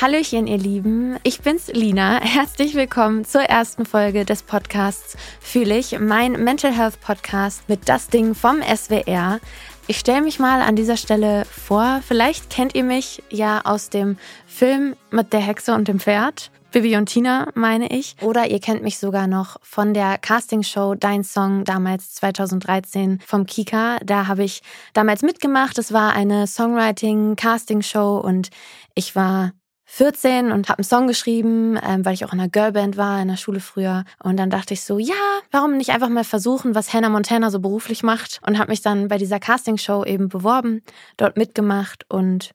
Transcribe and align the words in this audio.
Hallöchen, 0.00 0.46
ihr 0.46 0.56
Lieben. 0.56 1.18
Ich 1.24 1.42
bin's, 1.42 1.66
Lina. 1.66 2.22
Herzlich 2.22 2.74
willkommen 2.74 3.26
zur 3.26 3.42
ersten 3.42 3.84
Folge 3.84 4.24
des 4.24 4.42
Podcasts 4.42 5.14
Fühle 5.40 5.76
ich, 5.76 5.98
mein 5.98 6.42
Mental 6.42 6.72
Health 6.72 6.98
Podcast 7.02 7.68
mit 7.68 7.86
das 7.86 8.08
Ding 8.08 8.34
vom 8.34 8.62
SWR. 8.62 9.40
Ich 9.88 9.98
stelle 9.98 10.22
mich 10.22 10.38
mal 10.38 10.62
an 10.62 10.74
dieser 10.74 10.96
Stelle 10.96 11.44
vor. 11.44 12.00
Vielleicht 12.08 12.48
kennt 12.48 12.74
ihr 12.74 12.82
mich 12.82 13.22
ja 13.28 13.60
aus 13.64 13.90
dem 13.90 14.16
Film 14.46 14.96
mit 15.10 15.34
der 15.34 15.40
Hexe 15.40 15.74
und 15.74 15.86
dem 15.86 16.00
Pferd. 16.00 16.50
Bibi 16.72 16.96
und 16.96 17.06
Tina, 17.06 17.48
meine 17.54 17.92
ich. 17.92 18.16
Oder 18.22 18.50
ihr 18.50 18.60
kennt 18.60 18.82
mich 18.82 18.98
sogar 18.98 19.26
noch 19.26 19.58
von 19.60 19.92
der 19.92 20.16
Castingshow 20.16 20.94
Dein 20.94 21.24
Song 21.24 21.64
damals 21.64 22.14
2013 22.14 23.18
vom 23.26 23.44
Kika. 23.44 23.98
Da 24.02 24.28
habe 24.28 24.44
ich 24.44 24.62
damals 24.94 25.20
mitgemacht. 25.20 25.76
Es 25.76 25.92
war 25.92 26.14
eine 26.14 26.46
Songwriting-Castingshow 26.46 28.18
und 28.18 28.48
ich 28.94 29.14
war 29.14 29.52
14 29.92 30.52
und 30.52 30.68
habe 30.68 30.78
einen 30.78 30.84
Song 30.84 31.08
geschrieben, 31.08 31.76
ähm, 31.84 32.04
weil 32.04 32.14
ich 32.14 32.24
auch 32.24 32.32
in 32.32 32.38
einer 32.38 32.48
Girlband 32.48 32.96
war 32.96 33.20
in 33.20 33.26
der 33.26 33.36
Schule 33.36 33.58
früher. 33.58 34.04
Und 34.22 34.36
dann 34.36 34.48
dachte 34.48 34.72
ich 34.72 34.82
so, 34.82 35.00
ja, 35.00 35.14
warum 35.50 35.76
nicht 35.76 35.90
einfach 35.90 36.08
mal 36.08 36.22
versuchen, 36.22 36.76
was 36.76 36.94
Hannah 36.94 37.08
Montana 37.08 37.50
so 37.50 37.58
beruflich 37.58 38.04
macht? 38.04 38.38
Und 38.46 38.56
habe 38.56 38.70
mich 38.70 38.82
dann 38.82 39.08
bei 39.08 39.18
dieser 39.18 39.40
Castingshow 39.40 40.04
eben 40.04 40.28
beworben, 40.28 40.82
dort 41.16 41.36
mitgemacht 41.36 42.06
und 42.08 42.52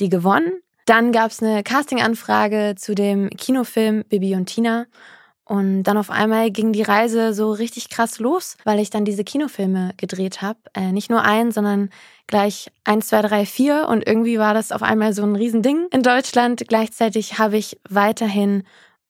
die 0.00 0.08
gewonnen. 0.08 0.62
Dann 0.86 1.12
gab 1.12 1.30
es 1.32 1.42
eine 1.42 1.62
Castinganfrage 1.62 2.76
zu 2.78 2.94
dem 2.94 3.28
Kinofilm 3.28 4.02
Bibi 4.08 4.34
und 4.34 4.46
Tina. 4.46 4.86
Und 5.50 5.82
dann 5.82 5.96
auf 5.96 6.10
einmal 6.10 6.52
ging 6.52 6.72
die 6.72 6.84
Reise 6.84 7.34
so 7.34 7.50
richtig 7.50 7.88
krass 7.88 8.20
los, 8.20 8.56
weil 8.62 8.78
ich 8.78 8.90
dann 8.90 9.04
diese 9.04 9.24
Kinofilme 9.24 9.94
gedreht 9.96 10.42
habe. 10.42 10.60
Äh, 10.74 10.92
nicht 10.92 11.10
nur 11.10 11.22
einen, 11.22 11.50
sondern 11.50 11.90
gleich 12.28 12.70
eins, 12.84 13.08
zwei, 13.08 13.20
drei, 13.20 13.44
vier. 13.44 13.88
Und 13.88 14.06
irgendwie 14.06 14.38
war 14.38 14.54
das 14.54 14.70
auf 14.70 14.84
einmal 14.84 15.12
so 15.12 15.24
ein 15.24 15.34
Riesending 15.34 15.88
in 15.90 16.04
Deutschland. 16.04 16.62
Gleichzeitig 16.68 17.40
habe 17.40 17.56
ich 17.56 17.80
weiterhin 17.88 18.62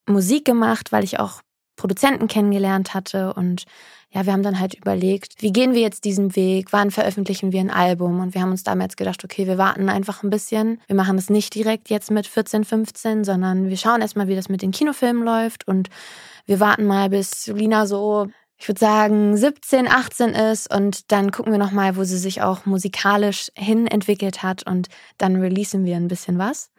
Musik 0.06 0.46
gemacht, 0.46 0.92
weil 0.92 1.04
ich 1.04 1.20
auch 1.20 1.42
Produzenten 1.76 2.26
kennengelernt 2.26 2.94
hatte 2.94 3.34
und 3.34 3.64
ja, 4.12 4.26
wir 4.26 4.32
haben 4.32 4.42
dann 4.42 4.58
halt 4.58 4.74
überlegt, 4.74 5.40
wie 5.40 5.52
gehen 5.52 5.72
wir 5.72 5.80
jetzt 5.80 6.04
diesen 6.04 6.34
Weg? 6.34 6.72
Wann 6.72 6.90
veröffentlichen 6.90 7.52
wir 7.52 7.60
ein 7.60 7.70
Album? 7.70 8.18
Und 8.18 8.34
wir 8.34 8.42
haben 8.42 8.50
uns 8.50 8.64
damals 8.64 8.96
gedacht, 8.96 9.22
okay, 9.22 9.46
wir 9.46 9.56
warten 9.56 9.88
einfach 9.88 10.24
ein 10.24 10.30
bisschen. 10.30 10.80
Wir 10.88 10.96
machen 10.96 11.16
das 11.16 11.30
nicht 11.30 11.54
direkt 11.54 11.90
jetzt 11.90 12.10
mit 12.10 12.26
14, 12.26 12.64
15, 12.64 13.22
sondern 13.22 13.68
wir 13.68 13.76
schauen 13.76 14.00
erstmal, 14.00 14.26
wie 14.26 14.34
das 14.34 14.48
mit 14.48 14.62
den 14.62 14.72
Kinofilmen 14.72 15.22
läuft 15.22 15.68
und 15.68 15.90
wir 16.46 16.58
warten 16.58 16.86
mal, 16.86 17.08
bis 17.08 17.46
Lina 17.46 17.86
so, 17.86 18.26
ich 18.56 18.66
würde 18.66 18.80
sagen, 18.80 19.36
17, 19.36 19.86
18 19.86 20.30
ist 20.30 20.74
und 20.74 21.12
dann 21.12 21.30
gucken 21.30 21.52
wir 21.52 21.60
nochmal, 21.60 21.96
wo 21.96 22.02
sie 22.02 22.18
sich 22.18 22.42
auch 22.42 22.66
musikalisch 22.66 23.52
hin 23.54 23.86
entwickelt 23.86 24.42
hat 24.42 24.66
und 24.66 24.88
dann 25.18 25.36
releasen 25.36 25.84
wir 25.84 25.94
ein 25.96 26.08
bisschen 26.08 26.36
was. 26.36 26.72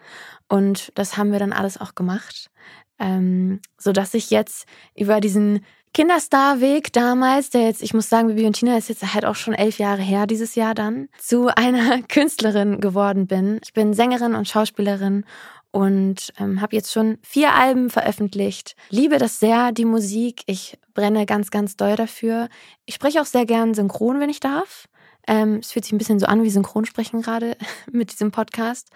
Und 0.49 0.91
das 0.95 1.15
haben 1.15 1.31
wir 1.31 1.39
dann 1.39 1.53
alles 1.53 1.79
auch 1.79 1.95
gemacht, 1.95 2.51
ähm, 2.99 3.61
sodass 3.77 4.13
ich 4.13 4.29
jetzt 4.31 4.65
über 4.95 5.21
diesen 5.21 5.61
Kinderstar-Weg 5.93 6.93
damals, 6.93 7.49
der 7.49 7.63
jetzt, 7.63 7.83
ich 7.83 7.93
muss 7.93 8.07
sagen, 8.07 8.29
Bibi 8.29 8.45
und 8.45 8.53
Tina 8.53 8.77
ist 8.77 8.89
jetzt 8.89 9.13
halt 9.13 9.25
auch 9.25 9.35
schon 9.35 9.53
elf 9.53 9.77
Jahre 9.77 10.01
her 10.01 10.25
dieses 10.25 10.55
Jahr 10.55 10.73
dann, 10.73 11.09
zu 11.17 11.47
einer 11.47 12.01
Künstlerin 12.07 12.79
geworden 12.79 13.27
bin. 13.27 13.59
Ich 13.63 13.73
bin 13.73 13.93
Sängerin 13.93 14.35
und 14.35 14.47
Schauspielerin 14.47 15.25
und 15.71 16.33
ähm, 16.37 16.61
habe 16.61 16.75
jetzt 16.75 16.91
schon 16.91 17.17
vier 17.21 17.53
Alben 17.53 17.89
veröffentlicht. 17.89 18.75
Liebe 18.89 19.17
das 19.17 19.39
sehr, 19.39 19.71
die 19.71 19.85
Musik. 19.85 20.43
Ich 20.45 20.77
brenne 20.93 21.25
ganz, 21.25 21.51
ganz 21.51 21.75
doll 21.75 21.95
dafür. 21.95 22.49
Ich 22.85 22.95
spreche 22.95 23.21
auch 23.21 23.25
sehr 23.25 23.45
gern 23.45 23.73
synchron, 23.73 24.19
wenn 24.19 24.29
ich 24.29 24.39
darf. 24.39 24.87
Ähm, 25.27 25.59
es 25.61 25.71
fühlt 25.71 25.85
sich 25.85 25.93
ein 25.93 25.97
bisschen 25.97 26.19
so 26.19 26.25
an 26.25 26.43
wie 26.43 26.49
Synchronsprechen 26.49 27.21
gerade 27.21 27.57
mit 27.91 28.11
diesem 28.11 28.31
Podcast. 28.31 28.89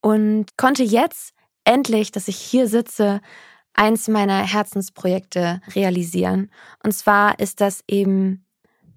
Und 0.00 0.56
konnte 0.56 0.82
jetzt 0.82 1.32
endlich, 1.64 2.12
dass 2.12 2.28
ich 2.28 2.36
hier 2.36 2.68
sitze, 2.68 3.20
eins 3.74 4.08
meiner 4.08 4.38
Herzensprojekte 4.38 5.60
realisieren. 5.74 6.50
Und 6.82 6.92
zwar 6.92 7.38
ist 7.38 7.60
das 7.60 7.82
eben 7.88 8.46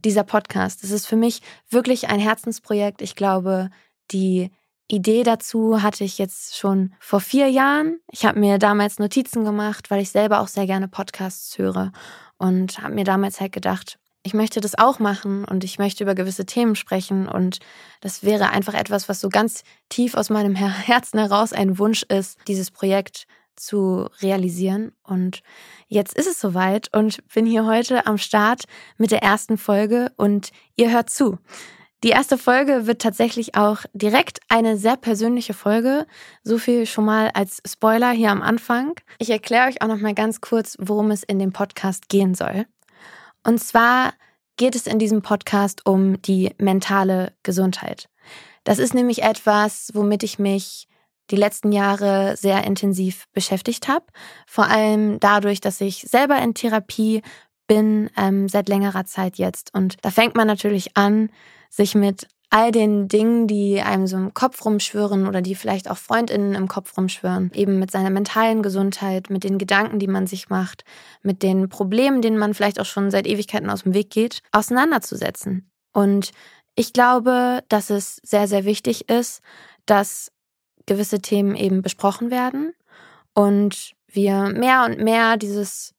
dieser 0.06 0.24
Podcast. 0.24 0.84
Das 0.84 0.92
ist 0.92 1.08
für 1.08 1.16
mich 1.16 1.42
wirklich 1.70 2.10
ein 2.10 2.20
Herzensprojekt. 2.20 3.02
Ich 3.02 3.16
glaube, 3.16 3.70
die 4.12 4.52
Idee 4.88 5.24
dazu 5.24 5.82
hatte 5.82 6.04
ich 6.04 6.18
jetzt 6.18 6.56
schon 6.56 6.94
vor 7.00 7.20
vier 7.20 7.50
Jahren. 7.50 8.00
Ich 8.12 8.26
habe 8.26 8.40
mir 8.40 8.58
damals 8.58 9.00
Notizen 9.00 9.44
gemacht, 9.44 9.92
weil 9.92 10.02
ich 10.02 10.12
selber 10.12 10.40
auch 10.40 10.48
sehr 10.48 10.66
gerne 10.66 10.88
Podcasts 10.88 11.58
höre 11.58 11.92
und 12.38 12.82
habe 12.82 12.94
mir 12.94 13.04
damals 13.04 13.42
halt 13.42 13.52
gedacht, 13.52 14.00
ich 14.24 14.34
möchte 14.34 14.62
das 14.62 14.78
auch 14.78 15.00
machen 15.00 15.46
und 15.46 15.64
ich 15.64 15.80
möchte 15.80 16.04
über 16.04 16.16
gewisse 16.16 16.46
Themen 16.46 16.76
sprechen 16.76 17.28
und 17.28 17.60
das 18.02 18.24
wäre 18.24 18.50
einfach 18.50 18.74
etwas, 18.74 19.10
was 19.10 19.22
so 19.22 19.30
ganz 19.30 19.64
tief 19.90 20.16
aus 20.16 20.30
meinem 20.30 20.56
Herzen 20.56 21.20
heraus 21.20 21.54
ein 21.54 21.80
Wunsch 21.80 22.04
ist, 22.04 22.38
dieses 22.48 22.72
Projekt 22.72 23.26
zu 23.57 24.07
realisieren. 24.22 24.94
Und 25.03 25.41
jetzt 25.88 26.16
ist 26.16 26.28
es 26.28 26.40
soweit 26.40 26.95
und 26.95 27.19
bin 27.34 27.45
hier 27.45 27.66
heute 27.66 28.06
am 28.06 28.18
Start 28.18 28.63
mit 28.97 29.12
der 29.12 29.23
ersten 29.23 29.57
Folge 29.57 30.12
und 30.16 30.51
ihr 30.75 30.91
hört 30.91 31.09
zu. 31.09 31.38
Die 32.03 32.09
erste 32.09 32.38
Folge 32.38 32.85
wird 32.85 33.01
tatsächlich 33.01 33.56
auch 33.56 33.79
direkt 33.94 34.40
eine 34.50 34.78
sehr 34.78 34.97
persönliche 34.97 35.56
Folge. 35.56 36.06
So 36.44 36.59
viel 36.59 36.85
schon 36.85 37.06
mal 37.06 37.31
als 37.34 37.62
Spoiler 37.68 38.12
hier 38.12 38.29
am 38.29 38.44
Anfang. 38.44 38.94
Ich 39.18 39.31
erkläre 39.31 39.68
euch 39.68 39.81
auch 39.81 39.88
noch 39.88 39.97
mal 39.97 40.13
ganz 40.13 40.39
kurz, 40.39 40.78
worum 40.79 41.09
es 41.09 41.24
in 41.24 41.39
dem 41.39 41.53
Podcast 41.53 42.07
gehen 42.07 42.35
soll. 42.35 42.68
Und 43.44 43.59
zwar 43.59 44.13
geht 44.57 44.75
es 44.75 44.85
in 44.85 45.00
diesem 45.00 45.24
Podcast 45.24 45.88
um 45.88 46.22
die 46.22 46.53
mentale 46.59 47.34
Gesundheit. 47.41 48.09
Das 48.63 48.78
ist 48.78 48.94
nämlich 48.94 49.24
etwas, 49.24 49.89
womit 49.94 50.22
ich 50.22 50.38
mich 50.38 50.88
die 51.32 51.36
letzten 51.36 51.72
Jahre 51.72 52.36
sehr 52.38 52.64
intensiv 52.64 53.26
beschäftigt 53.34 53.88
habe. 53.88 54.06
Vor 54.46 54.66
allem 54.66 55.20
dadurch, 55.20 55.62
dass 55.62 55.82
ich 55.82 56.02
selber 56.02 56.38
in 56.42 56.54
Therapie 56.54 57.22
bin, 57.68 58.10
ähm, 58.18 58.48
seit 58.48 58.70
längerer 58.70 59.06
Zeit 59.06 59.38
jetzt. 59.38 59.74
Und 59.74 59.98
da 60.02 60.10
fängt 60.10 60.36
man 60.36 60.48
natürlich 60.48 60.96
an, 60.96 61.30
sich 61.70 61.96
mit 61.96 62.28
all 62.50 62.72
den 62.72 63.10
Dingen, 63.10 63.48
die 63.48 63.82
einem 63.82 64.08
so 64.08 64.16
im 64.16 64.34
Kopf 64.34 64.64
rumschwören 64.64 65.28
oder 65.28 65.42
die 65.42 65.56
vielleicht 65.56 65.92
auch 65.92 65.98
Freundinnen 65.98 66.56
im 66.56 66.70
Kopf 66.70 66.98
rumschwören, 66.98 67.52
eben 67.54 67.78
mit 67.78 67.92
seiner 67.92 68.10
mentalen 68.10 68.64
Gesundheit, 68.64 69.30
mit 69.30 69.44
den 69.44 69.58
Gedanken, 69.58 70.00
die 70.00 70.08
man 70.08 70.28
sich 70.28 70.50
macht, 70.50 70.86
mit 71.22 71.44
den 71.44 71.68
Problemen, 71.68 72.22
denen 72.22 72.38
man 72.38 72.54
vielleicht 72.54 72.80
auch 72.80 72.86
schon 72.86 73.12
seit 73.12 73.28
Ewigkeiten 73.28 73.70
aus 73.70 73.84
dem 73.84 73.94
Weg 73.94 74.12
geht, 74.12 74.40
auseinanderzusetzen. 74.54 75.70
Und 75.92 76.32
ich 76.76 76.94
glaube, 76.94 77.64
dass 77.68 77.90
es 77.90 78.22
sehr, 78.24 78.48
sehr 78.48 78.64
wichtig 78.64 79.10
ist, 79.10 79.42
dass 79.86 80.32
gewisse 80.88 81.20
Themen 81.20 81.56
eben 81.56 81.84
besprochen 81.84 82.31
werden 82.31 82.74
und 83.34 83.94
wir 84.08 84.50
mehr 84.50 84.86
und 84.86 85.00
mehr 85.00 85.38
dieses 85.38 85.94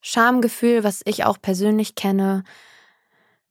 Schamgefühl, 0.00 0.84
was 0.84 1.02
ich 1.04 1.24
auch 1.24 1.38
persönlich 1.40 1.94
kenne, 1.94 2.44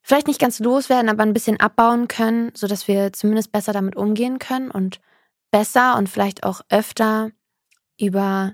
vielleicht 0.02 0.28
nicht 0.28 0.40
ganz 0.40 0.59
loswerden, 0.59 1.09
aber 1.09 1.24
ein 1.24 1.34
bisschen 1.34 1.59
abbauen 1.59 2.07
können, 2.07 2.52
sodass 2.56 2.88
wir 2.88 3.13
zumindest 3.13 3.52
besser 3.52 3.74
damit 3.74 3.96
umgehen 3.96 4.40
können 4.40 4.72
und 4.72 5.02
besser 5.52 5.97
und 5.97 6.07
vielleicht 6.07 6.44
auch 6.44 6.62
öfter 6.69 7.31
über 8.00 8.53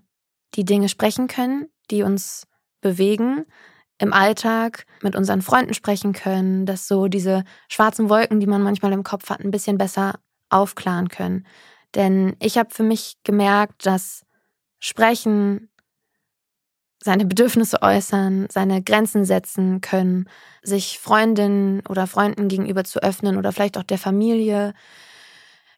die 0.56 0.66
Dinge 0.66 0.90
sprechen 0.90 1.28
können, 1.28 1.68
die 1.92 2.04
uns 2.04 2.48
bewegen, 2.82 3.46
im 3.98 4.12
Alltag 4.12 4.86
mit 5.02 5.16
unseren 5.16 5.42
Freunden 5.42 5.74
sprechen 5.74 6.14
können, 6.14 6.66
dass 6.66 6.88
so 6.88 7.08
diese 7.08 7.44
schwarzen 7.70 8.10
Wolken, 8.10 8.40
die 8.40 8.48
man 8.48 8.62
manchmal 8.62 8.92
im 8.92 9.04
Kopf 9.04 9.30
hat, 9.30 9.40
ein 9.40 9.52
bisschen 9.52 9.78
besser 9.78 10.20
aufklaren 10.50 11.08
können. 11.10 11.46
Denn 11.96 12.36
ich 12.40 12.58
habe 12.58 12.70
für 12.74 12.84
mich 12.84 13.18
gemerkt, 13.24 13.86
dass 13.86 14.26
Sprechen, 14.80 15.70
seine 17.04 17.26
Bedürfnisse 17.26 17.82
äußern, 17.82 18.48
seine 18.52 18.82
Grenzen 18.82 19.26
setzen 19.26 19.80
können, 19.80 20.28
sich 20.64 21.00
Freundinnen 21.00 21.82
oder 21.88 22.08
Freunden 22.08 22.48
gegenüber 22.48 22.84
zu 22.84 23.02
öffnen 23.02 23.38
oder 23.38 23.52
vielleicht 23.52 23.78
auch 23.78 23.84
der 23.84 24.00
Familie, 24.00 24.74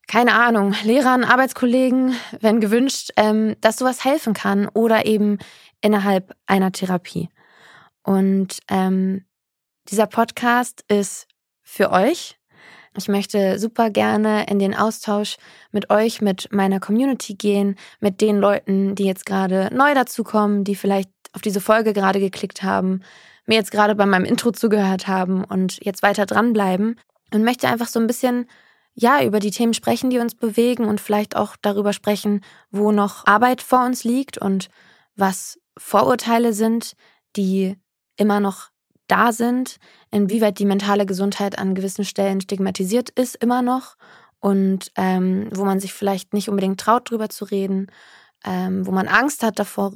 keine 0.07 0.33
Ahnung, 0.33 0.73
Lehrern, 0.83 1.25
Arbeitskollegen, 1.25 2.15
wenn 2.39 2.61
gewünscht, 2.61 3.11
ähm, 3.17 3.57
dass 3.59 3.77
sowas 3.77 4.05
helfen 4.05 4.33
kann 4.33 4.69
oder 4.69 5.05
eben 5.05 5.37
innerhalb 5.81 6.33
einer 6.45 6.71
Therapie. 6.71 7.29
Und 8.03 8.59
ähm, 8.69 9.25
dieser 9.89 10.07
Podcast 10.07 10.85
ist 10.87 11.27
für 11.61 11.91
euch, 11.91 12.39
ich 12.97 13.07
möchte 13.07 13.59
super 13.59 13.89
gerne 13.89 14.45
in 14.47 14.59
den 14.59 14.75
Austausch 14.75 15.37
mit 15.71 15.89
euch, 15.89 16.21
mit 16.21 16.51
meiner 16.51 16.79
Community 16.79 17.35
gehen, 17.35 17.75
mit 17.99 18.21
den 18.21 18.37
Leuten, 18.37 18.95
die 18.95 19.05
jetzt 19.05 19.25
gerade 19.25 19.69
neu 19.73 19.93
dazukommen, 19.93 20.63
die 20.63 20.75
vielleicht 20.75 21.09
auf 21.33 21.41
diese 21.41 21.61
Folge 21.61 21.93
gerade 21.93 22.19
geklickt 22.19 22.63
haben, 22.63 23.01
mir 23.45 23.55
jetzt 23.55 23.71
gerade 23.71 23.95
bei 23.95 24.05
meinem 24.05 24.25
Intro 24.25 24.51
zugehört 24.51 25.07
haben 25.07 25.43
und 25.43 25.83
jetzt 25.85 26.03
weiter 26.03 26.25
dranbleiben 26.25 26.99
und 27.33 27.43
möchte 27.43 27.67
einfach 27.67 27.87
so 27.87 27.99
ein 27.99 28.07
bisschen 28.07 28.47
ja, 28.99 29.23
über 29.23 29.39
die 29.39 29.51
Themen 29.51 29.75
sprechen, 29.75 30.09
die 30.09 30.17
uns 30.17 30.33
bewegen 30.33 30.85
und 30.85 30.99
vielleicht 30.99 31.35
auch 31.35 31.55
darüber 31.61 31.93
sprechen, 31.93 32.41
wo 32.71 32.91
noch 32.91 33.27
Arbeit 33.27 33.61
vor 33.61 33.85
uns 33.85 34.03
liegt 34.03 34.39
und 34.39 34.69
was 35.15 35.59
Vorurteile 35.77 36.51
sind, 36.51 36.93
die 37.35 37.77
immer 38.15 38.39
noch 38.39 38.69
da 39.07 39.31
sind, 39.31 39.77
inwieweit 40.11 40.59
die 40.59 40.65
mentale 40.65 41.05
Gesundheit 41.05 41.57
an 41.57 41.75
gewissen 41.75 42.05
Stellen 42.05 42.41
stigmatisiert 42.41 43.09
ist 43.11 43.35
immer 43.35 43.61
noch 43.61 43.95
und 44.39 44.91
ähm, 44.95 45.49
wo 45.51 45.65
man 45.65 45.79
sich 45.79 45.93
vielleicht 45.93 46.33
nicht 46.33 46.49
unbedingt 46.49 46.79
traut, 46.79 47.09
drüber 47.09 47.29
zu 47.29 47.45
reden, 47.45 47.87
ähm, 48.45 48.85
wo 48.85 48.91
man 48.91 49.07
Angst 49.07 49.43
hat 49.43 49.59
davor, 49.59 49.93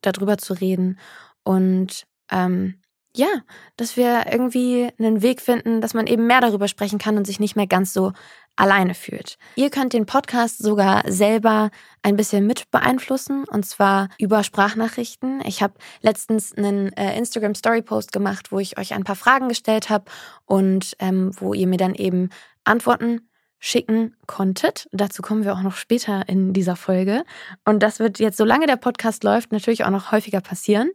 darüber 0.00 0.38
zu 0.38 0.54
reden. 0.54 0.98
Und 1.42 2.06
ähm, 2.30 2.82
ja, 3.16 3.28
dass 3.76 3.96
wir 3.96 4.26
irgendwie 4.30 4.90
einen 4.98 5.22
Weg 5.22 5.40
finden, 5.40 5.80
dass 5.80 5.94
man 5.94 6.06
eben 6.06 6.26
mehr 6.26 6.40
darüber 6.40 6.68
sprechen 6.68 6.98
kann 6.98 7.16
und 7.16 7.26
sich 7.26 7.40
nicht 7.40 7.56
mehr 7.56 7.66
ganz 7.66 7.92
so 7.92 8.12
alleine 8.58 8.94
fühlt. 8.94 9.38
Ihr 9.54 9.70
könnt 9.70 9.92
den 9.92 10.04
Podcast 10.04 10.58
sogar 10.58 11.02
selber 11.10 11.70
ein 12.02 12.16
bisschen 12.16 12.46
mit 12.46 12.70
beeinflussen 12.70 13.44
und 13.44 13.64
zwar 13.64 14.08
über 14.18 14.42
Sprachnachrichten. 14.42 15.40
Ich 15.46 15.62
habe 15.62 15.74
letztens 16.00 16.52
einen 16.56 16.92
äh, 16.94 17.16
Instagram 17.16 17.54
Story 17.54 17.82
Post 17.82 18.12
gemacht, 18.12 18.50
wo 18.50 18.58
ich 18.58 18.76
euch 18.76 18.94
ein 18.94 19.04
paar 19.04 19.16
Fragen 19.16 19.48
gestellt 19.48 19.90
habe 19.90 20.06
und 20.44 20.96
ähm, 20.98 21.30
wo 21.38 21.54
ihr 21.54 21.68
mir 21.68 21.76
dann 21.76 21.94
eben 21.94 22.30
Antworten 22.64 23.27
schicken 23.58 24.16
konntet. 24.26 24.88
Dazu 24.92 25.22
kommen 25.22 25.44
wir 25.44 25.54
auch 25.54 25.62
noch 25.62 25.76
später 25.76 26.28
in 26.28 26.52
dieser 26.52 26.76
Folge. 26.76 27.24
Und 27.64 27.82
das 27.82 27.98
wird 27.98 28.18
jetzt, 28.18 28.36
solange 28.36 28.66
der 28.66 28.76
Podcast 28.76 29.24
läuft, 29.24 29.52
natürlich 29.52 29.84
auch 29.84 29.90
noch 29.90 30.12
häufiger 30.12 30.40
passieren. 30.40 30.90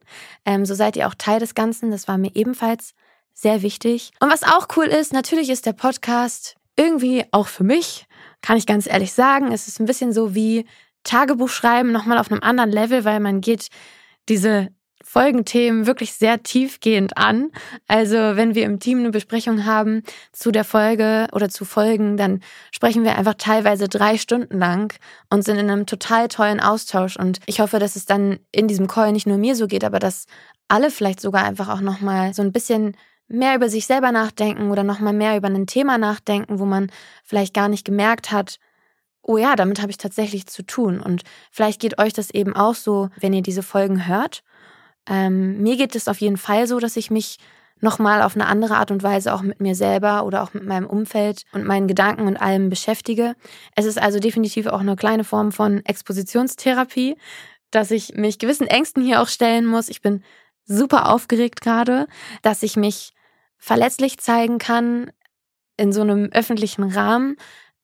Ähm, 0.46 0.66
so 0.66 0.74
seid 0.74 0.96
ihr 0.96 1.08
auch 1.08 1.16
Teil 1.16 1.40
des 1.40 1.56
Ganzen. 1.56 1.92
Das 1.92 2.08
war 2.08 2.18
mir 2.18 2.32
ebenfalls 2.36 2.94
sehr 3.34 3.62
wichtig. 3.62 4.12
Und 4.20 4.32
was 4.32 4.44
auch 4.44 4.68
cool 4.78 4.86
ist, 4.86 5.12
natürlich 5.12 5.50
ist 5.50 5.66
der 5.66 5.74
Podcast 5.74 6.56
irgendwie 6.76 7.26
auch 7.32 7.48
für 7.48 7.64
mich, 7.64 8.06
kann 8.42 8.58
ich 8.58 8.66
ganz 8.66 8.88
ehrlich 8.88 9.14
sagen, 9.14 9.52
es 9.52 9.68
ist 9.68 9.80
ein 9.80 9.86
bisschen 9.86 10.14
so 10.14 10.34
wie 10.34 10.66
Tagebuch 11.04 11.50
schreiben, 11.50 11.92
nochmal 11.92 12.18
auf 12.18 12.32
einem 12.32 12.42
anderen 12.42 12.72
Level, 12.72 13.04
weil 13.04 13.20
man 13.20 13.42
geht 13.42 13.68
diese 14.30 14.70
Folgenthemen 15.04 15.86
wirklich 15.86 16.14
sehr 16.14 16.42
tiefgehend 16.42 17.18
an. 17.18 17.52
Also 17.88 18.16
wenn 18.16 18.56
wir 18.56 18.64
im 18.64 18.80
Team 18.80 19.00
eine 19.00 19.12
Besprechung 19.12 19.66
haben 19.66 20.04
zu 20.32 20.52
der 20.52 20.64
Folge 20.64 21.28
oder 21.34 21.50
zu 21.50 21.66
Folgen, 21.66 22.18
dann 22.18 22.42
sprechen 22.72 23.04
wir 23.04 23.18
einfach 23.18 23.36
teilweise 23.38 23.88
drei 23.88 24.18
Stunden 24.18 24.58
lang 24.58 24.94
und 25.30 25.44
sind 25.44 25.58
in 25.58 25.70
einem 25.70 25.86
total 25.86 26.30
tollen 26.30 26.60
Austausch. 26.60 27.18
Und 27.18 27.40
ich 27.46 27.60
hoffe, 27.60 27.80
dass 27.80 27.96
es 27.96 28.06
dann 28.06 28.40
in 28.52 28.68
diesem 28.68 28.88
Call 28.88 29.12
nicht 29.12 29.28
nur 29.28 29.38
mir 29.38 29.56
so 29.56 29.68
geht, 29.68 29.84
aber 29.84 30.00
dass 30.00 30.26
alle 30.68 30.90
vielleicht 30.90 31.20
sogar 31.20 31.44
einfach 31.44 31.70
auch 31.70 31.82
nochmal 31.82 32.34
so 32.34 32.42
ein 32.42 32.52
bisschen 32.52 32.96
mehr 33.28 33.56
über 33.56 33.70
sich 33.70 33.86
selber 33.86 34.12
nachdenken 34.12 34.72
oder 34.72 34.84
nochmal 34.84 35.14
mehr 35.14 35.38
über 35.38 35.48
ein 35.48 35.68
Thema 35.68 35.98
nachdenken, 35.98 36.60
wo 36.60 36.66
man 36.66 36.92
vielleicht 37.24 37.54
gar 37.54 37.68
nicht 37.68 37.86
gemerkt 37.86 38.32
hat, 38.32 38.60
oh 39.22 39.38
ja, 39.38 39.56
damit 39.56 39.82
habe 39.82 39.92
ich 39.92 39.98
tatsächlich 39.98 40.48
zu 40.48 40.64
tun. 40.64 41.00
Und 41.00 41.24
vielleicht 41.52 41.82
geht 41.82 41.98
euch 41.98 42.14
das 42.14 42.30
eben 42.30 42.56
auch 42.56 42.76
so, 42.76 43.10
wenn 43.20 43.34
ihr 43.34 43.42
diese 43.42 43.64
Folgen 43.64 44.08
hört. 44.08 44.44
Ähm, 45.08 45.62
mir 45.62 45.78
geht 45.78 45.96
es 45.96 46.08
auf 46.08 46.22
jeden 46.22 46.38
Fall 46.38 46.68
so, 46.68 46.80
dass 46.80 46.98
ich 46.98 47.12
mich 47.12 47.38
nochmal 47.84 48.22
auf 48.22 48.36
eine 48.36 48.48
andere 48.48 48.78
Art 48.78 48.92
und 48.92 49.04
Weise 49.04 49.34
auch 49.34 49.42
mit 49.42 49.60
mir 49.60 49.76
selber 49.76 50.26
oder 50.26 50.42
auch 50.42 50.54
mit 50.54 50.66
meinem 50.66 50.88
Umfeld 50.88 51.44
und 51.52 51.66
meinen 51.66 51.88
Gedanken 51.88 52.28
und 52.28 52.38
allem 52.38 52.70
beschäftige. 52.70 53.36
Es 53.76 53.86
ist 53.86 54.02
also 54.02 54.20
definitiv 54.20 54.68
auch 54.68 54.80
eine 54.80 54.96
kleine 54.96 55.26
Form 55.26 55.52
von 55.52 55.86
Expositionstherapie, 55.86 57.18
dass 57.72 57.92
ich 57.92 58.16
mich 58.16 58.40
gewissen 58.40 58.68
Ängsten 58.68 59.04
hier 59.04 59.22
auch 59.22 59.28
stellen 59.28 59.66
muss. 59.66 59.90
Ich 59.90 60.02
bin 60.02 60.24
super 60.66 61.12
aufgeregt 61.12 61.60
gerade, 61.60 62.08
dass 62.42 62.64
ich 62.64 62.78
mich 62.78 63.14
verletzlich 63.58 64.18
zeigen 64.18 64.60
kann 64.60 65.12
in 65.76 65.92
so 65.92 66.02
einem 66.02 66.30
öffentlichen 66.32 66.84
Rahmen. 66.84 67.36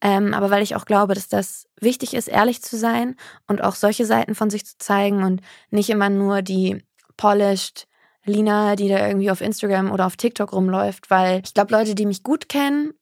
Ähm, 0.02 0.34
aber 0.34 0.50
weil 0.50 0.64
ich 0.64 0.78
auch 0.78 0.86
glaube, 0.86 1.14
dass 1.14 1.28
das 1.28 1.68
wichtig 1.82 2.14
ist, 2.14 2.30
ehrlich 2.30 2.62
zu 2.62 2.78
sein 2.78 3.18
und 3.48 3.62
auch 3.62 3.76
solche 3.76 4.06
Seiten 4.06 4.34
von 4.34 4.50
sich 4.50 4.66
zu 4.66 4.78
zeigen 4.78 5.24
und 5.24 5.42
nicht 5.72 5.90
immer 5.90 6.10
nur 6.10 6.42
die 6.42 6.82
polished 7.20 7.86
Lina, 8.26 8.76
die 8.76 8.88
da 8.88 9.06
irgendwie 9.06 9.30
auf 9.30 9.42
Instagram 9.42 9.92
oder 9.92 10.06
auf 10.06 10.16
TikTok 10.16 10.54
rumläuft, 10.54 11.10
weil 11.10 11.42
ich 11.44 11.54
glaube, 11.54 11.74
Leute, 11.74 11.96
die 11.96 12.06
mich 12.06 12.24
gut 12.24 12.48
kennen, 12.48 12.94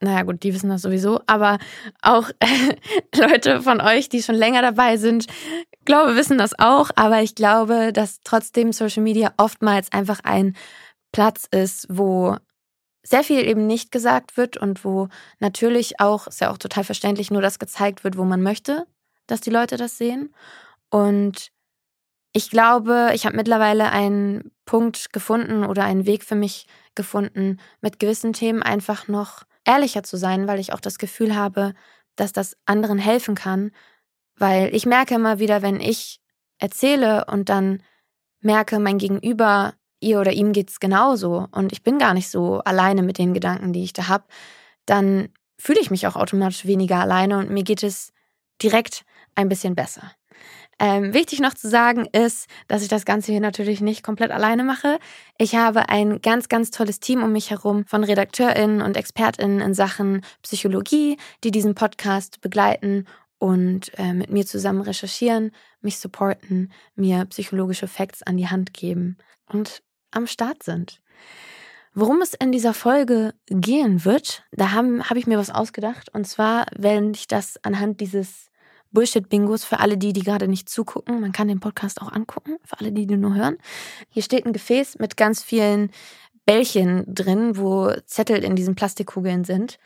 naja 0.00 0.22
gut, 0.22 0.42
die 0.42 0.54
wissen 0.54 0.70
das 0.70 0.82
sowieso, 0.82 1.20
aber 1.26 1.58
auch 2.00 2.30
Leute 3.14 3.62
von 3.62 3.80
euch, 3.80 4.08
die 4.08 4.22
schon 4.22 4.34
länger 4.34 4.62
dabei 4.62 4.96
sind, 4.96 5.26
glaube, 5.84 6.16
wissen 6.16 6.38
das 6.38 6.58
auch, 6.58 6.90
aber 6.96 7.22
ich 7.22 7.34
glaube, 7.34 7.92
dass 7.92 8.20
trotzdem 8.24 8.72
Social 8.72 9.02
Media 9.02 9.32
oftmals 9.36 9.92
einfach 9.92 10.20
ein 10.24 10.56
Platz 11.12 11.46
ist, 11.50 11.86
wo 11.90 12.36
sehr 13.02 13.24
viel 13.24 13.46
eben 13.46 13.66
nicht 13.66 13.90
gesagt 13.90 14.36
wird 14.36 14.56
und 14.56 14.84
wo 14.84 15.08
natürlich 15.40 16.00
auch, 16.00 16.26
ist 16.28 16.40
ja 16.40 16.50
auch 16.50 16.58
total 16.58 16.84
verständlich, 16.84 17.30
nur 17.30 17.42
das 17.42 17.58
gezeigt 17.58 18.04
wird, 18.04 18.16
wo 18.16 18.24
man 18.24 18.42
möchte, 18.42 18.86
dass 19.26 19.40
die 19.40 19.50
Leute 19.50 19.76
das 19.76 19.98
sehen. 19.98 20.34
Und 20.88 21.51
ich 22.32 22.50
glaube, 22.50 23.10
ich 23.14 23.26
habe 23.26 23.36
mittlerweile 23.36 23.90
einen 23.90 24.52
Punkt 24.64 25.12
gefunden 25.12 25.64
oder 25.64 25.84
einen 25.84 26.06
Weg 26.06 26.24
für 26.24 26.34
mich 26.34 26.66
gefunden, 26.94 27.58
mit 27.80 27.98
gewissen 27.98 28.32
Themen 28.32 28.62
einfach 28.62 29.06
noch 29.06 29.44
ehrlicher 29.64 30.02
zu 30.02 30.16
sein, 30.16 30.48
weil 30.48 30.58
ich 30.58 30.72
auch 30.72 30.80
das 30.80 30.98
Gefühl 30.98 31.36
habe, 31.36 31.74
dass 32.16 32.32
das 32.32 32.56
anderen 32.64 32.98
helfen 32.98 33.34
kann. 33.34 33.70
Weil 34.36 34.74
ich 34.74 34.86
merke 34.86 35.14
immer 35.14 35.38
wieder, 35.38 35.62
wenn 35.62 35.78
ich 35.80 36.20
erzähle 36.58 37.26
und 37.26 37.48
dann 37.48 37.82
merke, 38.40 38.78
mein 38.78 38.98
Gegenüber, 38.98 39.74
ihr 40.00 40.18
oder 40.18 40.32
ihm 40.32 40.52
geht's 40.52 40.80
genauso 40.80 41.46
und 41.52 41.72
ich 41.72 41.82
bin 41.82 41.98
gar 41.98 42.14
nicht 42.14 42.28
so 42.28 42.60
alleine 42.60 43.02
mit 43.02 43.18
den 43.18 43.34
Gedanken, 43.34 43.72
die 43.72 43.84
ich 43.84 43.92
da 43.92 44.08
habe, 44.08 44.24
dann 44.86 45.28
fühle 45.58 45.80
ich 45.80 45.90
mich 45.90 46.06
auch 46.06 46.16
automatisch 46.16 46.66
weniger 46.66 46.98
alleine 46.98 47.38
und 47.38 47.50
mir 47.50 47.62
geht 47.62 47.82
es 47.82 48.12
direkt 48.60 49.04
ein 49.34 49.48
bisschen 49.48 49.74
besser. 49.74 50.12
Ähm, 50.78 51.14
wichtig 51.14 51.40
noch 51.40 51.54
zu 51.54 51.68
sagen 51.68 52.06
ist, 52.06 52.48
dass 52.66 52.82
ich 52.82 52.88
das 52.88 53.04
Ganze 53.04 53.30
hier 53.30 53.40
natürlich 53.40 53.80
nicht 53.80 54.02
komplett 54.02 54.30
alleine 54.30 54.64
mache. 54.64 54.98
Ich 55.38 55.54
habe 55.54 55.88
ein 55.88 56.20
ganz, 56.20 56.48
ganz 56.48 56.70
tolles 56.70 56.98
Team 56.98 57.22
um 57.22 57.32
mich 57.32 57.50
herum 57.50 57.84
von 57.86 58.04
RedakteurInnen 58.04 58.82
und 58.82 58.96
ExpertInnen 58.96 59.60
in 59.60 59.74
Sachen 59.74 60.24
Psychologie, 60.42 61.18
die 61.44 61.50
diesen 61.50 61.74
Podcast 61.74 62.40
begleiten 62.40 63.06
und 63.38 63.96
äh, 63.98 64.12
mit 64.12 64.30
mir 64.30 64.46
zusammen 64.46 64.82
recherchieren, 64.82 65.50
mich 65.80 65.98
supporten, 65.98 66.72
mir 66.94 67.24
psychologische 67.26 67.88
Facts 67.88 68.22
an 68.22 68.36
die 68.36 68.48
Hand 68.48 68.72
geben 68.72 69.18
und 69.46 69.82
am 70.12 70.26
Start 70.26 70.62
sind. 70.62 71.00
Worum 71.94 72.22
es 72.22 72.34
in 72.34 72.52
dieser 72.52 72.72
Folge 72.72 73.34
gehen 73.46 74.04
wird, 74.04 74.44
da 74.52 74.70
habe 74.70 75.10
hab 75.10 75.16
ich 75.16 75.26
mir 75.26 75.38
was 75.38 75.50
ausgedacht. 75.50 76.08
Und 76.14 76.26
zwar 76.26 76.66
werde 76.74 77.10
ich 77.10 77.26
das 77.26 77.62
anhand 77.64 78.00
dieses 78.00 78.51
Bullshit-Bingos 78.92 79.64
für 79.64 79.80
alle 79.80 79.98
die, 79.98 80.12
die 80.12 80.22
gerade 80.22 80.48
nicht 80.48 80.68
zugucken. 80.68 81.20
Man 81.20 81.32
kann 81.32 81.48
den 81.48 81.60
Podcast 81.60 82.00
auch 82.00 82.12
angucken, 82.12 82.56
für 82.64 82.78
alle 82.78 82.92
die, 82.92 83.06
die 83.06 83.16
nur 83.16 83.34
hören. 83.34 83.58
Hier 84.08 84.22
steht 84.22 84.46
ein 84.46 84.52
Gefäß 84.52 84.98
mit 84.98 85.16
ganz 85.16 85.42
vielen 85.42 85.90
Bällchen 86.44 87.04
drin, 87.06 87.56
wo 87.56 87.92
Zettel 88.06 88.44
in 88.44 88.56
diesen 88.56 88.74
Plastikkugeln 88.74 89.44
sind. 89.44 89.78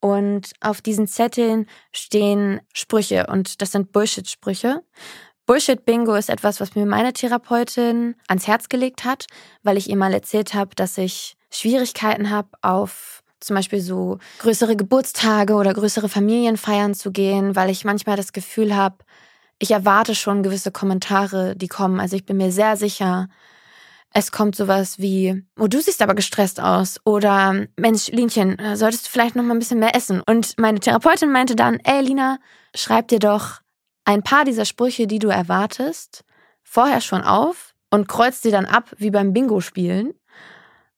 Und 0.00 0.52
auf 0.60 0.82
diesen 0.82 1.06
Zetteln 1.06 1.66
stehen 1.92 2.60
Sprüche 2.74 3.26
und 3.28 3.62
das 3.62 3.72
sind 3.72 3.92
Bullshit-Sprüche. 3.92 4.82
Bullshit-Bingo 5.46 6.14
ist 6.14 6.30
etwas, 6.30 6.60
was 6.60 6.74
mir 6.74 6.86
meine 6.86 7.12
Therapeutin 7.12 8.14
ans 8.28 8.46
Herz 8.46 8.68
gelegt 8.68 9.04
hat, 9.04 9.26
weil 9.62 9.76
ich 9.76 9.90
ihr 9.90 9.96
mal 9.96 10.12
erzählt 10.14 10.54
habe, 10.54 10.74
dass 10.74 10.98
ich 10.98 11.36
Schwierigkeiten 11.50 12.30
habe, 12.30 12.48
auf 12.62 13.23
zum 13.44 13.56
Beispiel 13.56 13.80
so 13.80 14.18
größere 14.38 14.76
Geburtstage 14.76 15.54
oder 15.54 15.74
größere 15.74 16.08
Familienfeiern 16.08 16.94
zu 16.94 17.12
gehen, 17.12 17.56
weil 17.56 17.70
ich 17.70 17.84
manchmal 17.84 18.16
das 18.16 18.32
Gefühl 18.32 18.74
habe, 18.74 18.96
ich 19.58 19.70
erwarte 19.70 20.14
schon 20.14 20.42
gewisse 20.42 20.72
Kommentare, 20.72 21.56
die 21.56 21.68
kommen. 21.68 22.00
Also 22.00 22.16
ich 22.16 22.26
bin 22.26 22.36
mir 22.36 22.52
sehr 22.52 22.76
sicher, 22.76 23.28
es 24.16 24.30
kommt 24.30 24.54
sowas 24.54 24.98
wie, 24.98 25.44
oh, 25.58 25.66
du 25.66 25.80
siehst 25.80 26.00
aber 26.00 26.14
gestresst 26.14 26.60
aus 26.60 27.00
oder 27.04 27.66
Mensch, 27.76 28.08
Linchen, 28.08 28.58
äh, 28.60 28.76
solltest 28.76 29.06
du 29.06 29.10
vielleicht 29.10 29.34
noch 29.34 29.42
mal 29.42 29.54
ein 29.54 29.58
bisschen 29.58 29.80
mehr 29.80 29.96
essen? 29.96 30.22
Und 30.24 30.56
meine 30.56 30.78
Therapeutin 30.78 31.32
meinte 31.32 31.56
dann, 31.56 31.80
ey 31.82 32.00
Lina, 32.00 32.38
schreib 32.74 33.08
dir 33.08 33.18
doch 33.18 33.60
ein 34.04 34.22
paar 34.22 34.44
dieser 34.44 34.66
Sprüche, 34.66 35.08
die 35.08 35.18
du 35.18 35.28
erwartest, 35.28 36.24
vorher 36.62 37.00
schon 37.00 37.22
auf 37.22 37.74
und 37.90 38.08
kreuzt 38.08 38.42
sie 38.42 38.52
dann 38.52 38.66
ab 38.66 38.94
wie 38.98 39.10
beim 39.10 39.32
Bingo 39.32 39.60
spielen, 39.60 40.14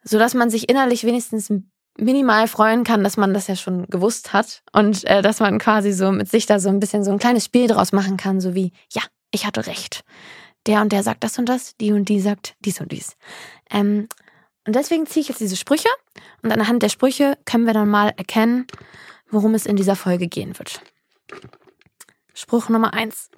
sodass 0.03 0.35
man 0.35 0.51
sich 0.51 0.69
innerlich 0.69 1.05
wenigstens 1.05 1.51
minimal 1.99 2.49
freuen 2.49 2.85
kann, 2.85 3.03
dass 3.03 3.17
man 3.17 3.35
das 3.35 3.47
ja 3.47 3.57
schon 3.57 3.87
gewusst 3.87 4.33
hat 4.33 4.63
und 4.73 5.05
äh, 5.05 5.23
dass 5.23 5.41
man 5.41 5.59
quasi 5.59 5.93
so 5.93 6.13
mit 6.13 6.31
sich 6.31 6.47
da 6.47 6.59
so 6.59 6.69
ein 6.69 6.81
bisschen 6.81 7.05
so 7.05 7.11
ein 7.11 7.19
kleines 7.19 7.45
Spiel 7.45 7.67
draus 7.67 7.93
machen 7.93 8.17
kann, 8.17 8.41
so 8.41 8.55
wie, 8.55 8.73
ja, 8.93 9.03
ich 9.31 9.47
hatte 9.47 9.67
recht. 9.67 10.05
Der 10.67 10.81
und 10.81 10.93
der 10.93 11.03
sagt 11.03 11.25
das 11.25 11.39
und 11.39 11.49
das, 11.49 11.77
die 11.77 11.93
und 11.93 12.09
die 12.09 12.21
sagt 12.21 12.57
dies 12.65 12.81
und 12.81 12.93
dies. 12.93 13.17
Ähm, 13.71 14.09
und 14.67 14.75
deswegen 14.75 15.07
ziehe 15.07 15.23
ich 15.23 15.29
jetzt 15.29 15.41
diese 15.41 15.57
Sprüche 15.57 15.89
und 16.43 16.53
anhand 16.53 16.83
der 16.83 16.89
Sprüche 16.89 17.39
können 17.45 17.67
wir 17.67 17.75
dann 17.75 17.89
mal 17.89 18.13
erkennen, 18.17 18.67
worum 19.31 19.55
es 19.55 19.67
in 19.67 19.77
dieser 19.77 19.97
Folge 19.97 20.27
gehen 20.27 20.59
wird. 20.59 20.81
Spruch 22.35 22.69
Nummer 22.69 22.93
eins. 22.93 23.31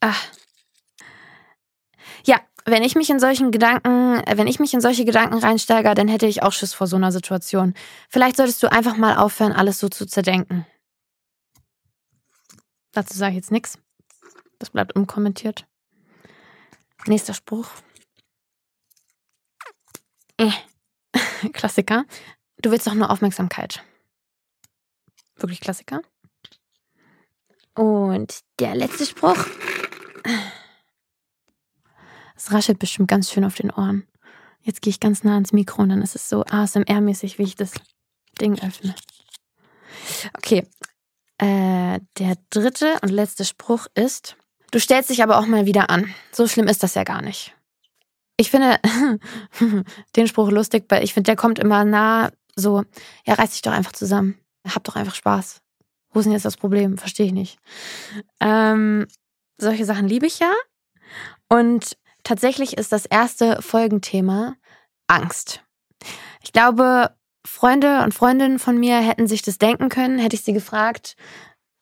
Ah. 0.00 0.14
Ja, 2.24 2.40
wenn 2.64 2.82
ich 2.82 2.94
mich 2.94 3.10
in 3.10 3.20
solchen 3.20 3.50
Gedanken, 3.50 4.22
wenn 4.26 4.46
ich 4.46 4.58
mich 4.58 4.72
in 4.72 4.80
solche 4.80 5.04
Gedanken 5.04 5.38
reinsteige, 5.38 5.94
dann 5.94 6.08
hätte 6.08 6.26
ich 6.26 6.42
auch 6.42 6.52
Schiss 6.52 6.72
vor 6.72 6.86
so 6.86 6.96
einer 6.96 7.12
Situation. 7.12 7.74
Vielleicht 8.08 8.36
solltest 8.36 8.62
du 8.62 8.72
einfach 8.72 8.96
mal 8.96 9.16
aufhören, 9.16 9.52
alles 9.52 9.78
so 9.78 9.88
zu 9.88 10.06
zerdenken. 10.06 10.66
Dazu 12.92 13.16
sage 13.18 13.32
ich 13.32 13.36
jetzt 13.36 13.50
nichts. 13.50 13.78
Das 14.58 14.70
bleibt 14.70 14.96
unkommentiert. 14.96 15.66
Nächster 17.06 17.34
Spruch. 17.34 17.68
Äh. 20.38 20.50
Klassiker. 21.52 22.04
Du 22.62 22.70
willst 22.70 22.86
doch 22.86 22.94
nur 22.94 23.10
Aufmerksamkeit. 23.10 23.84
Wirklich 25.36 25.60
Klassiker. 25.60 26.00
Und 27.74 28.40
der 28.60 28.74
letzte 28.74 29.04
Spruch. 29.04 29.44
Es 32.36 32.52
raschelt 32.52 32.78
bestimmt 32.78 33.08
ganz 33.08 33.30
schön 33.30 33.44
auf 33.44 33.54
den 33.54 33.70
Ohren. 33.70 34.06
Jetzt 34.62 34.82
gehe 34.82 34.90
ich 34.90 35.00
ganz 35.00 35.24
nah 35.24 35.34
ans 35.34 35.52
Mikro 35.52 35.82
und 35.82 35.90
dann 35.90 36.02
ist 36.02 36.14
es 36.14 36.28
so 36.28 36.42
ASMR-mäßig, 36.44 37.38
wie 37.38 37.44
ich 37.44 37.54
das 37.54 37.72
Ding 38.40 38.58
öffne. 38.62 38.94
Okay. 40.36 40.66
Äh, 41.38 42.00
der 42.18 42.36
dritte 42.50 42.98
und 43.02 43.10
letzte 43.10 43.44
Spruch 43.44 43.86
ist, 43.94 44.36
du 44.70 44.80
stellst 44.80 45.10
dich 45.10 45.22
aber 45.22 45.38
auch 45.38 45.46
mal 45.46 45.66
wieder 45.66 45.90
an. 45.90 46.12
So 46.32 46.46
schlimm 46.46 46.68
ist 46.68 46.82
das 46.82 46.94
ja 46.94 47.04
gar 47.04 47.22
nicht. 47.22 47.54
Ich 48.36 48.50
finde 48.50 48.78
den 50.16 50.26
Spruch 50.26 50.50
lustig, 50.50 50.86
weil 50.88 51.04
ich 51.04 51.14
finde, 51.14 51.28
der 51.28 51.36
kommt 51.36 51.58
immer 51.58 51.84
nah 51.84 52.30
so, 52.56 52.84
ja, 53.26 53.34
reiß 53.34 53.50
dich 53.50 53.62
doch 53.62 53.72
einfach 53.72 53.92
zusammen. 53.92 54.38
Hab 54.66 54.84
doch 54.84 54.96
einfach 54.96 55.14
Spaß. 55.14 55.60
Wo 56.10 56.20
ist 56.20 56.24
denn 56.24 56.32
jetzt 56.32 56.44
das 56.44 56.56
Problem? 56.56 56.96
Verstehe 56.96 57.26
ich 57.26 57.32
nicht. 57.32 57.58
Ähm, 58.40 59.06
solche 59.58 59.84
Sachen 59.84 60.08
liebe 60.08 60.26
ich 60.26 60.38
ja. 60.38 60.52
Und 61.48 61.96
tatsächlich 62.24 62.76
ist 62.76 62.92
das 62.92 63.06
erste 63.06 63.62
Folgenthema 63.62 64.56
Angst. 65.06 65.62
Ich 66.42 66.52
glaube, 66.52 67.14
Freunde 67.46 68.02
und 68.02 68.14
Freundinnen 68.14 68.58
von 68.58 68.78
mir 68.78 68.98
hätten 68.98 69.26
sich 69.26 69.42
das 69.42 69.58
denken 69.58 69.88
können, 69.88 70.18
hätte 70.18 70.36
ich 70.36 70.42
sie 70.42 70.52
gefragt, 70.52 71.16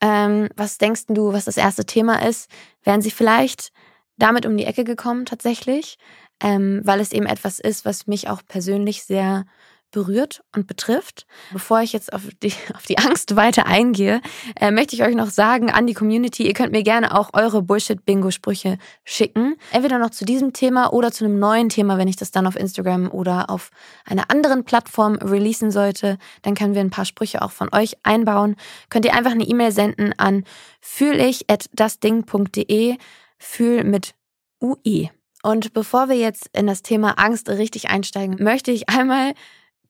ähm, 0.01 0.49
was 0.57 0.79
denkst 0.79 1.05
du, 1.09 1.33
was 1.33 1.45
das 1.45 1.57
erste 1.57 1.87
Thema 1.87 2.27
ist, 2.27 2.51
wären 2.83 3.01
sie 3.01 3.13
vielleicht 3.13 3.71
damit 4.19 4.45
um 4.45 4.57
die 4.57 4.65
Ecke 4.65 4.85
gekommen 4.85 5.25
tatsächlich, 5.25 5.97
ähm, 6.43 6.81
weil 6.85 7.01
es 7.01 7.13
eben 7.13 7.27
etwas 7.27 7.61
ist, 7.61 7.85
was 7.85 8.07
mich 8.07 8.29
auch 8.29 8.43
persönlich 8.47 9.05
sehr 9.05 9.45
berührt 9.93 10.43
und 10.55 10.67
betrifft. 10.67 11.27
Bevor 11.53 11.83
ich 11.83 11.93
jetzt 11.93 12.13
auf 12.13 12.23
die, 12.43 12.53
auf 12.75 12.87
die 12.87 12.99
Angst 12.99 13.37
weiter 13.37 13.67
eingehe, 13.67 14.21
äh, 14.57 14.73
möchte 14.73 14.97
ich 14.97 15.05
euch 15.05 15.15
noch 15.15 15.31
sagen 15.31 15.71
an 15.71 15.87
die 15.87 15.95
Community, 15.95 16.45
ihr 16.47 16.55
könnt 16.55 16.73
mir 16.73 16.83
gerne 16.83 17.17
auch 17.17 17.31
eure 17.35 17.63
Bullshit-Bingo-Sprüche 17.63 18.79
schicken. 19.05 19.55
Entweder 19.71 19.99
noch 19.99 20.11
zu 20.11 20.25
diesem 20.25 20.53
Thema 20.53 20.93
oder 20.93 21.13
zu 21.13 21.25
einem 21.25 21.39
neuen 21.39 21.69
Thema, 21.69 21.97
wenn 21.99 22.09
ich 22.09 22.17
das 22.17 22.33
dann 22.33 22.49
auf 22.49 22.57
Instagram 22.57 23.09
oder 23.11 23.51
auf 23.51 23.71
einer 24.05 24.31
anderen 24.31 24.65
Plattform 24.65 25.15
releasen 25.15 25.71
sollte. 25.71 26.19
Dann 26.43 26.55
können 26.55 26.75
wir 26.75 26.81
ein 26.81 26.91
paar 26.91 27.05
Sprüche 27.05 27.43
auch 27.43 27.53
von 27.53 27.69
euch 27.73 27.97
einbauen. 28.03 28.57
Könnt 28.89 29.05
ihr 29.05 29.15
einfach 29.15 29.31
eine 29.31 29.45
E-Mail 29.45 29.71
senden 29.73 30.13
an 30.19 30.43
fühlich.dasding.de, 30.81 32.97
fühl 33.39 33.85
mit 33.85 34.15
UE. 34.61 35.11
Und 35.43 35.73
bevor 35.73 36.09
wir 36.09 36.17
jetzt 36.17 36.49
in 36.53 36.69
das 36.69 36.83
Thema 36.83 37.19
Angst 37.19 37.49
richtig 37.49 37.91
einsteigen, 37.91 38.37
möchte 38.43 38.71
ich 38.71 38.89
einmal 38.89 39.35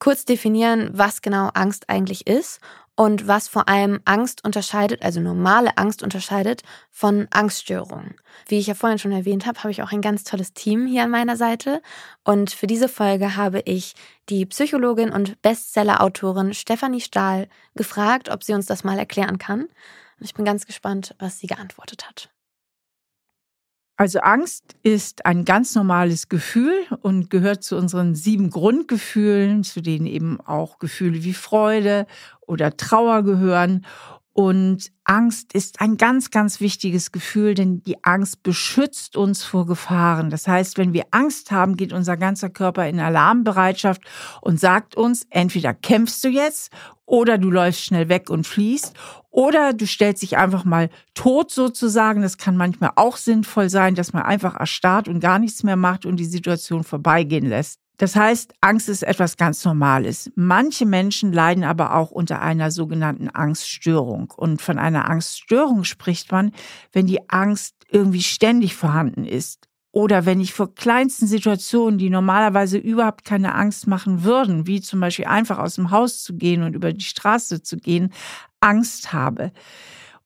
kurz 0.03 0.25
definieren, 0.25 0.89
was 0.91 1.21
genau 1.21 1.47
Angst 1.53 1.87
eigentlich 1.87 2.27
ist 2.27 2.59
und 2.97 3.25
was 3.25 3.47
vor 3.47 3.69
allem 3.69 4.01
Angst 4.03 4.43
unterscheidet, 4.43 5.01
also 5.01 5.21
normale 5.21 5.77
Angst 5.77 6.03
unterscheidet 6.03 6.61
von 6.91 7.29
Angststörungen. 7.31 8.15
Wie 8.49 8.59
ich 8.59 8.67
ja 8.67 8.73
vorhin 8.73 8.99
schon 8.99 9.13
erwähnt 9.13 9.45
habe, 9.45 9.59
habe 9.59 9.71
ich 9.71 9.81
auch 9.81 9.93
ein 9.93 10.01
ganz 10.01 10.25
tolles 10.25 10.51
Team 10.51 10.87
hier 10.87 11.03
an 11.03 11.09
meiner 11.09 11.37
Seite 11.37 11.81
und 12.25 12.51
für 12.51 12.67
diese 12.67 12.89
Folge 12.89 13.37
habe 13.37 13.61
ich 13.61 13.95
die 14.27 14.45
Psychologin 14.45 15.09
und 15.09 15.41
Bestseller-Autorin 15.41 16.53
Stefanie 16.53 16.99
Stahl 16.99 17.47
gefragt, 17.75 18.27
ob 18.27 18.43
sie 18.43 18.53
uns 18.53 18.65
das 18.65 18.83
mal 18.83 18.99
erklären 18.99 19.37
kann. 19.37 19.61
Und 19.61 20.25
ich 20.25 20.33
bin 20.33 20.43
ganz 20.43 20.65
gespannt, 20.65 21.15
was 21.17 21.39
sie 21.39 21.47
geantwortet 21.47 22.09
hat. 22.09 22.29
Also 23.95 24.19
Angst 24.19 24.75
ist 24.81 25.25
ein 25.25 25.45
ganz 25.45 25.75
normales 25.75 26.27
Gefühl 26.27 26.73
und 27.01 27.29
gehört 27.29 27.63
zu 27.63 27.77
unseren 27.77 28.15
sieben 28.15 28.49
Grundgefühlen, 28.49 29.63
zu 29.63 29.81
denen 29.81 30.07
eben 30.07 30.41
auch 30.41 30.79
Gefühle 30.79 31.23
wie 31.23 31.33
Freude 31.33 32.07
oder 32.41 32.75
Trauer 32.75 33.23
gehören. 33.23 33.85
Und 34.35 34.91
Angst 35.03 35.53
ist 35.53 35.79
ein 35.79 35.97
ganz, 35.97 36.31
ganz 36.31 36.59
wichtiges 36.59 37.11
Gefühl, 37.11 37.53
denn 37.53 37.83
die 37.83 38.03
Angst 38.03 38.41
beschützt 38.41 39.15
uns 39.15 39.43
vor 39.43 39.67
Gefahren. 39.67 40.31
Das 40.31 40.47
heißt, 40.47 40.79
wenn 40.79 40.91
wir 40.91 41.05
Angst 41.11 41.51
haben, 41.51 41.77
geht 41.77 41.93
unser 41.93 42.17
ganzer 42.17 42.49
Körper 42.49 42.87
in 42.87 42.99
Alarmbereitschaft 42.99 44.01
und 44.41 44.59
sagt 44.59 44.95
uns, 44.95 45.27
entweder 45.29 45.75
kämpfst 45.75 46.23
du 46.23 46.29
jetzt 46.29 46.71
oder 47.05 47.37
du 47.37 47.51
läufst 47.51 47.85
schnell 47.85 48.09
weg 48.09 48.31
und 48.31 48.47
fliehst 48.47 48.95
oder 49.29 49.71
du 49.71 49.85
stellst 49.85 50.23
dich 50.23 50.35
einfach 50.35 50.63
mal 50.63 50.89
tot 51.13 51.51
sozusagen. 51.51 52.23
Das 52.23 52.39
kann 52.39 52.57
manchmal 52.57 52.91
auch 52.95 53.17
sinnvoll 53.17 53.69
sein, 53.69 53.93
dass 53.93 54.13
man 54.13 54.23
einfach 54.23 54.55
erstarrt 54.55 55.07
und 55.07 55.19
gar 55.19 55.37
nichts 55.37 55.61
mehr 55.61 55.75
macht 55.75 56.07
und 56.07 56.15
die 56.17 56.25
Situation 56.25 56.83
vorbeigehen 56.83 57.45
lässt. 57.45 57.82
Das 57.97 58.15
heißt, 58.15 58.53
Angst 58.61 58.89
ist 58.89 59.03
etwas 59.03 59.37
ganz 59.37 59.63
Normales. 59.63 60.31
Manche 60.35 60.85
Menschen 60.85 61.31
leiden 61.31 61.63
aber 61.63 61.95
auch 61.95 62.11
unter 62.11 62.41
einer 62.41 62.71
sogenannten 62.71 63.29
Angststörung. 63.29 64.33
Und 64.35 64.61
von 64.61 64.79
einer 64.79 65.09
Angststörung 65.09 65.83
spricht 65.83 66.31
man, 66.31 66.51
wenn 66.91 67.05
die 67.05 67.29
Angst 67.29 67.75
irgendwie 67.89 68.23
ständig 68.23 68.75
vorhanden 68.75 69.25
ist. 69.25 69.67
Oder 69.91 70.25
wenn 70.25 70.41
ich 70.41 70.55
vor 70.55 70.73
kleinsten 70.73 71.27
Situationen, 71.27 71.99
die 71.99 72.09
normalerweise 72.09 72.79
überhaupt 72.79 73.25
keine 73.25 73.53
Angst 73.53 73.85
machen 73.85 74.23
würden, 74.23 74.65
wie 74.65 74.81
zum 74.81 74.99
Beispiel 74.99 75.25
einfach 75.25 75.59
aus 75.59 75.75
dem 75.75 75.91
Haus 75.91 76.23
zu 76.23 76.33
gehen 76.33 76.63
und 76.63 76.73
über 76.73 76.93
die 76.93 77.05
Straße 77.05 77.61
zu 77.61 77.77
gehen, 77.77 78.11
Angst 78.59 79.13
habe. 79.13 79.51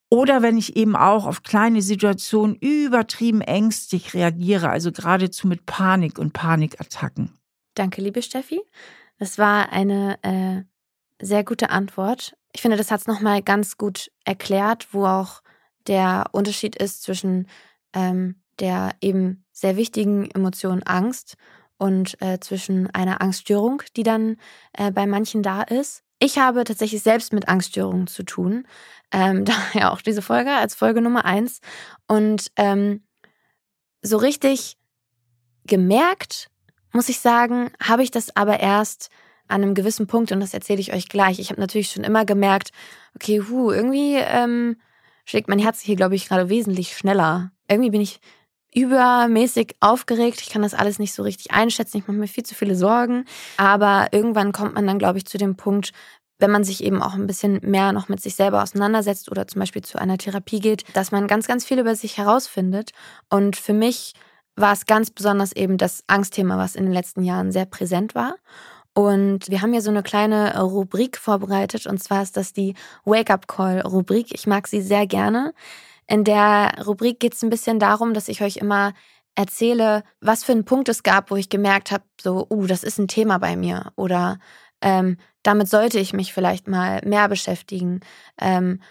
Oder 0.09 0.41
wenn 0.41 0.57
ich 0.57 0.77
eben 0.77 0.95
auch 0.95 1.25
auf 1.25 1.43
kleine 1.43 1.81
Situationen 1.81 2.55
übertrieben 2.55 3.41
ängstlich 3.41 4.13
reagiere, 4.13 4.69
also 4.69 4.93
geradezu 4.93 5.50
mit 5.50 5.65
Panik 5.65 6.17
und 6.17 6.31
Panikattacken. 6.31 7.37
Danke, 7.77 8.01
liebe 8.01 8.24
Steffi. 8.24 8.60
Das 9.19 9.38
war 9.38 9.72
eine 9.72 10.17
äh, 10.24 10.63
sehr 11.24 11.43
gute 11.43 11.69
Antwort. 11.69 12.36
Ich 12.51 12.62
finde, 12.63 12.75
das 12.75 12.89
hat 12.89 13.01
es 13.01 13.07
nochmal 13.07 13.43
ganz 13.43 13.77
gut 13.77 14.12
erklärt, 14.25 14.88
wo 14.96 15.05
auch 15.05 15.43
der 15.86 16.25
Unterschied 16.31 16.75
ist 16.75 17.03
zwischen 17.03 17.48
ähm, 17.93 18.41
der 18.60 18.96
eben 19.00 19.46
sehr 19.51 19.77
wichtigen 19.77 20.27
Emotion 20.31 20.81
Angst 20.81 21.36
und 21.77 22.19
äh, 22.19 22.39
zwischen 22.39 22.89
einer 22.96 23.22
Angststörung, 23.22 23.84
die 23.96 24.01
dann 24.01 24.38
äh, 24.74 24.91
bei 24.91 25.05
manchen 25.05 25.43
da 25.43 25.62
ist. 25.62 26.03
Ich 26.17 26.39
habe 26.39 26.63
tatsächlich 26.63 27.03
selbst 27.03 27.31
mit 27.31 27.48
Angststörungen 27.48 28.07
zu 28.07 28.24
tun. 28.24 28.65
Ähm, 29.12 29.46
daher 29.74 29.91
auch 29.91 30.01
diese 30.01 30.24
Folge 30.24 30.51
als 30.51 30.74
Folge 30.74 31.01
Nummer 31.01 31.25
eins. 31.25 31.62
Und 32.07 32.51
ähm, 32.55 33.03
so 34.01 34.17
richtig 34.17 34.77
gemerkt 35.67 36.50
muss 36.94 37.10
ich 37.10 37.20
sagen, 37.20 37.72
habe 37.82 38.03
ich 38.03 38.12
das 38.12 38.36
aber 38.36 38.60
erst 38.60 39.10
an 39.48 39.63
einem 39.63 39.75
gewissen 39.75 40.08
Punkt 40.08 40.32
und 40.32 40.39
das 40.39 40.53
erzähle 40.53 40.79
ich 40.79 40.94
euch 40.94 41.08
gleich. 41.10 41.39
Ich 41.39 41.50
habe 41.50 41.62
natürlich 41.62 41.89
schon 41.91 42.03
immer 42.03 42.25
gemerkt, 42.25 42.72
okay, 43.15 43.41
hu, 43.41 43.72
irgendwie 43.72 44.15
ähm, 44.15 44.77
schlägt 45.25 45.48
mein 45.48 45.60
Herz 45.60 45.79
hier, 45.82 45.96
glaube 45.96 46.15
ich, 46.15 46.27
gerade 46.27 46.50
wesentlich 46.50 46.98
schneller. 46.98 47.51
Irgendwie 47.70 47.91
bin 47.91 48.01
ich 48.01 48.20
übermäßig 48.74 49.75
aufgeregt. 49.79 50.41
Ich 50.41 50.50
kann 50.50 50.62
das 50.62 50.74
alles 50.74 51.00
nicht 51.00 51.13
so 51.13 51.24
richtig 51.24 51.51
einschätzen. 51.51 51.98
Ich 51.98 52.08
mache 52.08 52.17
mir 52.17 52.27
viel 52.27 52.44
zu 52.44 52.56
viele 52.56 52.75
Sorgen. 52.75 53.25
Aber 53.58 54.08
irgendwann 54.12 54.51
kommt 54.51 54.75
man 54.75 54.86
dann, 54.86 55.00
glaube 55.00 55.17
ich, 55.17 55.25
zu 55.25 55.38
dem 55.38 55.56
Punkt, 55.56 55.94
wenn 56.39 56.51
man 56.51 56.63
sich 56.63 56.84
eben 56.84 57.01
auch 57.01 57.15
ein 57.15 57.25
bisschen 57.25 57.60
mehr 57.63 57.91
noch 57.91 58.10
mit 58.10 58.22
sich 58.22 58.36
selber 58.36 58.62
auseinandersetzt 58.62 59.32
oder 59.32 59.48
zum 59.48 59.60
Beispiel 59.60 59.82
zu 59.82 59.98
einer 59.98 60.17
Therapie 60.17 60.60
geht, 60.60 60.84
dass 60.96 61.12
man 61.12 61.27
ganz, 61.27 61.48
ganz 61.48 61.65
viel 61.65 61.79
über 61.79 61.96
sich 61.96 62.17
herausfindet. 62.17 62.91
Und 63.29 63.56
für 63.56 63.74
mich 63.74 64.13
war 64.57 64.73
es 64.73 64.85
ganz 64.85 65.11
besonders 65.11 65.53
eben 65.53 65.77
das 65.77 66.03
Angstthema, 66.07 66.57
was 66.57 66.75
in 66.75 66.83
den 66.83 66.93
letzten 66.93 67.23
Jahren 67.23 67.51
sehr 67.51 67.65
präsent 67.65 68.15
war. 68.15 68.35
Und 68.93 69.49
wir 69.49 69.61
haben 69.61 69.71
hier 69.71 69.83
so 69.83 69.91
eine 69.91 70.01
kleine 70.01 70.59
Rubrik 70.59 71.17
vorbereitet, 71.17 71.85
und 71.85 72.01
zwar 72.01 72.23
ist 72.23 72.35
das 72.35 72.51
die 72.51 72.73
Wake-up-Call-Rubrik. 73.05 74.33
Ich 74.33 74.47
mag 74.47 74.67
sie 74.67 74.81
sehr 74.81 75.05
gerne. 75.05 75.53
In 76.07 76.23
der 76.23 76.73
Rubrik 76.85 77.19
geht 77.19 77.35
es 77.35 77.43
ein 77.43 77.51
bisschen 77.51 77.79
darum, 77.79 78.15
dass 78.15 78.27
ich 78.27 78.41
euch 78.41 78.57
immer 78.57 78.93
erzähle, 79.35 80.03
was 80.19 80.43
für 80.43 80.53
einen 80.53 80.65
Punkt 80.65 80.89
es 80.89 81.03
gab, 81.03 81.29
wo 81.29 81.35
ich 81.35 81.49
gemerkt 81.49 81.91
habe, 81.91 82.03
so, 82.19 82.47
uh, 82.49 82.65
das 82.65 82.83
ist 82.83 82.97
ein 82.97 83.07
Thema 83.07 83.37
bei 83.37 83.55
mir 83.55 83.91
oder 83.95 84.39
ähm, 84.81 85.17
damit 85.43 85.69
sollte 85.69 85.99
ich 85.99 86.13
mich 86.13 86.33
vielleicht 86.33 86.67
mal 86.67 87.01
mehr 87.05 87.29
beschäftigen. 87.29 87.99
Ähm, 88.41 88.81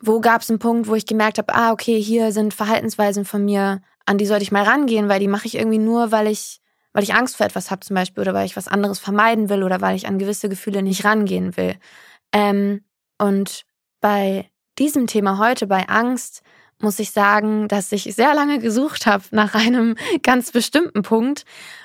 wo 0.00 0.20
gab 0.20 0.42
es 0.42 0.50
einen 0.50 0.60
Punkt, 0.60 0.86
wo 0.86 0.94
ich 0.94 1.06
gemerkt 1.06 1.38
habe, 1.38 1.52
ah, 1.54 1.72
okay, 1.72 2.00
hier 2.00 2.30
sind 2.30 2.54
Verhaltensweisen 2.54 3.24
von 3.24 3.44
mir, 3.44 3.82
an 4.08 4.16
die 4.16 4.26
sollte 4.26 4.42
ich 4.42 4.52
mal 4.52 4.64
rangehen, 4.64 5.10
weil 5.10 5.20
die 5.20 5.28
mache 5.28 5.46
ich 5.46 5.56
irgendwie 5.56 5.78
nur, 5.78 6.10
weil 6.10 6.28
ich, 6.28 6.60
weil 6.94 7.02
ich 7.02 7.14
Angst 7.14 7.36
vor 7.36 7.44
etwas 7.44 7.70
habe 7.70 7.84
zum 7.84 7.94
Beispiel 7.94 8.22
oder 8.22 8.32
weil 8.32 8.46
ich 8.46 8.56
was 8.56 8.66
anderes 8.66 8.98
vermeiden 8.98 9.50
will 9.50 9.62
oder 9.62 9.82
weil 9.82 9.96
ich 9.96 10.06
an 10.06 10.18
gewisse 10.18 10.48
Gefühle 10.48 10.82
nicht 10.82 11.04
rangehen 11.04 11.58
will. 11.58 11.76
Ähm, 12.32 12.84
und 13.18 13.66
bei 14.00 14.50
diesem 14.78 15.06
Thema 15.08 15.38
heute, 15.38 15.66
bei 15.66 15.88
Angst, 15.88 16.42
muss 16.80 16.98
ich 16.98 17.10
sagen, 17.10 17.68
dass 17.68 17.92
ich 17.92 18.04
sehr 18.14 18.34
lange 18.34 18.60
gesucht 18.60 19.04
habe 19.04 19.24
nach 19.32 19.54
einem 19.54 19.94
ganz 20.22 20.52
bestimmten 20.52 21.02
Punkt 21.02 21.44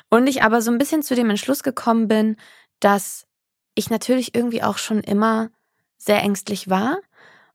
und 0.09 0.27
ich 0.27 0.43
aber 0.43 0.61
so 0.61 0.71
ein 0.71 0.77
bisschen 0.77 1.03
zu 1.03 1.15
dem 1.15 1.29
Entschluss 1.29 1.61
gekommen 1.61 2.07
bin, 2.07 2.37
dass 2.79 3.25
ich 3.75 3.89
natürlich 3.89 4.33
irgendwie 4.33 4.63
auch 4.63 4.77
schon 4.77 5.01
immer 5.01 5.49
sehr 5.97 6.21
ängstlich 6.21 6.69
war 6.69 6.99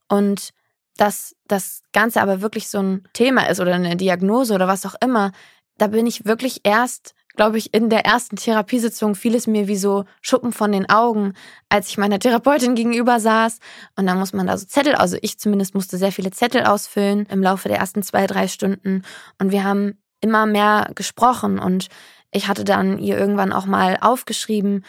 und 0.09 0.51
dass 0.99 1.35
das 1.47 1.83
Ganze 1.93 2.21
aber 2.21 2.43
wirklich 2.43 2.69
so 2.69 2.79
ein 2.79 3.09
Thema 3.15 3.49
ist 3.49 3.61
oder 3.61 3.75
eine 3.75 3.97
Diagnose 3.97 4.53
oder 4.53 4.69
was 4.69 4.85
auch 4.85 4.97
immer, 5.03 5.33
da 5.79 5.87
bin 5.87 6.07
ich 6.07 6.27
wirklich 6.27 6.61
erst, 6.65 7.15
glaube 7.37 7.57
ich, 7.57 7.73
in 7.73 7.89
der 7.89 8.05
ersten 8.05 8.35
Therapiesitzung 8.35 9.15
fiel 9.15 9.37
es 9.37 9.47
mir 9.47 9.69
wie 9.69 9.77
so 9.77 10.05
Schuppen 10.21 10.53
von 10.53 10.73
den 10.73 10.91
Augen, 10.91 11.35
als 11.69 11.89
ich 11.89 11.99
meiner 11.99 12.19
Therapeutin 12.19 12.75
gegenüber 12.75 13.21
saß. 13.21 13.61
Und 13.97 14.07
dann 14.07 14.19
muss 14.19 14.33
man 14.33 14.49
da 14.49 14.59
so 14.59 14.67
Zettel, 14.67 14.97
also 14.97 15.17
ich 15.23 15.39
zumindest 15.39 15.75
musste 15.75 15.99
sehr 15.99 16.13
viele 16.13 16.33
Zettel 16.33 16.65
ausfüllen 16.65 17.27
im 17.27 17.43
Laufe 17.43 17.69
der 17.69 17.79
ersten 17.79 18.03
zwei, 18.03 18.27
drei 18.27 18.49
Stunden. 18.49 19.03
Und 19.39 19.53
wir 19.53 19.63
haben 19.63 20.03
immer 20.21 20.47
mehr 20.47 20.91
gesprochen 20.97 21.61
und 21.61 21.87
ich 22.33 22.49
hatte 22.49 22.65
dann 22.65 22.99
ihr 22.99 23.17
irgendwann 23.17 23.53
auch 23.53 23.67
mal 23.67 23.99
aufgeschrieben, 24.01 24.85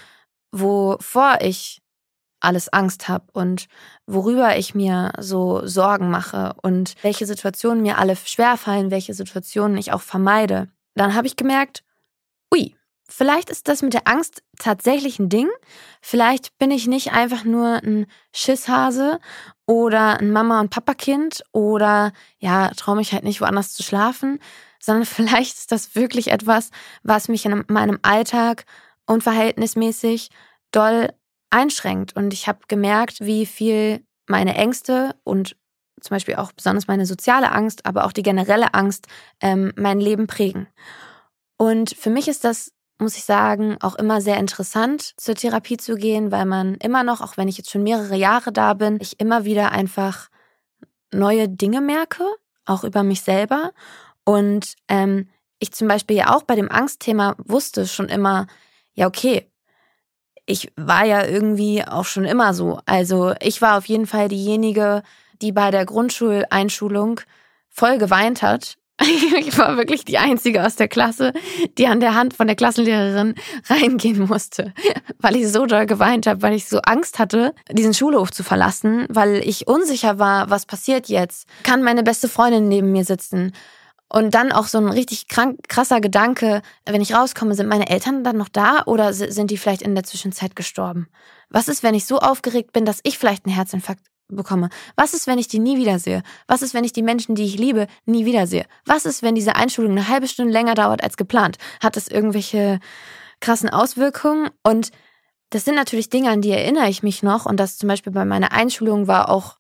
wovor 0.52 1.38
ich 1.42 1.84
alles 2.40 2.70
Angst 2.70 3.08
habe 3.08 3.26
und 3.34 3.68
worüber 4.06 4.58
ich 4.58 4.76
mir 4.76 5.12
so 5.20 5.66
Sorgen 5.66 6.10
mache 6.10 6.54
und 6.62 6.96
welche 7.02 7.26
Situationen 7.26 7.82
mir 7.84 7.98
alle 7.98 8.16
schwerfallen, 8.16 8.92
welche 8.92 9.14
Situationen 9.14 9.78
ich 9.78 9.92
auch 9.92 10.02
vermeide. 10.02 10.70
Dann 10.96 11.16
habe 11.16 11.28
ich 11.28 11.36
gemerkt, 11.36 11.84
ui, 12.54 12.76
vielleicht 13.08 13.50
ist 13.50 13.68
das 13.68 13.82
mit 13.82 13.94
der 13.94 14.08
Angst 14.08 14.44
tatsächlich 14.58 15.20
ein 15.20 15.30
Ding. 15.30 15.50
Vielleicht 16.02 16.58
bin 16.58 16.72
ich 16.72 16.88
nicht 16.88 17.12
einfach 17.12 17.44
nur 17.44 17.76
ein 17.84 18.06
Schisshase 18.34 19.20
oder 19.66 20.20
ein 20.20 20.32
Mama- 20.32 20.62
und 20.62 20.70
Papakind 20.70 21.44
oder 21.52 22.12
ja, 22.40 22.70
traue 22.72 22.96
mich 22.96 23.14
halt 23.14 23.24
nicht 23.24 23.42
woanders 23.42 23.74
zu 23.74 23.84
schlafen, 23.84 24.40
sondern 24.80 25.06
vielleicht 25.06 25.58
ist 25.58 25.72
das 25.72 25.96
wirklich 25.96 26.32
etwas, 26.32 26.72
was 27.04 27.28
mich 27.28 27.46
in 27.46 27.66
meinem 27.68 28.00
Alltag 28.02 28.66
unverhältnismäßig 29.06 30.30
doll 30.72 31.10
einschränkt. 31.50 32.16
Und 32.16 32.34
ich 32.34 32.48
habe 32.48 32.60
gemerkt, 32.68 33.22
wie 33.22 33.46
viel 33.46 34.04
meine 34.28 34.56
Ängste 34.56 35.16
und 35.24 35.56
zum 36.02 36.16
Beispiel 36.16 36.36
auch 36.36 36.52
besonders 36.52 36.88
meine 36.88 37.06
soziale 37.06 37.52
Angst, 37.52 37.86
aber 37.86 38.06
auch 38.06 38.12
die 38.12 38.24
generelle 38.24 38.74
Angst 38.74 39.08
ähm, 39.42 39.74
mein 39.76 40.00
Leben 40.00 40.28
prägen. 40.28 40.68
Und 41.58 41.96
für 41.96 42.10
mich 42.10 42.28
ist 42.28 42.44
das, 42.44 42.72
muss 43.00 43.18
ich 43.18 43.26
sagen, 43.26 43.78
auch 43.82 43.96
immer 43.96 44.22
sehr 44.22 44.38
interessant, 44.38 45.14
zur 45.18 45.36
Therapie 45.36 45.78
zu 45.78 45.96
gehen, 45.96 46.32
weil 46.32 46.46
man 46.46 46.76
immer 46.76 47.04
noch, 47.04 47.22
auch 47.22 47.38
wenn 47.38 47.48
ich 47.48 47.58
jetzt 47.58 47.70
schon 47.70 47.84
mehrere 47.84 48.16
Jahre 48.16 48.52
da 48.52 48.74
bin, 48.74 48.98
ich 49.02 49.20
immer 49.20 49.44
wieder 49.44 49.72
einfach 49.72 50.30
neue 51.12 51.50
Dinge 51.50 51.82
merke, 51.82 52.24
auch 52.66 52.84
über 52.84 53.04
mich 53.04 53.22
selber. 53.22 53.74
Und 54.24 54.76
ähm, 54.88 55.28
ich 55.60 55.74
zum 55.74 55.88
Beispiel 55.88 56.16
ja 56.16 56.34
auch 56.34 56.44
bei 56.44 56.56
dem 56.56 56.72
Angstthema 56.72 57.36
wusste 57.40 57.88
schon 57.88 58.08
immer, 58.08 58.48
ja, 58.94 59.08
okay, 59.08 59.52
ich 60.50 60.72
war 60.76 61.06
ja 61.06 61.26
irgendwie 61.26 61.84
auch 61.86 62.06
schon 62.06 62.26
immer 62.26 62.56
so. 62.56 62.80
Also 62.86 63.34
ich 63.40 63.62
war 63.62 63.78
auf 63.78 63.86
jeden 63.86 64.08
Fall 64.08 64.30
diejenige, 64.30 65.04
die 65.44 65.52
bei 65.52 65.70
der 65.70 65.86
Grundschuleinschulung 65.86 67.22
voll 67.70 67.98
geweint 67.98 68.42
hat. 68.42 68.76
Ich 69.40 69.58
war 69.58 69.78
wirklich 69.78 70.04
die 70.04 70.18
Einzige 70.18 70.66
aus 70.66 70.76
der 70.76 70.90
Klasse, 70.90 71.32
die 71.78 71.88
an 71.88 72.02
der 72.02 72.16
Hand 72.16 72.34
von 72.34 72.48
der 72.48 72.56
Klassenlehrerin 72.58 73.36
reingehen 73.70 74.28
musste, 74.28 74.74
weil 75.20 75.38
ich 75.38 75.48
so 75.50 75.66
doll 75.66 75.86
geweint 75.86 76.28
habe, 76.28 76.42
weil 76.42 76.54
ich 76.54 76.68
so 76.68 76.80
Angst 76.80 77.18
hatte, 77.18 77.54
diesen 77.72 77.94
Schulhof 77.94 78.32
zu 78.32 78.44
verlassen, 78.44 79.06
weil 79.10 79.38
ich 79.38 79.68
unsicher 79.68 80.20
war, 80.20 80.50
was 80.50 80.66
passiert 80.66 81.08
jetzt? 81.08 81.48
Kann 81.64 81.82
meine 81.82 82.04
beste 82.04 82.28
Freundin 82.28 82.68
neben 82.68 82.92
mir 82.92 83.06
sitzen? 83.06 83.54
Und 84.12 84.34
dann 84.34 84.52
auch 84.52 84.66
so 84.66 84.80
ein 84.80 84.90
richtig 84.90 85.28
krank, 85.28 85.60
krasser 85.68 86.02
Gedanke, 86.02 86.64
wenn 86.86 87.02
ich 87.02 87.14
rauskomme, 87.14 87.54
sind 87.54 87.68
meine 87.68 87.90
Eltern 87.90 88.24
dann 88.24 88.38
noch 88.38 88.50
da 88.50 88.84
oder 88.86 89.14
sind 89.14 89.52
die 89.52 89.58
vielleicht 89.58 89.84
in 89.84 89.94
der 89.94 90.04
Zwischenzeit 90.04 90.56
gestorben? 90.56 91.08
Was 91.50 91.68
ist, 91.68 91.84
wenn 91.84 91.94
ich 91.94 92.06
so 92.06 92.20
aufgeregt 92.20 92.74
bin, 92.74 92.86
dass 92.86 93.02
ich 93.04 93.20
vielleicht 93.20 93.46
einen 93.46 93.54
Herzinfarkt 93.54 94.02
bekomme? 94.28 94.70
Was 94.96 95.14
ist, 95.14 95.28
wenn 95.28 95.38
ich 95.38 95.48
die 95.48 95.60
nie 95.60 95.78
wiedersehe? 95.78 96.24
Was 96.48 96.64
ist, 96.64 96.74
wenn 96.74 96.84
ich 96.84 96.94
die 96.94 97.04
Menschen, 97.04 97.36
die 97.36 97.46
ich 97.46 97.58
liebe, 97.58 97.88
nie 98.06 98.26
wiedersehe? 98.26 98.66
Was 98.86 99.06
ist, 99.06 99.22
wenn 99.22 99.36
diese 99.36 99.56
Einschulung 99.56 99.92
eine 99.92 100.08
halbe 100.08 100.28
Stunde 100.28 100.54
länger 100.54 100.74
dauert 100.74 101.04
als 101.04 101.16
geplant? 101.16 101.58
Hat 101.80 101.96
das 101.96 102.08
irgendwelche 102.08 102.80
krassen 103.42 103.70
Auswirkungen? 103.70 104.50
Und 104.64 104.90
das 105.52 105.66
sind 105.66 105.76
natürlich 105.76 106.10
Dinge, 106.10 106.32
an 106.32 106.42
die 106.42 106.52
erinnere 106.52 106.90
ich 106.90 107.04
mich 107.04 107.22
noch. 107.22 107.46
Und 107.46 107.60
das 107.60 107.78
zum 107.78 107.88
Beispiel 107.88 108.14
bei 108.14 108.26
meiner 108.26 108.52
Einschulung 108.52 109.08
war 109.08 109.30
auch 109.30 109.58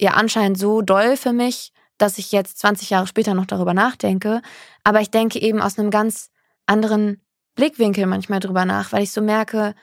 ja 0.00 0.12
anscheinend 0.12 0.58
so 0.58 0.80
doll 0.82 1.16
für 1.16 1.32
mich, 1.32 1.72
dass 1.98 2.18
ich 2.18 2.32
jetzt 2.32 2.58
20 2.58 2.90
Jahre 2.90 3.06
später 3.06 3.34
noch 3.34 3.46
darüber 3.46 3.74
nachdenke. 3.74 4.42
Aber 4.84 5.00
ich 5.00 5.10
denke 5.10 5.40
eben 5.40 5.60
aus 5.60 5.78
einem 5.78 5.90
ganz 5.90 6.30
anderen 6.66 7.20
Blickwinkel 7.54 8.06
manchmal 8.06 8.40
drüber 8.40 8.64
nach, 8.64 8.92
weil 8.92 9.02
ich 9.02 9.12
so 9.12 9.22
merke, 9.22 9.74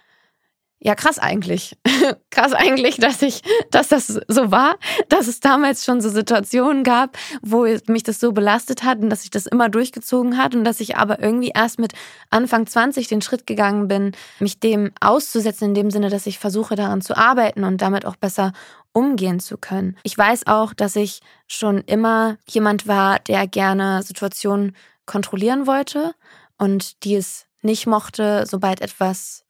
ja, 0.86 0.96
krass 0.96 1.18
eigentlich. 1.18 1.78
krass 2.30 2.52
eigentlich, 2.52 2.98
dass 2.98 3.22
ich, 3.22 3.42
dass 3.72 3.88
das 3.88 4.08
so 4.08 4.52
war, 4.52 4.76
dass 5.08 5.28
es 5.28 5.40
damals 5.40 5.86
schon 5.86 6.02
so 6.02 6.10
Situationen 6.10 6.84
gab, 6.84 7.18
wo 7.42 7.66
mich 7.88 8.04
das 8.04 8.20
so 8.20 8.34
belastet 8.34 8.84
hat 8.84 9.00
und 9.00 9.10
dass 9.10 9.24
ich 9.24 9.30
das 9.30 9.46
immer 9.46 9.70
durchgezogen 9.70 10.38
hat 10.38 10.56
und 10.56 10.66
dass 10.66 10.82
ich 10.82 10.98
aber 10.98 11.22
irgendwie 11.22 11.54
erst 11.56 11.80
mit 11.80 11.94
Anfang 12.32 12.68
20 12.68 13.08
den 13.08 13.22
Schritt 13.22 13.48
gegangen 13.48 13.88
bin, 13.88 14.12
mich 14.40 14.60
dem 14.60 14.92
auszusetzen, 15.00 15.70
in 15.70 15.74
dem 15.74 15.90
Sinne, 15.90 16.10
dass 16.10 16.28
ich 16.28 16.38
versuche 16.38 16.76
daran 16.76 17.00
zu 17.02 17.16
arbeiten 17.16 17.64
und 17.64 17.82
damit 17.82 18.06
auch 18.06 18.18
besser 18.18 18.52
umgehen 18.92 19.40
zu 19.40 19.58
können. 19.58 19.96
Ich 20.04 20.18
weiß 20.18 20.48
auch, 20.48 20.74
dass 20.74 20.98
ich 20.98 21.22
schon 21.48 21.78
immer 21.80 22.38
jemand 22.46 22.88
war, 22.88 23.20
der 23.20 23.48
gerne 23.48 24.04
Situationen 24.04 24.76
kontrollieren 25.06 25.66
wollte 25.66 26.14
und 26.58 27.06
die 27.06 27.16
es 27.16 27.46
nicht 27.62 27.88
mochte, 27.88 28.44
sobald 28.46 28.82
etwas 28.82 29.43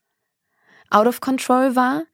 out 0.90 1.06
of 1.06 1.20
control 1.20 1.76
war. 1.76 2.04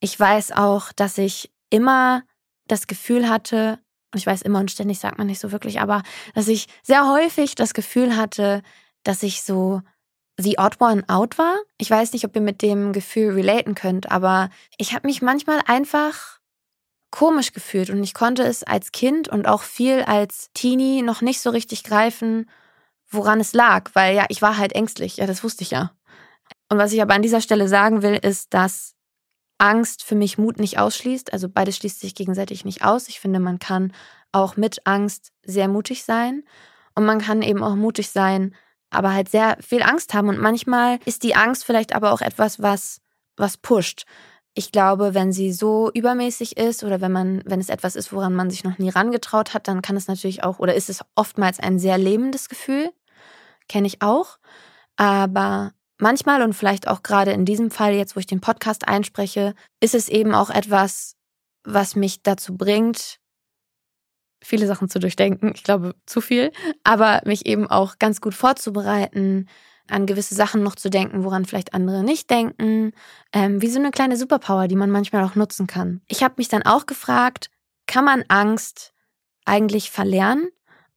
Ich 0.00 0.18
weiß 0.18 0.52
auch, 0.52 0.92
dass 0.92 1.18
ich 1.18 1.50
immer 1.70 2.22
das 2.66 2.86
Gefühl 2.86 3.28
hatte, 3.28 3.78
und 4.12 4.18
ich 4.18 4.26
weiß 4.26 4.42
immer 4.42 4.60
und 4.60 4.70
ständig 4.70 4.98
sagt 4.98 5.18
man 5.18 5.26
nicht 5.26 5.40
so 5.40 5.52
wirklich, 5.52 5.80
aber 5.80 6.02
dass 6.34 6.48
ich 6.48 6.66
sehr 6.82 7.08
häufig 7.08 7.54
das 7.54 7.74
Gefühl 7.74 8.16
hatte, 8.16 8.62
dass 9.04 9.22
ich 9.22 9.42
so 9.42 9.82
the 10.38 10.58
odd 10.58 10.80
one 10.80 11.04
out 11.08 11.38
war. 11.38 11.56
Ich 11.78 11.90
weiß 11.90 12.12
nicht, 12.12 12.24
ob 12.24 12.34
ihr 12.34 12.42
mit 12.42 12.62
dem 12.62 12.92
Gefühl 12.92 13.34
relaten 13.34 13.74
könnt, 13.74 14.10
aber 14.10 14.50
ich 14.78 14.94
habe 14.94 15.06
mich 15.06 15.22
manchmal 15.22 15.60
einfach 15.66 16.38
komisch 17.10 17.52
gefühlt 17.52 17.90
und 17.90 18.02
ich 18.02 18.14
konnte 18.14 18.42
es 18.42 18.62
als 18.62 18.90
Kind 18.90 19.28
und 19.28 19.46
auch 19.46 19.62
viel 19.62 20.02
als 20.02 20.50
Teenie 20.54 21.02
noch 21.02 21.20
nicht 21.20 21.40
so 21.40 21.50
richtig 21.50 21.84
greifen, 21.84 22.48
woran 23.10 23.40
es 23.40 23.52
lag, 23.52 23.90
weil 23.92 24.16
ja, 24.16 24.24
ich 24.28 24.40
war 24.40 24.56
halt 24.56 24.72
ängstlich, 24.72 25.18
ja, 25.18 25.26
das 25.26 25.44
wusste 25.44 25.62
ich 25.62 25.70
ja. 25.70 25.92
Und 26.72 26.78
was 26.78 26.92
ich 26.94 27.02
aber 27.02 27.12
an 27.12 27.20
dieser 27.20 27.42
Stelle 27.42 27.68
sagen 27.68 28.00
will, 28.00 28.14
ist, 28.14 28.54
dass 28.54 28.94
Angst 29.58 30.04
für 30.04 30.14
mich 30.14 30.38
Mut 30.38 30.58
nicht 30.58 30.78
ausschließt, 30.78 31.30
also 31.30 31.50
beides 31.50 31.76
schließt 31.76 32.00
sich 32.00 32.14
gegenseitig 32.14 32.64
nicht 32.64 32.82
aus. 32.82 33.08
Ich 33.08 33.20
finde, 33.20 33.40
man 33.40 33.58
kann 33.58 33.92
auch 34.32 34.56
mit 34.56 34.86
Angst 34.86 35.32
sehr 35.44 35.68
mutig 35.68 36.04
sein 36.04 36.44
und 36.94 37.04
man 37.04 37.20
kann 37.20 37.42
eben 37.42 37.62
auch 37.62 37.74
mutig 37.74 38.08
sein, 38.08 38.54
aber 38.88 39.12
halt 39.12 39.28
sehr 39.28 39.58
viel 39.60 39.82
Angst 39.82 40.14
haben 40.14 40.30
und 40.30 40.38
manchmal 40.38 40.98
ist 41.04 41.24
die 41.24 41.34
Angst 41.34 41.66
vielleicht 41.66 41.94
aber 41.94 42.10
auch 42.10 42.22
etwas, 42.22 42.62
was 42.62 43.02
was 43.36 43.58
pusht 43.58 44.06
ich 44.54 44.72
glaube, 44.72 45.14
wenn 45.14 45.32
sie 45.32 45.52
so 45.52 45.90
übermäßig 45.92 46.56
ist 46.58 46.84
oder 46.84 47.00
wenn 47.00 47.12
man, 47.12 47.42
wenn 47.46 47.60
es 47.60 47.70
etwas 47.70 47.96
ist, 47.96 48.12
woran 48.12 48.34
man 48.34 48.50
sich 48.50 48.64
noch 48.64 48.78
nie 48.78 48.90
rangetraut 48.90 49.54
hat, 49.54 49.66
dann 49.66 49.80
kann 49.80 49.96
es 49.96 50.08
natürlich 50.08 50.42
auch 50.44 50.58
oder 50.58 50.74
ist 50.74 50.90
es 50.90 51.00
oftmals 51.14 51.58
ein 51.58 51.78
sehr 51.78 51.96
lebendes 51.96 52.48
Gefühl. 52.48 52.90
Kenne 53.68 53.86
ich 53.86 54.02
auch. 54.02 54.38
Aber 54.96 55.72
manchmal 56.02 56.42
und 56.42 56.52
vielleicht 56.52 56.88
auch 56.88 57.02
gerade 57.02 57.32
in 57.32 57.44
diesem 57.44 57.70
Fall, 57.70 57.94
jetzt 57.94 58.16
wo 58.16 58.20
ich 58.20 58.26
den 58.26 58.40
Podcast 58.40 58.86
einspreche, 58.86 59.54
ist 59.80 59.94
es 59.94 60.08
eben 60.08 60.34
auch 60.34 60.50
etwas, 60.50 61.16
was 61.64 61.96
mich 61.96 62.22
dazu 62.22 62.56
bringt, 62.56 63.18
viele 64.42 64.66
Sachen 64.66 64.88
zu 64.88 64.98
durchdenken. 64.98 65.52
Ich 65.54 65.62
glaube, 65.62 65.94
zu 66.04 66.20
viel. 66.20 66.52
Aber 66.84 67.22
mich 67.24 67.46
eben 67.46 67.68
auch 67.68 67.98
ganz 67.98 68.20
gut 68.20 68.34
vorzubereiten, 68.34 69.48
an 69.88 70.06
gewisse 70.06 70.34
Sachen 70.34 70.62
noch 70.62 70.74
zu 70.74 70.90
denken, 70.90 71.24
woran 71.24 71.44
vielleicht 71.44 71.74
andere 71.74 72.02
nicht 72.02 72.30
denken, 72.30 72.92
ähm, 73.32 73.60
wie 73.62 73.68
so 73.68 73.78
eine 73.78 73.90
kleine 73.90 74.16
Superpower, 74.16 74.68
die 74.68 74.76
man 74.76 74.90
manchmal 74.90 75.24
auch 75.24 75.34
nutzen 75.34 75.66
kann. 75.66 76.00
Ich 76.08 76.22
habe 76.22 76.34
mich 76.38 76.48
dann 76.48 76.62
auch 76.62 76.86
gefragt, 76.86 77.50
kann 77.86 78.04
man 78.04 78.24
Angst 78.28 78.92
eigentlich 79.44 79.90
verlernen 79.90 80.48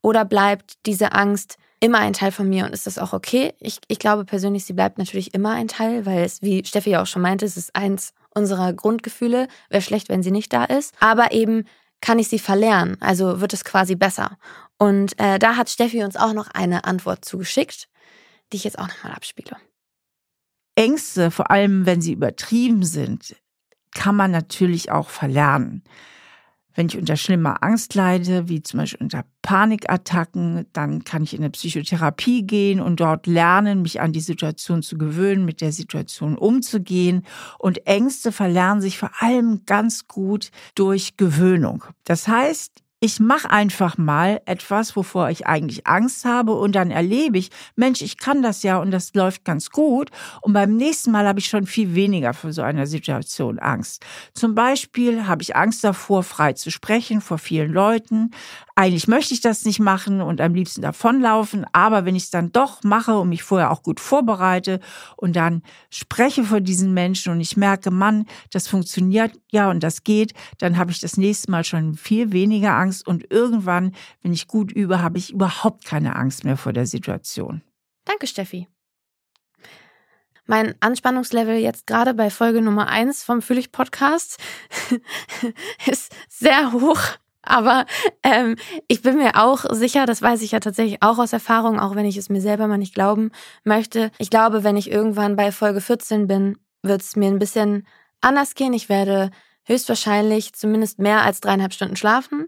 oder 0.02 0.24
bleibt 0.24 0.86
diese 0.86 1.12
Angst 1.14 1.58
immer 1.86 2.00
ein 2.00 2.14
Teil 2.14 2.32
von 2.32 2.50
mir 2.50 2.66
und 2.66 2.74
ist 2.74 2.88
das 2.88 2.98
auch 2.98 3.14
okay? 3.14 3.54
Ich, 3.60 3.80
ich 3.88 4.00
glaube 4.00 4.26
persönlich, 4.26 4.66
sie 4.66 4.74
bleibt 4.74 4.98
natürlich 4.98 5.34
immer 5.34 5.52
ein 5.52 5.68
Teil, 5.68 6.06
weil 6.06 6.24
es, 6.24 6.42
wie 6.42 6.66
Steffi 6.66 6.92
ja 6.92 7.02
auch 7.02 7.08
schon 7.08 7.22
meinte, 7.22 7.46
es 7.46 7.58
ist 7.58 7.76
eins 7.76 8.14
unserer 8.34 8.74
Grundgefühle. 8.74 9.48
Wäre 9.70 9.82
schlecht, 9.82 10.10
wenn 10.10 10.24
sie 10.24 10.32
nicht 10.32 10.52
da 10.52 10.66
ist. 10.66 10.94
Aber 11.00 11.32
eben 11.32 11.66
kann 12.02 12.20
ich 12.20 12.28
sie 12.28 12.40
verlernen, 12.40 12.98
also 13.00 13.40
wird 13.40 13.54
es 13.54 13.64
quasi 13.64 13.96
besser. 13.96 14.38
Und 14.78 15.18
äh, 15.20 15.40
da 15.40 15.56
hat 15.56 15.70
Steffi 15.70 16.04
uns 16.04 16.18
auch 16.18 16.34
noch 16.34 16.50
eine 16.50 16.84
Antwort 16.84 17.24
zugeschickt 17.24 17.88
die 18.52 18.58
ich 18.58 18.64
jetzt 18.64 18.80
auch 18.80 18.88
nochmal 18.88 19.14
abspiele. 19.14 19.58
Ängste, 20.76 21.32
vor 21.32 21.52
allem 21.52 21.86
wenn 21.86 22.02
sie 22.02 22.14
übertrieben 22.14 22.84
sind, 22.84 23.36
kann 23.94 24.16
man 24.16 24.32
natürlich 24.32 24.92
auch 24.92 25.10
verlernen. 25.10 25.84
Wenn 26.76 26.88
ich 26.88 26.98
unter 26.98 27.16
schlimmer 27.16 27.64
Angst 27.64 27.96
leide, 27.96 28.50
wie 28.50 28.62
zum 28.62 28.82
Beispiel 28.82 29.02
unter 29.02 29.24
Panikattacken, 29.42 30.66
dann 30.74 31.06
kann 31.06 31.24
ich 31.24 31.34
in 31.34 31.40
eine 31.40 31.50
Psychotherapie 31.50 32.44
gehen 32.44 32.82
und 32.82 33.00
dort 33.00 33.28
lernen, 33.28 33.82
mich 33.82 34.02
an 34.02 34.12
die 34.12 34.20
Situation 34.20 34.84
zu 34.84 34.98
gewöhnen, 34.98 35.46
mit 35.46 35.62
der 35.62 35.72
Situation 35.72 36.38
umzugehen. 36.38 37.26
Und 37.58 37.88
Ängste 37.88 38.32
verlernen 38.32 38.82
sich 38.82 38.98
vor 38.98 39.12
allem 39.20 39.62
ganz 39.66 40.08
gut 40.08 40.52
durch 40.76 41.16
Gewöhnung. 41.16 41.86
Das 42.04 42.28
heißt, 42.28 42.85
ich 43.00 43.20
mache 43.20 43.50
einfach 43.52 43.98
mal 43.98 44.42
etwas, 44.46 44.96
wovor 44.96 45.30
ich 45.30 45.46
eigentlich 45.46 45.86
Angst 45.86 46.26
habe 46.26 46.54
und 46.54 46.74
dann 46.76 46.92
erlebe 46.92 47.38
ich, 47.38 47.50
Mensch, 47.76 48.02
ich 48.02 48.18
kann 48.18 48.42
das 48.42 48.64
ja 48.64 48.78
und 48.78 48.92
das 48.92 49.14
läuft 49.14 49.44
ganz 49.46 49.70
gut 49.70 50.10
und 50.42 50.54
beim 50.54 50.76
nächsten 50.76 51.12
Mal 51.12 51.28
habe 51.28 51.40
ich 51.40 51.48
schon 51.48 51.66
viel 51.66 51.94
weniger 51.94 52.34
vor 52.34 52.54
so 52.54 52.62
einer 52.62 52.88
Situation 52.88 53.60
Angst. 53.60 54.04
Zum 54.34 54.56
Beispiel 54.56 55.28
habe 55.28 55.42
ich 55.44 55.56
Angst 55.56 55.84
davor, 55.84 56.24
frei 56.24 56.54
zu 56.54 56.72
sprechen 56.72 57.22
vor 57.22 57.38
vielen 57.38 57.72
Leuten. 57.72 58.32
Eigentlich 58.78 59.08
möchte 59.08 59.34
ich 59.34 59.40
das 59.40 59.64
nicht 59.64 59.80
machen 59.80 60.20
und 60.20 60.42
am 60.42 60.54
liebsten 60.54 60.82
davonlaufen, 60.82 61.66
aber 61.72 62.04
wenn 62.04 62.16
ich 62.16 62.24
es 62.24 62.30
dann 62.30 62.52
doch 62.52 62.84
mache 62.84 63.18
und 63.18 63.30
mich 63.30 63.42
vorher 63.42 63.72
auch 63.72 63.84
gut 63.84 64.02
vorbereite 64.02 64.82
und 65.16 65.38
dann 65.38 65.64
spreche 65.90 66.44
vor 66.44 66.60
diesen 66.60 66.94
Menschen 66.94 67.32
und 67.32 67.40
ich 67.40 67.56
merke, 67.56 67.90
Mann, 67.90 68.26
das 68.52 68.68
funktioniert 68.68 69.32
ja 69.50 69.70
und 69.70 69.82
das 69.82 70.04
geht, 70.04 70.34
dann 70.58 70.78
habe 70.78 70.92
ich 70.92 71.00
das 71.00 71.16
nächste 71.16 71.52
Mal 71.52 71.64
schon 71.64 71.96
viel 71.96 72.34
weniger 72.34 72.76
Angst 72.76 73.08
und 73.08 73.32
irgendwann, 73.32 73.96
wenn 74.22 74.34
ich 74.34 74.50
gut 74.50 74.74
übe, 74.74 75.02
habe 75.02 75.20
ich 75.20 75.32
überhaupt 75.32 75.86
keine 75.86 76.18
Angst 76.18 76.44
mehr 76.44 76.58
vor 76.58 76.74
der 76.74 76.86
Situation. 76.86 77.62
Danke, 78.04 78.28
Steffi. 78.28 78.68
Mein 80.48 80.76
Anspannungslevel 80.82 81.56
jetzt 81.60 81.88
gerade 81.88 82.14
bei 82.14 82.30
Folge 82.30 82.62
Nummer 82.62 82.90
1 82.90 83.24
vom 83.24 83.42
Fühlig 83.42 83.72
Podcast 83.72 84.38
ist 85.88 86.14
sehr 86.28 86.74
hoch. 86.74 87.00
Aber 87.46 87.86
ähm, 88.24 88.56
ich 88.88 89.02
bin 89.02 89.18
mir 89.18 89.36
auch 89.36 89.66
sicher, 89.72 90.06
das 90.06 90.22
weiß 90.22 90.42
ich 90.42 90.52
ja 90.52 90.60
tatsächlich 90.60 91.02
auch 91.02 91.20
aus 91.20 91.34
Erfahrung, 91.34 91.80
auch 91.80 91.96
wenn 91.96 92.06
ich 92.06 92.18
es 92.18 92.30
mir 92.30 92.42
selber 92.42 92.68
mal 92.68 92.78
nicht 92.78 92.94
glauben 92.94 93.32
möchte. 93.64 94.12
Ich 94.18 94.30
glaube, 94.30 94.64
wenn 94.64 94.78
ich 94.78 94.92
irgendwann 94.92 95.36
bei 95.36 95.52
Folge 95.52 95.82
14 95.82 96.28
bin, 96.28 96.58
wird 96.84 97.02
es 97.02 97.16
mir 97.16 97.28
ein 97.28 97.40
bisschen 97.40 97.88
anders 98.22 98.56
gehen. 98.56 98.74
Ich 98.74 98.90
werde 98.90 99.32
höchstwahrscheinlich 99.64 100.54
zumindest 100.54 101.00
mehr 101.00 101.22
als 101.22 101.42
dreieinhalb 101.42 101.74
Stunden 101.74 101.96
schlafen. 101.96 102.48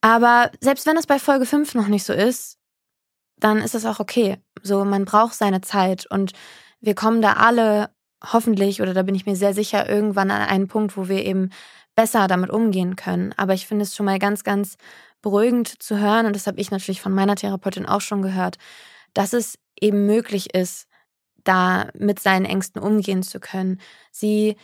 Aber 0.00 0.50
selbst 0.60 0.86
wenn 0.86 0.96
es 0.96 1.06
bei 1.06 1.18
Folge 1.18 1.46
5 1.46 1.74
noch 1.74 1.88
nicht 1.88 2.04
so 2.04 2.12
ist, 2.12 2.58
dann 3.38 3.58
ist 3.58 3.74
es 3.74 3.84
auch 3.84 4.00
okay. 4.00 4.38
So, 4.62 4.84
man 4.84 5.04
braucht 5.04 5.34
seine 5.34 5.60
Zeit 5.60 6.06
und 6.10 6.32
wir 6.80 6.94
kommen 6.94 7.22
da 7.22 7.34
alle 7.34 7.90
hoffentlich, 8.32 8.80
oder 8.80 8.94
da 8.94 9.02
bin 9.02 9.14
ich 9.14 9.26
mir 9.26 9.36
sehr 9.36 9.54
sicher, 9.54 9.88
irgendwann 9.88 10.30
an 10.30 10.42
einen 10.42 10.68
Punkt, 10.68 10.96
wo 10.96 11.08
wir 11.08 11.24
eben 11.24 11.50
besser 11.96 12.28
damit 12.28 12.50
umgehen 12.50 12.94
können. 12.94 13.34
Aber 13.36 13.54
ich 13.54 13.66
finde 13.66 13.82
es 13.82 13.96
schon 13.96 14.06
mal 14.06 14.20
ganz, 14.20 14.44
ganz 14.44 14.76
beruhigend 15.22 15.82
zu 15.82 15.98
hören, 15.98 16.26
und 16.26 16.36
das 16.36 16.46
habe 16.46 16.60
ich 16.60 16.70
natürlich 16.70 17.00
von 17.00 17.12
meiner 17.12 17.34
Therapeutin 17.34 17.86
auch 17.86 18.00
schon 18.00 18.22
gehört, 18.22 18.58
dass 19.14 19.32
es 19.32 19.58
eben 19.80 20.06
möglich 20.06 20.54
ist, 20.54 20.86
da 21.42 21.88
mit 21.98 22.20
seinen 22.20 22.44
Ängsten 22.44 22.80
umgehen 22.80 23.22
zu 23.22 23.40
können. 23.40 23.80
Sie 24.12 24.56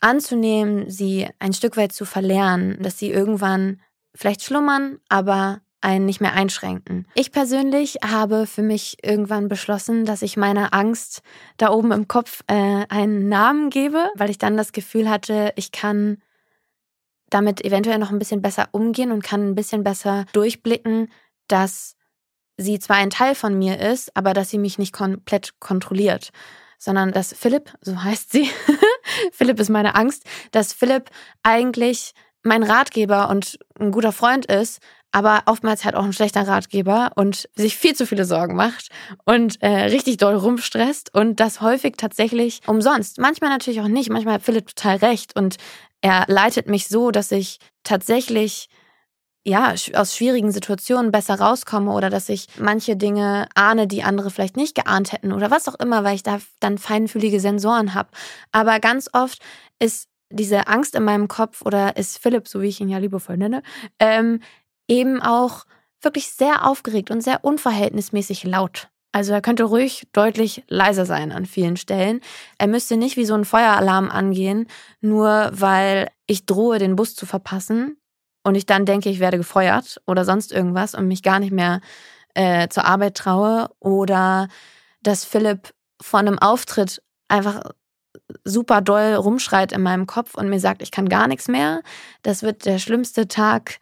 anzunehmen, 0.00 0.90
sie 0.90 1.28
ein 1.38 1.52
Stück 1.52 1.76
weit 1.76 1.92
zu 1.92 2.04
verlernen, 2.04 2.80
dass 2.82 2.98
sie 2.98 3.10
irgendwann 3.10 3.80
vielleicht 4.14 4.42
schlummern, 4.42 4.98
aber 5.08 5.60
einen 5.80 6.06
nicht 6.06 6.20
mehr 6.20 6.32
einschränken. 6.32 7.06
Ich 7.14 7.32
persönlich 7.32 7.98
habe 8.04 8.46
für 8.46 8.62
mich 8.62 8.98
irgendwann 9.02 9.48
beschlossen, 9.48 10.04
dass 10.04 10.22
ich 10.22 10.36
meiner 10.36 10.74
Angst 10.74 11.22
da 11.58 11.70
oben 11.70 11.92
im 11.92 12.08
Kopf 12.08 12.42
äh, 12.48 12.86
einen 12.88 13.28
Namen 13.28 13.70
gebe, 13.70 14.10
weil 14.16 14.30
ich 14.30 14.38
dann 14.38 14.56
das 14.56 14.72
Gefühl 14.72 15.08
hatte, 15.08 15.52
ich 15.56 15.72
kann 15.72 16.18
damit 17.30 17.64
eventuell 17.64 17.98
noch 17.98 18.10
ein 18.10 18.18
bisschen 18.18 18.42
besser 18.42 18.68
umgehen 18.72 19.12
und 19.12 19.24
kann 19.24 19.48
ein 19.48 19.54
bisschen 19.54 19.82
besser 19.84 20.26
durchblicken, 20.32 21.10
dass 21.48 21.96
sie 22.56 22.78
zwar 22.78 22.96
ein 22.96 23.10
Teil 23.10 23.34
von 23.34 23.58
mir 23.58 23.78
ist, 23.78 24.16
aber 24.16 24.32
dass 24.32 24.50
sie 24.50 24.58
mich 24.58 24.78
nicht 24.78 24.92
komplett 24.92 25.58
kontrolliert 25.60 26.30
sondern 26.78 27.12
dass 27.12 27.32
Philipp, 27.32 27.72
so 27.80 28.02
heißt 28.02 28.32
sie, 28.32 28.50
Philipp 29.32 29.60
ist 29.60 29.70
meine 29.70 29.94
Angst, 29.94 30.24
dass 30.50 30.72
Philipp 30.72 31.10
eigentlich 31.42 32.12
mein 32.42 32.62
Ratgeber 32.62 33.28
und 33.28 33.58
ein 33.78 33.90
guter 33.90 34.12
Freund 34.12 34.46
ist, 34.46 34.80
aber 35.16 35.44
oftmals 35.46 35.86
halt 35.86 35.94
auch 35.94 36.04
ein 36.04 36.12
schlechter 36.12 36.46
Ratgeber 36.46 37.12
und 37.14 37.48
sich 37.54 37.74
viel 37.74 37.96
zu 37.96 38.06
viele 38.06 38.26
Sorgen 38.26 38.54
macht 38.54 38.90
und 39.24 39.62
äh, 39.62 39.84
richtig 39.84 40.18
doll 40.18 40.34
rumstresst 40.34 41.14
und 41.14 41.40
das 41.40 41.62
häufig 41.62 41.94
tatsächlich 41.96 42.60
umsonst. 42.66 43.18
Manchmal 43.18 43.48
natürlich 43.48 43.80
auch 43.80 43.88
nicht, 43.88 44.10
manchmal 44.10 44.34
hat 44.34 44.42
Philipp 44.42 44.66
total 44.66 44.96
recht 44.96 45.34
und 45.34 45.56
er 46.02 46.26
leitet 46.28 46.68
mich 46.68 46.88
so, 46.88 47.10
dass 47.12 47.32
ich 47.32 47.60
tatsächlich 47.82 48.68
ja, 49.42 49.72
aus 49.94 50.14
schwierigen 50.14 50.52
Situationen 50.52 51.12
besser 51.12 51.40
rauskomme 51.40 51.92
oder 51.92 52.10
dass 52.10 52.28
ich 52.28 52.48
manche 52.58 52.94
Dinge 52.94 53.48
ahne, 53.54 53.86
die 53.86 54.02
andere 54.02 54.30
vielleicht 54.30 54.58
nicht 54.58 54.74
geahnt 54.74 55.12
hätten 55.12 55.32
oder 55.32 55.50
was 55.50 55.66
auch 55.66 55.76
immer, 55.76 56.04
weil 56.04 56.16
ich 56.16 56.24
da 56.24 56.40
dann 56.60 56.76
feinfühlige 56.76 57.40
Sensoren 57.40 57.94
habe. 57.94 58.10
Aber 58.52 58.80
ganz 58.80 59.08
oft 59.14 59.40
ist 59.78 60.08
diese 60.28 60.66
Angst 60.66 60.94
in 60.94 61.04
meinem 61.04 61.26
Kopf 61.26 61.62
oder 61.62 61.96
ist 61.96 62.18
Philipp, 62.18 62.48
so 62.48 62.60
wie 62.60 62.68
ich 62.68 62.82
ihn 62.82 62.90
ja 62.90 62.98
liebevoll 62.98 63.38
nenne, 63.38 63.62
ähm, 63.98 64.40
eben 64.88 65.20
auch 65.22 65.64
wirklich 66.00 66.28
sehr 66.28 66.66
aufgeregt 66.66 67.10
und 67.10 67.22
sehr 67.22 67.44
unverhältnismäßig 67.44 68.44
laut. 68.44 68.88
Also 69.12 69.32
er 69.32 69.40
könnte 69.40 69.64
ruhig 69.64 70.06
deutlich 70.12 70.62
leiser 70.68 71.06
sein 71.06 71.32
an 71.32 71.46
vielen 71.46 71.76
Stellen. 71.76 72.20
Er 72.58 72.66
müsste 72.66 72.96
nicht 72.96 73.16
wie 73.16 73.24
so 73.24 73.34
ein 73.34 73.46
Feueralarm 73.46 74.10
angehen, 74.10 74.68
nur 75.00 75.50
weil 75.52 76.10
ich 76.26 76.44
drohe, 76.44 76.78
den 76.78 76.96
Bus 76.96 77.14
zu 77.14 77.24
verpassen 77.24 77.96
und 78.44 78.56
ich 78.56 78.66
dann 78.66 78.84
denke, 78.84 79.08
ich 79.08 79.18
werde 79.18 79.38
gefeuert 79.38 80.00
oder 80.06 80.24
sonst 80.24 80.52
irgendwas 80.52 80.94
und 80.94 81.08
mich 81.08 81.22
gar 81.22 81.38
nicht 81.38 81.52
mehr 81.52 81.80
äh, 82.34 82.68
zur 82.68 82.84
Arbeit 82.84 83.16
traue 83.16 83.70
oder 83.80 84.48
dass 85.02 85.24
Philipp 85.24 85.72
vor 86.00 86.20
einem 86.20 86.38
Auftritt 86.38 87.02
einfach 87.28 87.62
super 88.44 88.80
doll 88.80 89.14
rumschreit 89.14 89.72
in 89.72 89.82
meinem 89.82 90.06
Kopf 90.06 90.34
und 90.34 90.48
mir 90.48 90.60
sagt, 90.60 90.82
ich 90.82 90.90
kann 90.90 91.08
gar 91.08 91.26
nichts 91.26 91.48
mehr. 91.48 91.82
Das 92.22 92.42
wird 92.42 92.66
der 92.66 92.78
schlimmste 92.78 93.28
Tag 93.28 93.78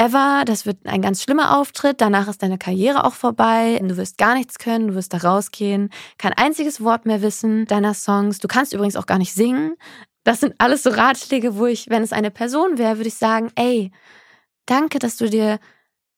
ever. 0.00 0.44
Das 0.46 0.66
wird 0.66 0.86
ein 0.86 1.02
ganz 1.02 1.22
schlimmer 1.22 1.58
Auftritt. 1.58 2.00
Danach 2.00 2.26
ist 2.28 2.42
deine 2.42 2.58
Karriere 2.58 3.04
auch 3.04 3.12
vorbei. 3.12 3.78
Du 3.82 3.96
wirst 3.96 4.18
gar 4.18 4.34
nichts 4.34 4.58
können. 4.58 4.88
Du 4.88 4.94
wirst 4.94 5.12
da 5.12 5.18
rausgehen. 5.18 5.90
Kein 6.18 6.32
einziges 6.32 6.82
Wort 6.82 7.06
mehr 7.06 7.22
wissen 7.22 7.66
deiner 7.66 7.94
Songs. 7.94 8.38
Du 8.38 8.48
kannst 8.48 8.72
übrigens 8.72 8.96
auch 8.96 9.06
gar 9.06 9.18
nicht 9.18 9.34
singen. 9.34 9.76
Das 10.24 10.40
sind 10.40 10.54
alles 10.58 10.82
so 10.82 10.90
Ratschläge, 10.90 11.56
wo 11.56 11.66
ich, 11.66 11.88
wenn 11.90 12.02
es 12.02 12.12
eine 12.12 12.30
Person 12.30 12.78
wäre, 12.78 12.96
würde 12.96 13.08
ich 13.08 13.14
sagen, 13.14 13.50
ey, 13.54 13.90
danke, 14.66 14.98
dass 14.98 15.16
du 15.16 15.28
dir 15.28 15.58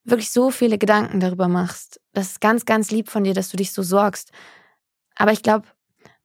wirklich 0.05 0.31
so 0.31 0.51
viele 0.51 0.79
Gedanken 0.79 1.21
darüber 1.21 1.49
machst. 1.49 2.01
Das 2.12 2.33
ist 2.33 2.40
ganz, 2.40 2.64
ganz 2.64 2.90
lieb 2.90 3.09
von 3.09 3.25
dir, 3.25 3.35
dass 3.35 3.51
du 3.51 3.57
dich 3.57 3.73
so 3.73 3.83
sorgst. 3.83 4.33
Aber 5.14 5.33
ich 5.33 5.42
glaube, 5.42 5.66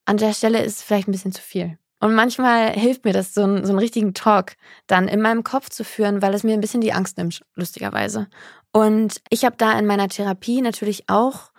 an 0.06 0.17
der 0.17 0.34
Stelle 0.34 0.63
ist 0.63 0.78
es 0.78 0.84
vielleicht 0.84 1.08
ein 1.08 1.12
bisschen 1.12 1.34
zu 1.34 1.41
viel. 1.41 1.78
Und 2.00 2.14
manchmal 2.14 2.72
hilft 2.72 3.06
mir 3.06 3.14
das, 3.14 3.34
so 3.34 3.44
einen, 3.44 3.66
so 3.66 3.72
einen 3.72 3.80
richtigen 3.80 4.14
Talk 4.14 4.54
dann 4.86 5.08
in 5.08 5.22
meinem 5.22 5.44
Kopf 5.44 5.70
zu 5.70 5.84
führen, 5.84 6.22
weil 6.22 6.34
es 6.34 6.44
mir 6.44 6.54
ein 6.54 6.62
bisschen 6.62 6.82
die 6.82 6.94
Angst 6.94 7.18
nimmt, 7.18 7.42
lustigerweise. 7.56 8.28
Und 8.72 9.22
ich 9.30 9.46
habe 9.46 9.56
da 9.58 9.78
in 9.78 9.86
meiner 9.88 10.08
Therapie 10.08 10.62
natürlich 10.62 11.10
auch 11.10 11.52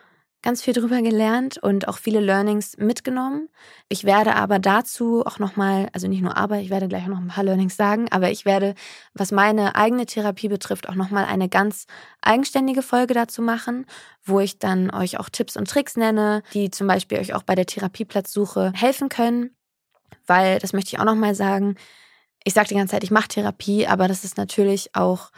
ganz 0.42 0.62
viel 0.62 0.72
drüber 0.72 1.02
gelernt 1.02 1.58
und 1.58 1.88
auch 1.88 1.98
viele 1.98 2.20
Learnings 2.20 2.76
mitgenommen. 2.76 3.48
Ich 3.88 4.04
werde 4.04 4.36
aber 4.36 4.58
dazu 4.58 5.24
auch 5.26 5.38
nochmal, 5.38 5.88
also 5.92 6.06
nicht 6.06 6.22
nur 6.22 6.36
aber, 6.36 6.58
ich 6.58 6.70
werde 6.70 6.88
gleich 6.88 7.06
noch 7.06 7.18
ein 7.18 7.28
paar 7.28 7.44
Learnings 7.44 7.76
sagen, 7.76 8.06
aber 8.10 8.30
ich 8.30 8.44
werde, 8.44 8.74
was 9.14 9.32
meine 9.32 9.74
eigene 9.74 10.06
Therapie 10.06 10.48
betrifft, 10.48 10.88
auch 10.88 10.94
nochmal 10.94 11.24
eine 11.24 11.48
ganz 11.48 11.86
eigenständige 12.22 12.82
Folge 12.82 13.14
dazu 13.14 13.42
machen, 13.42 13.86
wo 14.22 14.38
ich 14.38 14.58
dann 14.58 14.90
euch 14.90 15.18
auch 15.18 15.28
Tipps 15.28 15.56
und 15.56 15.68
Tricks 15.68 15.96
nenne, 15.96 16.42
die 16.54 16.70
zum 16.70 16.86
Beispiel 16.86 17.18
euch 17.18 17.34
auch 17.34 17.42
bei 17.42 17.56
der 17.56 17.66
Therapieplatzsuche 17.66 18.72
helfen 18.74 19.08
können. 19.08 19.57
Weil, 20.26 20.58
das 20.58 20.72
möchte 20.72 20.94
ich 20.94 21.00
auch 21.00 21.04
nochmal 21.04 21.34
sagen, 21.34 21.76
ich 22.44 22.54
sage 22.54 22.68
die 22.68 22.74
ganze 22.74 22.92
Zeit, 22.92 23.04
ich 23.04 23.10
mache 23.10 23.28
Therapie, 23.28 23.86
aber 23.86 24.08
das 24.08 24.24
ist 24.24 24.36
natürlich 24.36 24.94
auch, 24.94 25.30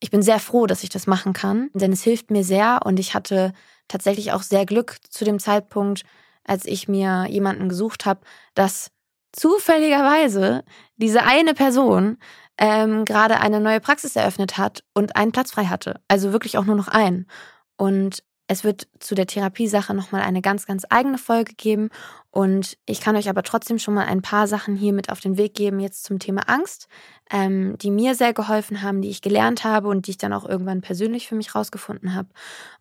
ich 0.00 0.10
bin 0.10 0.22
sehr 0.22 0.40
froh, 0.40 0.66
dass 0.66 0.82
ich 0.82 0.88
das 0.88 1.06
machen 1.06 1.32
kann, 1.32 1.70
denn 1.74 1.92
es 1.92 2.02
hilft 2.02 2.30
mir 2.30 2.44
sehr 2.44 2.80
und 2.84 2.98
ich 2.98 3.14
hatte 3.14 3.52
tatsächlich 3.88 4.32
auch 4.32 4.42
sehr 4.42 4.66
Glück 4.66 4.96
zu 5.08 5.24
dem 5.24 5.38
Zeitpunkt, 5.38 6.02
als 6.44 6.64
ich 6.64 6.88
mir 6.88 7.26
jemanden 7.28 7.68
gesucht 7.68 8.06
habe, 8.06 8.20
dass 8.54 8.90
zufälligerweise 9.32 10.64
diese 10.96 11.22
eine 11.22 11.54
Person 11.54 12.18
ähm, 12.58 13.04
gerade 13.04 13.40
eine 13.40 13.60
neue 13.60 13.80
Praxis 13.80 14.16
eröffnet 14.16 14.56
hat 14.56 14.82
und 14.94 15.16
einen 15.16 15.32
Platz 15.32 15.52
frei 15.52 15.66
hatte. 15.66 16.00
Also 16.08 16.32
wirklich 16.32 16.56
auch 16.56 16.64
nur 16.64 16.76
noch 16.76 16.88
einen. 16.88 17.26
Und 17.76 18.22
es 18.48 18.62
wird 18.62 18.86
zu 19.00 19.14
der 19.14 19.26
Therapiesache 19.26 19.92
nochmal 19.92 20.22
eine 20.22 20.40
ganz, 20.40 20.66
ganz 20.66 20.84
eigene 20.88 21.18
Folge 21.18 21.54
geben. 21.54 21.90
Und 22.30 22.76
ich 22.86 23.00
kann 23.00 23.16
euch 23.16 23.28
aber 23.28 23.42
trotzdem 23.42 23.78
schon 23.78 23.94
mal 23.94 24.06
ein 24.06 24.22
paar 24.22 24.46
Sachen 24.46 24.76
hier 24.76 24.92
mit 24.92 25.10
auf 25.10 25.20
den 25.20 25.36
Weg 25.36 25.54
geben, 25.54 25.80
jetzt 25.80 26.04
zum 26.04 26.18
Thema 26.18 26.42
Angst, 26.48 26.86
ähm, 27.30 27.76
die 27.78 27.90
mir 27.90 28.14
sehr 28.14 28.34
geholfen 28.34 28.82
haben, 28.82 29.02
die 29.02 29.08
ich 29.08 29.22
gelernt 29.22 29.64
habe 29.64 29.88
und 29.88 30.06
die 30.06 30.12
ich 30.12 30.18
dann 30.18 30.32
auch 30.32 30.48
irgendwann 30.48 30.80
persönlich 30.80 31.26
für 31.26 31.34
mich 31.34 31.54
rausgefunden 31.54 32.14
habe. 32.14 32.28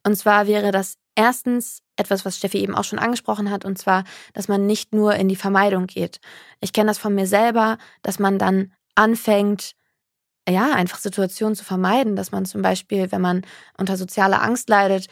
Und 0.03 0.15
zwar 0.15 0.45
wäre 0.45 0.71
das 0.71 0.97
erstens 1.15 1.81
etwas, 1.95 2.25
was 2.25 2.37
Steffi 2.37 2.59
eben 2.59 2.75
auch 2.75 2.83
schon 2.83 2.99
angesprochen 2.99 3.49
hat, 3.49 3.65
und 3.65 3.77
zwar, 3.77 4.03
dass 4.33 4.47
man 4.47 4.65
nicht 4.65 4.93
nur 4.93 5.15
in 5.15 5.29
die 5.29 5.35
Vermeidung 5.35 5.87
geht. 5.87 6.19
Ich 6.59 6.73
kenne 6.73 6.87
das 6.87 6.97
von 6.97 7.15
mir 7.15 7.25
selber, 7.25 7.77
dass 8.03 8.19
man 8.19 8.37
dann 8.37 8.73
anfängt, 8.95 9.71
ja, 10.47 10.73
einfach 10.73 10.99
Situationen 10.99 11.55
zu 11.55 11.63
vermeiden, 11.63 12.15
dass 12.15 12.31
man 12.31 12.45
zum 12.45 12.61
Beispiel, 12.61 13.11
wenn 13.11 13.21
man 13.21 13.41
unter 13.77 13.97
sozialer 13.97 14.43
Angst 14.43 14.69
leidet, 14.69 15.07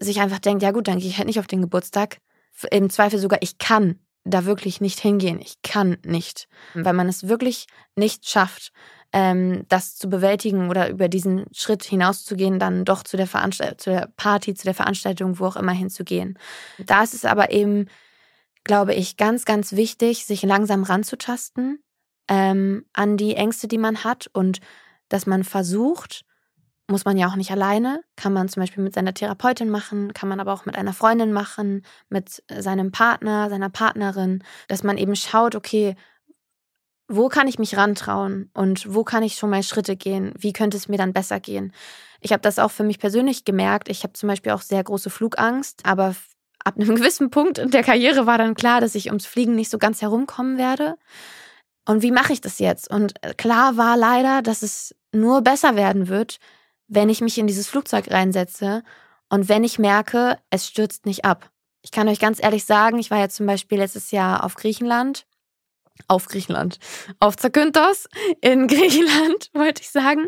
sich 0.00 0.20
einfach 0.20 0.38
denkt, 0.38 0.62
ja 0.62 0.70
gut, 0.70 0.88
dann 0.88 0.98
gehe 0.98 1.08
ich 1.08 1.18
halt 1.18 1.26
nicht 1.26 1.38
auf 1.38 1.46
den 1.46 1.62
Geburtstag. 1.62 2.18
Im 2.70 2.90
Zweifel 2.90 3.18
sogar, 3.18 3.40
ich 3.42 3.58
kann 3.58 4.00
da 4.24 4.44
wirklich 4.44 4.80
nicht 4.80 5.00
hingehen. 5.00 5.40
Ich 5.40 5.62
kann 5.62 5.98
nicht. 6.04 6.48
Weil 6.84 6.92
man 6.92 7.08
es 7.08 7.28
wirklich 7.28 7.66
nicht 7.96 8.28
schafft, 8.28 8.72
ähm, 9.12 9.64
das 9.68 9.96
zu 9.96 10.08
bewältigen 10.08 10.68
oder 10.68 10.90
über 10.90 11.08
diesen 11.08 11.46
Schritt 11.52 11.84
hinauszugehen, 11.84 12.58
dann 12.58 12.84
doch 12.84 13.02
zu 13.02 13.16
der, 13.16 13.26
Veranstalt 13.26 13.80
zu 13.80 13.90
der 13.90 14.12
Party, 14.16 14.54
zu 14.54 14.64
der 14.64 14.74
Veranstaltung, 14.74 15.38
wo 15.38 15.46
auch 15.46 15.56
immer 15.56 15.72
hinzugehen. 15.72 16.38
Da 16.78 17.02
ist 17.02 17.14
es 17.14 17.24
aber 17.24 17.50
eben, 17.50 17.86
glaube 18.64 18.94
ich, 18.94 19.16
ganz, 19.16 19.44
ganz 19.44 19.72
wichtig, 19.72 20.26
sich 20.26 20.42
langsam 20.42 20.82
ranzutasten 20.82 21.82
ähm, 22.28 22.84
an 22.92 23.16
die 23.16 23.34
Ängste, 23.34 23.66
die 23.66 23.78
man 23.78 24.04
hat 24.04 24.28
und 24.32 24.60
dass 25.08 25.24
man 25.24 25.42
versucht, 25.42 26.26
muss 26.88 27.04
man 27.04 27.18
ja 27.18 27.28
auch 27.28 27.36
nicht 27.36 27.50
alleine, 27.50 28.02
kann 28.16 28.32
man 28.32 28.48
zum 28.48 28.62
Beispiel 28.62 28.82
mit 28.82 28.94
seiner 28.94 29.12
Therapeutin 29.12 29.68
machen, 29.68 30.12
kann 30.14 30.28
man 30.28 30.40
aber 30.40 30.52
auch 30.54 30.64
mit 30.64 30.76
einer 30.76 30.94
Freundin 30.94 31.32
machen, 31.32 31.84
mit 32.08 32.42
seinem 32.50 32.90
Partner, 32.90 33.50
seiner 33.50 33.68
Partnerin, 33.68 34.42
dass 34.68 34.82
man 34.82 34.96
eben 34.96 35.14
schaut, 35.14 35.54
okay, 35.54 35.96
wo 37.08 37.28
kann 37.28 37.48
ich 37.48 37.58
mich 37.58 37.76
rantrauen 37.76 38.50
und 38.54 38.94
wo 38.94 39.04
kann 39.04 39.22
ich 39.22 39.36
schon 39.36 39.50
mal 39.50 39.62
Schritte 39.62 39.96
gehen? 39.96 40.32
Wie 40.38 40.52
könnte 40.52 40.76
es 40.76 40.88
mir 40.88 40.98
dann 40.98 41.12
besser 41.12 41.40
gehen? 41.40 41.72
Ich 42.20 42.32
habe 42.32 42.42
das 42.42 42.58
auch 42.58 42.70
für 42.70 42.84
mich 42.84 42.98
persönlich 42.98 43.44
gemerkt. 43.44 43.88
Ich 43.88 44.02
habe 44.02 44.12
zum 44.12 44.28
Beispiel 44.28 44.52
auch 44.52 44.60
sehr 44.62 44.82
große 44.82 45.10
Flugangst, 45.10 45.84
aber 45.84 46.14
ab 46.64 46.76
einem 46.76 46.94
gewissen 46.96 47.30
Punkt 47.30 47.58
in 47.58 47.70
der 47.70 47.82
Karriere 47.82 48.26
war 48.26 48.38
dann 48.38 48.54
klar, 48.54 48.80
dass 48.80 48.94
ich 48.94 49.06
ums 49.06 49.26
Fliegen 49.26 49.54
nicht 49.54 49.70
so 49.70 49.78
ganz 49.78 50.02
herumkommen 50.02 50.58
werde. 50.58 50.96
Und 51.86 52.02
wie 52.02 52.12
mache 52.12 52.34
ich 52.34 52.42
das 52.42 52.58
jetzt? 52.58 52.90
Und 52.90 53.14
äh, 53.22 53.32
klar 53.34 53.78
war 53.78 53.96
leider, 53.96 54.42
dass 54.42 54.62
es 54.62 54.94
nur 55.12 55.40
besser 55.40 55.74
werden 55.74 56.08
wird, 56.08 56.38
wenn 56.88 57.08
ich 57.08 57.20
mich 57.20 57.38
in 57.38 57.46
dieses 57.46 57.68
Flugzeug 57.68 58.10
reinsetze 58.10 58.82
und 59.28 59.48
wenn 59.48 59.64
ich 59.64 59.78
merke, 59.78 60.38
es 60.50 60.66
stürzt 60.66 61.06
nicht 61.06 61.24
ab. 61.24 61.50
Ich 61.82 61.92
kann 61.92 62.08
euch 62.08 62.18
ganz 62.18 62.42
ehrlich 62.42 62.64
sagen, 62.64 62.98
ich 62.98 63.10
war 63.10 63.18
ja 63.18 63.28
zum 63.28 63.46
Beispiel 63.46 63.78
letztes 63.78 64.10
Jahr 64.10 64.44
auf 64.44 64.54
Griechenland 64.54 65.26
auf 66.06 66.26
Griechenland, 66.26 66.78
auf 67.18 67.36
Zakynthos 67.36 68.08
in 68.40 68.66
Griechenland, 68.68 69.50
wollte 69.54 69.82
ich 69.82 69.90
sagen. 69.90 70.26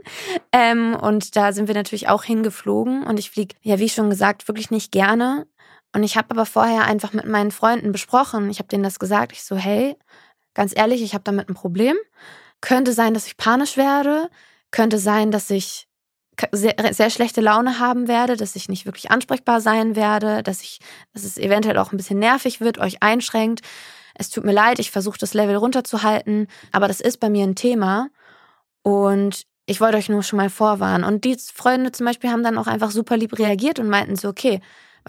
Ähm, 0.53 0.96
und 1.01 1.37
da 1.37 1.53
sind 1.53 1.68
wir 1.68 1.75
natürlich 1.75 2.09
auch 2.09 2.25
hingeflogen 2.25 3.05
und 3.05 3.18
ich 3.18 3.31
fliege, 3.31 3.55
ja, 3.62 3.79
wie 3.79 3.88
schon 3.88 4.11
gesagt, 4.11 4.49
wirklich 4.49 4.70
nicht 4.70 4.90
gerne. 4.90 5.46
Und 5.94 6.03
ich 6.03 6.16
habe 6.16 6.31
aber 6.31 6.46
vorher 6.46 6.85
einfach 6.85 7.12
mit 7.12 7.27
meinen 7.27 7.51
Freunden 7.51 7.92
besprochen. 7.92 8.51
Ich 8.51 8.59
habe 8.59 8.68
denen 8.68 8.85
das 8.85 8.99
gesagt. 8.99 9.33
Ich 9.33 9.42
so, 9.44 9.57
hey, 9.57 9.96
ganz 10.55 10.73
ehrlich, 10.77 11.03
ich 11.03 11.14
habe 11.14 11.25
damit 11.25 11.49
ein 11.49 11.55
Problem. 11.55 11.96
Könnte 12.61 12.92
sein, 12.92 13.14
dass 13.14 13.27
ich 13.27 13.37
panisch 13.37 13.77
werde. 13.77 14.31
Könnte 14.70 14.99
sein, 14.99 15.31
dass 15.33 15.51
ich 15.51 15.88
sehr, 16.53 16.74
sehr 16.92 17.11
schlechte 17.11 17.40
Laune 17.40 17.79
haben 17.79 18.09
werde, 18.09 18.37
dass 18.37 18.57
ich 18.57 18.68
nicht 18.68 18.87
wirklich 18.87 19.11
ansprechbar 19.11 19.61
sein 19.61 19.96
werde, 19.96 20.42
dass 20.42 20.62
ich, 20.62 20.81
dass 21.12 21.24
es 21.24 21.38
eventuell 21.38 21.79
auch 21.79 21.92
ein 21.92 21.96
bisschen 21.96 22.18
nervig 22.18 22.61
wird, 22.61 22.79
euch 22.79 23.03
einschränkt 23.03 23.61
es 24.20 24.29
tut 24.29 24.44
mir 24.44 24.53
leid, 24.53 24.79
ich 24.79 24.90
versuche 24.90 25.18
das 25.18 25.33
Level 25.33 25.57
runterzuhalten, 25.57 26.46
aber 26.72 26.88
das 26.88 27.00
ist 27.00 27.20
bei 27.20 27.31
mir 27.31 27.42
ein 27.44 27.55
Thema 27.55 28.09
und 28.83 29.46
ich 29.64 29.81
wollte 29.81 29.96
euch 29.96 30.11
nur 30.11 30.22
schon 30.22 30.37
mal 30.37 30.50
vorwarnen. 30.50 31.05
Und 31.05 31.24
die 31.24 31.37
Freunde 31.38 31.90
zum 31.92 32.05
Beispiel 32.05 32.31
haben 32.31 32.42
dann 32.42 32.59
auch 32.59 32.66
einfach 32.66 32.90
super 32.90 33.16
lieb 33.16 33.38
reagiert 33.38 33.79
und 33.79 33.88
meinten 33.88 34.16
so, 34.16 34.29
okay, 34.29 34.61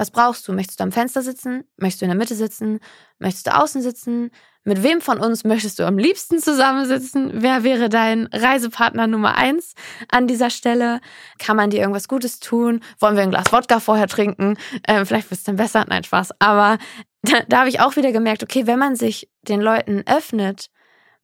was 0.02 0.10
brauchst 0.10 0.48
du? 0.48 0.54
Möchtest 0.54 0.80
du 0.80 0.84
am 0.84 0.92
Fenster 0.92 1.22
sitzen? 1.22 1.64
Möchtest 1.78 2.02
du 2.02 2.06
in 2.06 2.10
der 2.10 2.18
Mitte 2.18 2.34
sitzen? 2.34 2.80
Möchtest 3.20 3.46
du 3.46 3.56
außen 3.56 3.84
sitzen? 3.84 4.32
Mit 4.64 4.82
wem 4.82 5.00
von 5.00 5.20
uns 5.20 5.44
möchtest 5.44 5.78
du 5.78 5.86
am 5.86 6.00
liebsten 6.00 6.40
zusammensitzen? 6.40 7.30
Wer 7.36 7.64
wäre 7.64 7.88
dein 7.88 8.28
Reisepartner 8.34 9.06
Nummer 9.06 9.36
eins 9.36 9.76
an 10.10 10.26
dieser 10.26 10.50
Stelle? 10.50 11.02
Kann 11.38 11.56
man 11.56 11.70
dir 11.70 11.82
irgendwas 11.82 12.08
Gutes 12.08 12.40
tun? 12.40 12.80
Wollen 13.00 13.16
wir 13.16 13.22
ein 13.22 13.30
Glas 13.30 13.54
Wodka 13.54 13.80
vorher 13.80 14.08
trinken? 14.08 14.58
Ähm, 14.88 15.06
vielleicht 15.06 15.30
wird 15.30 15.38
es 15.38 15.44
dann 15.44 15.58
besser. 15.58 15.86
Nein, 15.88 16.04
Spaß. 16.04 16.32
Aber 16.40 16.80
da, 17.22 17.42
da 17.48 17.60
habe 17.60 17.70
ich 17.70 17.80
auch 17.80 17.96
wieder 17.96 18.12
gemerkt, 18.12 18.42
okay, 18.42 18.66
wenn 18.66 18.80
man 18.80 18.96
sich 18.96 19.30
den 19.44 19.62
Leuten 19.62 20.04
öffnet, 20.08 20.72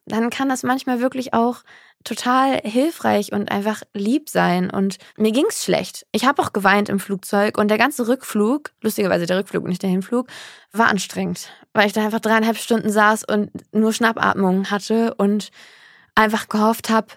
dann 0.05 0.29
kann 0.29 0.49
das 0.49 0.61
manchmal 0.61 1.01
wirklich 1.01 1.33
auch 1.33 1.63
total 2.03 2.61
hilfreich 2.63 3.31
und 3.33 3.51
einfach 3.51 3.81
lieb 3.93 4.29
sein. 4.29 4.69
Und 4.69 4.97
mir 5.17 5.31
ging's 5.31 5.63
schlecht. 5.63 6.05
Ich 6.11 6.25
habe 6.25 6.41
auch 6.41 6.53
geweint 6.53 6.89
im 6.89 6.99
Flugzeug 6.99 7.57
und 7.57 7.69
der 7.69 7.77
ganze 7.77 8.07
Rückflug, 8.07 8.71
lustigerweise 8.81 9.25
der 9.25 9.39
Rückflug, 9.39 9.65
nicht 9.67 9.83
der 9.83 9.89
Hinflug, 9.89 10.27
war 10.71 10.87
anstrengend, 10.87 11.49
weil 11.73 11.87
ich 11.87 11.93
da 11.93 12.03
einfach 12.03 12.19
dreieinhalb 12.19 12.57
Stunden 12.57 12.89
saß 12.89 13.23
und 13.25 13.51
nur 13.73 13.93
Schnappatmungen 13.93 14.71
hatte 14.71 15.13
und 15.15 15.49
einfach 16.15 16.49
gehofft 16.49 16.89
habe, 16.89 17.07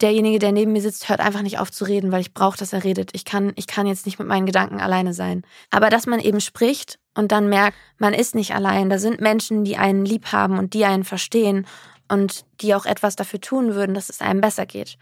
derjenige, 0.00 0.38
der 0.38 0.52
neben 0.52 0.72
mir 0.72 0.82
sitzt, 0.82 1.08
hört 1.08 1.20
einfach 1.20 1.42
nicht 1.42 1.58
auf 1.58 1.70
zu 1.70 1.84
reden, 1.84 2.12
weil 2.12 2.20
ich 2.20 2.34
brauche, 2.34 2.58
dass 2.58 2.72
er 2.72 2.84
redet. 2.84 3.10
Ich 3.14 3.24
kann, 3.24 3.52
ich 3.56 3.66
kann 3.66 3.86
jetzt 3.86 4.06
nicht 4.06 4.18
mit 4.18 4.28
meinen 4.28 4.46
Gedanken 4.46 4.80
alleine 4.80 5.14
sein. 5.14 5.42
Aber 5.70 5.88
dass 5.88 6.06
man 6.06 6.20
eben 6.20 6.40
spricht 6.40 6.98
und 7.14 7.32
dann 7.32 7.48
merkt, 7.48 7.76
man 7.98 8.12
ist 8.12 8.34
nicht 8.34 8.54
allein. 8.54 8.90
Da 8.90 8.98
sind 8.98 9.20
Menschen, 9.20 9.64
die 9.64 9.76
einen 9.76 10.04
lieb 10.04 10.32
haben 10.32 10.58
und 10.58 10.74
die 10.74 10.84
einen 10.84 11.04
verstehen 11.04 11.66
und 12.08 12.44
die 12.60 12.74
auch 12.74 12.86
etwas 12.86 13.16
dafür 13.16 13.40
tun 13.40 13.74
würden, 13.74 13.94
dass 13.94 14.10
es 14.10 14.20
einem 14.20 14.40
besser 14.40 14.66
geht. 14.66 14.96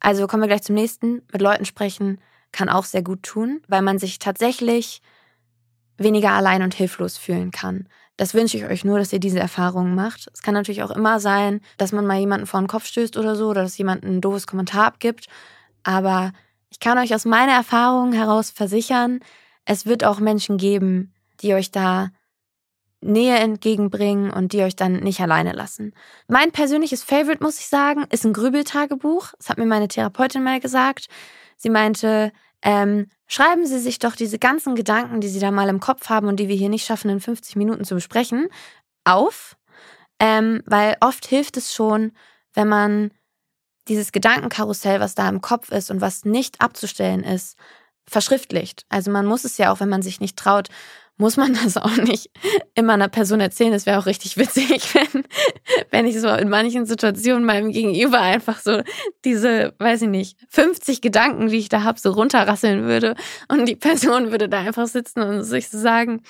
Also 0.00 0.26
kommen 0.26 0.42
wir 0.42 0.48
gleich 0.48 0.62
zum 0.62 0.74
nächsten. 0.74 1.22
Mit 1.32 1.42
Leuten 1.42 1.64
sprechen 1.64 2.20
kann 2.52 2.68
auch 2.68 2.84
sehr 2.84 3.02
gut 3.02 3.22
tun, 3.22 3.62
weil 3.68 3.82
man 3.82 3.98
sich 3.98 4.18
tatsächlich 4.18 5.02
weniger 5.96 6.32
allein 6.32 6.62
und 6.62 6.74
hilflos 6.74 7.18
fühlen 7.18 7.50
kann. 7.50 7.88
Das 8.16 8.34
wünsche 8.34 8.56
ich 8.56 8.64
euch 8.64 8.84
nur, 8.84 8.98
dass 8.98 9.12
ihr 9.12 9.20
diese 9.20 9.38
Erfahrungen 9.38 9.94
macht. 9.94 10.28
Es 10.32 10.42
kann 10.42 10.54
natürlich 10.54 10.82
auch 10.82 10.90
immer 10.90 11.20
sein, 11.20 11.60
dass 11.76 11.92
man 11.92 12.06
mal 12.06 12.18
jemanden 12.18 12.46
vor 12.46 12.60
den 12.60 12.66
Kopf 12.68 12.86
stößt 12.86 13.16
oder 13.16 13.36
so, 13.36 13.48
oder 13.48 13.62
dass 13.62 13.78
jemand 13.78 14.04
ein 14.04 14.20
doofes 14.20 14.46
Kommentar 14.46 14.86
abgibt. 14.86 15.26
Aber 15.84 16.32
ich 16.70 16.80
kann 16.80 16.98
euch 16.98 17.14
aus 17.14 17.24
meiner 17.24 17.52
Erfahrung 17.52 18.12
heraus 18.12 18.50
versichern, 18.50 19.20
es 19.64 19.86
wird 19.86 20.02
auch 20.02 20.18
Menschen 20.18 20.56
geben, 20.56 21.12
die 21.42 21.54
euch 21.54 21.70
da 21.70 22.08
Nähe 23.00 23.36
entgegenbringen 23.36 24.30
und 24.30 24.52
die 24.52 24.62
euch 24.62 24.74
dann 24.74 24.94
nicht 24.94 25.20
alleine 25.20 25.52
lassen. 25.52 25.92
Mein 26.26 26.50
persönliches 26.50 27.04
Favorite, 27.04 27.42
muss 27.42 27.60
ich 27.60 27.68
sagen, 27.68 28.04
ist 28.10 28.24
ein 28.24 28.32
Grübeltagebuch. 28.32 29.32
Das 29.38 29.48
hat 29.48 29.58
mir 29.58 29.66
meine 29.66 29.88
Therapeutin 29.88 30.42
mal 30.42 30.60
gesagt. 30.60 31.06
Sie 31.56 31.70
meinte, 31.70 32.32
ähm, 32.62 33.08
schreiben 33.26 33.66
Sie 33.66 33.78
sich 33.78 33.98
doch 33.98 34.16
diese 34.16 34.38
ganzen 34.38 34.74
Gedanken, 34.74 35.20
die 35.20 35.28
Sie 35.28 35.38
da 35.38 35.50
mal 35.50 35.68
im 35.68 35.80
Kopf 35.80 36.08
haben 36.08 36.26
und 36.26 36.40
die 36.40 36.48
wir 36.48 36.56
hier 36.56 36.68
nicht 36.68 36.84
schaffen, 36.84 37.10
in 37.10 37.20
50 37.20 37.56
Minuten 37.56 37.84
zu 37.84 37.94
besprechen, 37.94 38.48
auf. 39.04 39.56
Ähm, 40.18 40.62
weil 40.66 40.96
oft 41.00 41.26
hilft 41.26 41.56
es 41.56 41.72
schon, 41.72 42.12
wenn 42.54 42.68
man 42.68 43.12
dieses 43.86 44.10
Gedankenkarussell, 44.12 44.98
was 44.98 45.14
da 45.14 45.28
im 45.28 45.40
Kopf 45.40 45.70
ist 45.70 45.90
und 45.90 46.00
was 46.00 46.24
nicht 46.24 46.60
abzustellen 46.60 47.22
ist, 47.22 47.56
verschriftlicht. 48.06 48.84
Also 48.88 49.10
man 49.10 49.26
muss 49.26 49.44
es 49.44 49.58
ja 49.58 49.72
auch, 49.72 49.80
wenn 49.80 49.88
man 49.88 50.02
sich 50.02 50.20
nicht 50.20 50.36
traut, 50.36 50.68
muss 51.18 51.36
man 51.36 51.52
das 51.52 51.76
auch 51.76 51.96
nicht 51.96 52.30
immer 52.74 52.94
einer 52.94 53.08
Person 53.08 53.40
erzählen. 53.40 53.72
Es 53.72 53.86
wäre 53.86 53.98
auch 53.98 54.06
richtig 54.06 54.36
witzig, 54.36 54.94
wenn, 54.94 55.24
wenn 55.90 56.06
ich 56.06 56.18
so 56.20 56.28
in 56.28 56.48
manchen 56.48 56.86
Situationen 56.86 57.44
meinem 57.44 57.70
Gegenüber 57.70 58.20
einfach 58.20 58.60
so 58.60 58.82
diese, 59.24 59.74
weiß 59.78 60.02
ich 60.02 60.08
nicht, 60.08 60.38
50 60.48 61.00
Gedanken, 61.00 61.48
die 61.48 61.58
ich 61.58 61.68
da 61.68 61.82
habe, 61.82 62.00
so 62.00 62.12
runterrasseln 62.12 62.84
würde 62.84 63.16
und 63.48 63.66
die 63.66 63.76
Person 63.76 64.30
würde 64.30 64.48
da 64.48 64.60
einfach 64.60 64.86
sitzen 64.86 65.20
und 65.20 65.42
sich 65.42 65.68
so 65.68 65.78
sagen, 65.78 66.22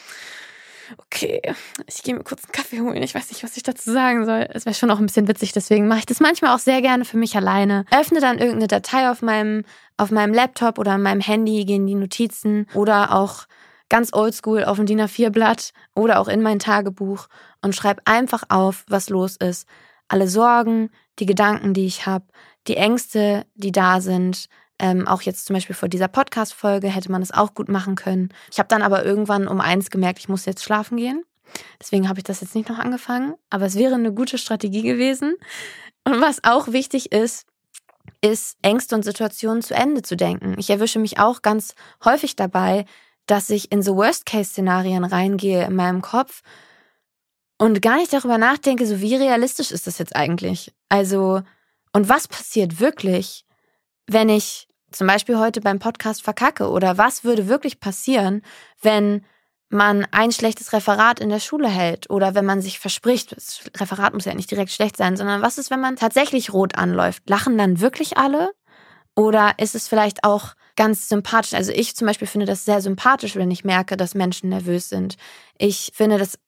okay, 0.97 1.43
ich 1.87 2.03
gehe 2.03 2.15
mir 2.15 2.25
kurz 2.25 2.45
einen 2.45 2.53
Kaffee 2.53 2.81
holen, 2.81 3.03
ich 3.03 3.15
weiß 3.15 3.29
nicht, 3.31 3.43
was 3.43 3.57
ich 3.57 3.63
dazu 3.63 3.93
sagen 3.93 4.25
soll. 4.25 4.49
Es 4.53 4.65
wäre 4.65 4.75
schon 4.75 4.91
auch 4.91 4.99
ein 4.99 5.07
bisschen 5.07 5.29
witzig, 5.29 5.53
deswegen 5.53 5.87
mache 5.87 6.01
ich 6.01 6.07
das 6.07 6.21
manchmal 6.21 6.55
auch 6.55 6.61
sehr 6.61 6.81
gerne 6.81 7.05
für 7.05 7.19
mich 7.19 7.37
alleine. 7.37 7.85
Öffne 7.91 8.21
dann 8.21 8.39
irgendeine 8.39 8.69
Datei 8.69 9.11
auf 9.11 9.21
meinem, 9.21 9.65
auf 9.99 10.11
meinem 10.11 10.33
Laptop 10.33 10.79
oder 10.79 10.97
meinem 10.97 11.21
Handy, 11.21 11.67
gehen 11.67 11.87
die 11.87 11.95
Notizen 11.95 12.67
oder 12.75 13.13
auch 13.13 13.47
ganz 13.89 14.13
oldschool 14.13 14.65
auf 14.65 14.77
dem 14.77 14.87
DIN 14.87 15.01
A4-Blatt 15.01 15.73
oder 15.95 16.21
auch 16.21 16.29
in 16.29 16.43
mein 16.43 16.59
Tagebuch 16.59 17.29
und 17.63 17.75
schreibe 17.75 18.03
einfach 18.05 18.45
auf, 18.49 18.85
was 18.89 19.09
los 19.09 19.37
ist. 19.37 19.67
Alle 20.09 20.29
Sorgen, 20.29 20.91
die 21.19 21.27
Gedanken, 21.27 21.75
die 21.75 21.87
ich 21.87 22.07
habe, 22.07 22.25
die 22.67 22.77
Ängste, 22.77 23.47
die 23.55 23.73
da 23.73 24.01
sind. 24.01 24.49
Ähm, 24.79 25.09
auch 25.09 25.23
jetzt 25.23 25.47
zum 25.47 25.55
Beispiel 25.55 25.75
vor 25.75 25.89
dieser 25.89 26.09
Podcast-Folge 26.09 26.89
hätte 26.89 27.11
man 27.11 27.23
es 27.23 27.33
auch 27.33 27.55
gut 27.55 27.69
machen 27.69 27.97
können. 27.97 28.29
Ich 28.51 28.59
habe 28.59 28.69
dann 28.69 28.83
aber 28.83 29.05
irgendwann 29.05 29.49
um 29.49 29.61
eins 29.61 29.91
gemerkt, 29.91 30.21
ich 30.21 30.29
muss 30.29 30.45
jetzt 30.45 30.63
schlafen 30.63 30.97
gehen. 30.97 31.25
Deswegen 31.81 32.09
habe 32.09 32.21
ich 32.21 32.25
das 32.25 32.41
jetzt 32.41 32.55
nicht 32.55 32.69
noch 32.69 32.79
angefangen. 32.79 33.35
Aber 33.51 33.67
es 33.67 33.75
wäre 33.75 33.95
eine 33.95 34.13
gute 34.13 34.39
Strategie 34.39 34.83
gewesen. 34.83 35.35
Und 36.05 36.21
was 36.21 36.45
auch 36.45 36.69
wichtig 36.69 37.13
ist, 37.13 37.47
ist, 38.21 38.57
Ängste 38.63 38.95
und 38.95 39.05
Situationen 39.05 39.63
zu 39.63 39.75
Ende 39.75 40.03
zu 40.03 40.17
denken. 40.17 40.55
Ich 40.59 40.71
erwische 40.71 40.99
mich 40.99 41.19
auch 41.19 41.43
ganz 41.43 41.75
häufig 42.05 42.37
dabei, 42.37 42.85
dass 43.31 43.51
ich 43.51 43.71
in 43.71 43.83
so 43.83 43.97
Worst-Case-Szenarien 43.97 45.05
reingehe 45.05 45.65
in 45.65 45.77
meinem 45.77 46.03
Kopf 46.03 46.43
und 47.59 47.83
gar 47.83 47.97
nicht 47.97 48.13
darüber 48.13 48.39
nachdenke, 48.39 48.87
so 48.87 49.01
wie 49.01 49.15
realistisch 49.17 49.71
ist 49.71 49.87
das 49.87 49.99
jetzt 49.99 50.17
eigentlich? 50.17 50.73
Also, 50.89 51.43
und 51.93 52.09
was 52.09 52.29
passiert 52.29 52.81
wirklich, 52.81 53.45
wenn 54.07 54.29
ich 54.29 54.69
zum 54.91 55.07
Beispiel 55.07 55.39
heute 55.39 55.61
beim 55.61 55.79
Podcast 55.79 56.23
verkacke? 56.23 56.71
Oder 56.71 56.99
was 56.99 57.25
würde 57.25 57.49
wirklich 57.49 57.81
passieren, 57.81 58.43
wenn 58.81 59.25
man 59.71 60.07
ein 60.13 60.33
schlechtes 60.33 60.73
Referat 60.73 61.21
in 61.21 61.29
der 61.29 61.41
Schule 61.41 61.69
hält 61.69 62.09
oder 62.09 62.35
wenn 62.35 62.47
man 62.47 62.63
sich 62.63 62.79
verspricht, 62.79 63.37
das 63.37 63.61
Referat 63.77 64.15
muss 64.15 64.25
ja 64.25 64.35
nicht 64.35 64.51
direkt 64.51 64.71
schlecht 64.71 64.97
sein, 64.97 65.17
sondern 65.17 65.43
was 65.43 65.59
ist, 65.59 65.71
wenn 65.71 65.81
man 65.81 65.97
tatsächlich 65.97 66.53
rot 66.53 66.77
anläuft? 66.77 67.29
Lachen 67.29 67.59
dann 67.59 67.81
wirklich 67.81 68.17
alle? 68.17 68.53
Oder 69.19 69.55
ist 69.59 69.75
es 69.75 69.89
vielleicht 69.89 70.23
auch 70.23 70.55
ganz 70.77 71.09
sympathisch. 71.09 71.55
Also 71.55 71.73
ich 71.73 71.97
zum 71.97 72.07
Beispiel 72.07 72.29
finde 72.29 72.47
das 72.47 72.65
sehr 72.65 72.81
sympathisch, 72.81 73.35
wenn 73.35 73.51
ich 73.51 73.65
merke, 73.65 73.97
dass 73.97 74.15
Menschen 74.15 74.49
nervös 74.49 74.89
sind. 74.89 75.17
Ich 75.59 75.91
finde 75.93 76.19
das, 76.19 76.39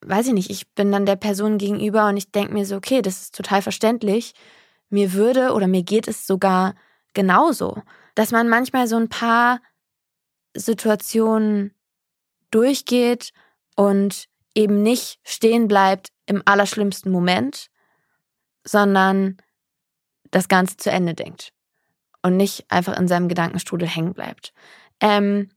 weiß 0.00 0.26
ich 0.26 0.32
nicht, 0.32 0.50
ich 0.50 0.68
bin 0.74 0.90
dann 0.90 1.06
der 1.06 1.14
Person 1.14 1.56
gegenüber 1.56 2.08
und 2.08 2.16
ich 2.16 2.32
denke 2.32 2.52
mir 2.52 2.66
so, 2.66 2.74
okay, 2.74 3.00
das 3.00 3.20
ist 3.20 3.36
total 3.36 3.62
verständlich. 3.62 4.34
mir 4.90 5.12
würde 5.12 5.52
oder 5.52 5.68
mir 5.68 5.84
geht 5.84 6.08
es 6.08 6.26
sogar 6.26 6.74
genauso, 7.14 7.80
dass 8.16 8.32
man 8.32 8.48
manchmal 8.48 8.88
so 8.88 8.96
ein 8.96 9.08
paar 9.08 9.60
Situationen 10.52 11.76
durchgeht 12.50 13.30
und 13.76 14.26
eben 14.56 14.82
nicht 14.82 15.20
stehen 15.22 15.68
bleibt 15.68 16.08
im 16.26 16.42
allerschlimmsten 16.44 17.12
Moment, 17.12 17.68
sondern 18.64 19.36
das 20.32 20.48
Ganze 20.48 20.76
zu 20.76 20.90
Ende 20.90 21.14
denkt 21.14 21.53
und 22.24 22.36
nicht 22.36 22.64
einfach 22.68 22.98
in 22.98 23.06
seinem 23.06 23.28
Gedankenstrudel 23.28 23.86
hängen 23.86 24.14
bleibt. 24.14 24.52
Ähm, 25.00 25.50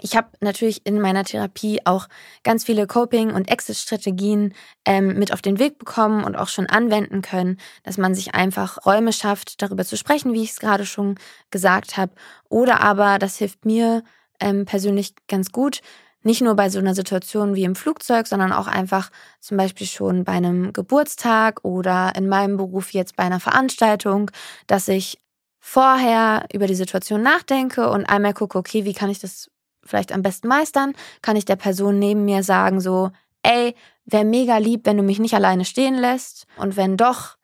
ich 0.00 0.16
habe 0.16 0.28
natürlich 0.40 0.86
in 0.86 1.00
meiner 1.00 1.24
Therapie 1.24 1.80
auch 1.84 2.08
ganz 2.42 2.64
viele 2.64 2.86
Coping- 2.86 3.32
und 3.32 3.50
Exit-Strategien 3.50 4.54
ähm, 4.84 5.18
mit 5.18 5.32
auf 5.32 5.42
den 5.42 5.58
Weg 5.58 5.78
bekommen 5.78 6.24
und 6.24 6.36
auch 6.36 6.48
schon 6.48 6.66
anwenden 6.66 7.22
können, 7.22 7.58
dass 7.84 7.98
man 7.98 8.14
sich 8.14 8.34
einfach 8.34 8.84
Räume 8.86 9.12
schafft, 9.12 9.62
darüber 9.62 9.84
zu 9.84 9.96
sprechen, 9.96 10.32
wie 10.32 10.42
ich 10.42 10.50
es 10.50 10.60
gerade 10.60 10.86
schon 10.86 11.16
gesagt 11.50 11.96
habe. 11.96 12.12
Oder 12.48 12.80
aber, 12.80 13.18
das 13.18 13.36
hilft 13.36 13.64
mir 13.64 14.02
ähm, 14.40 14.64
persönlich 14.64 15.14
ganz 15.28 15.52
gut, 15.52 15.80
nicht 16.22 16.40
nur 16.40 16.54
bei 16.56 16.70
so 16.70 16.78
einer 16.78 16.94
Situation 16.94 17.54
wie 17.54 17.64
im 17.64 17.76
Flugzeug, 17.76 18.26
sondern 18.26 18.52
auch 18.52 18.66
einfach 18.66 19.10
zum 19.40 19.58
Beispiel 19.58 19.86
schon 19.86 20.24
bei 20.24 20.32
einem 20.32 20.72
Geburtstag 20.72 21.60
oder 21.64 22.12
in 22.16 22.28
meinem 22.28 22.56
Beruf 22.56 22.92
jetzt 22.92 23.14
bei 23.16 23.24
einer 23.24 23.40
Veranstaltung, 23.40 24.30
dass 24.66 24.88
ich 24.88 25.18
vorher 25.66 26.44
über 26.52 26.66
die 26.66 26.74
Situation 26.74 27.22
nachdenke 27.22 27.88
und 27.88 28.04
einmal 28.04 28.34
gucke, 28.34 28.58
okay, 28.58 28.84
wie 28.84 28.92
kann 28.92 29.08
ich 29.08 29.18
das 29.18 29.50
vielleicht 29.82 30.12
am 30.12 30.20
besten 30.20 30.46
meistern? 30.46 30.92
Kann 31.22 31.36
ich 31.36 31.46
der 31.46 31.56
Person 31.56 31.98
neben 31.98 32.26
mir 32.26 32.42
sagen, 32.42 32.82
so, 32.82 33.10
ey, 33.42 33.74
wäre 34.04 34.26
mega 34.26 34.58
lieb, 34.58 34.82
wenn 34.84 34.98
du 34.98 35.02
mich 35.02 35.20
nicht 35.20 35.32
alleine 35.32 35.64
stehen 35.64 35.94
lässt. 35.94 36.46
Und 36.58 36.76
wenn 36.76 36.98
doch, 36.98 37.38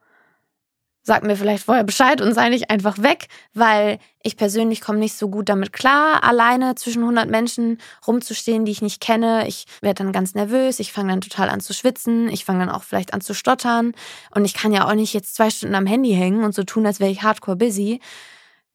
sag 1.02 1.22
mir 1.22 1.36
vielleicht 1.36 1.64
vorher 1.64 1.84
Bescheid 1.84 2.20
und 2.20 2.34
sei 2.34 2.50
nicht 2.50 2.70
einfach 2.70 2.98
weg, 2.98 3.28
weil 3.54 3.98
ich 4.22 4.36
persönlich 4.36 4.80
komme 4.80 4.98
nicht 4.98 5.16
so 5.16 5.30
gut 5.30 5.48
damit 5.48 5.72
klar, 5.72 6.22
alleine 6.22 6.74
zwischen 6.74 7.02
100 7.02 7.28
Menschen 7.30 7.78
rumzustehen, 8.06 8.64
die 8.64 8.72
ich 8.72 8.82
nicht 8.82 9.00
kenne. 9.00 9.48
Ich 9.48 9.66
werde 9.80 10.04
dann 10.04 10.12
ganz 10.12 10.34
nervös, 10.34 10.78
ich 10.78 10.92
fange 10.92 11.10
dann 11.10 11.22
total 11.22 11.48
an 11.48 11.60
zu 11.60 11.72
schwitzen, 11.72 12.28
ich 12.28 12.44
fange 12.44 12.60
dann 12.60 12.74
auch 12.74 12.82
vielleicht 12.82 13.14
an 13.14 13.22
zu 13.22 13.34
stottern 13.34 13.92
und 14.34 14.44
ich 14.44 14.54
kann 14.54 14.72
ja 14.72 14.86
auch 14.86 14.94
nicht 14.94 15.14
jetzt 15.14 15.34
zwei 15.34 15.48
Stunden 15.50 15.74
am 15.74 15.86
Handy 15.86 16.12
hängen 16.12 16.44
und 16.44 16.54
so 16.54 16.64
tun, 16.64 16.86
als 16.86 17.00
wäre 17.00 17.10
ich 17.10 17.22
hardcore 17.22 17.56
busy. 17.56 18.00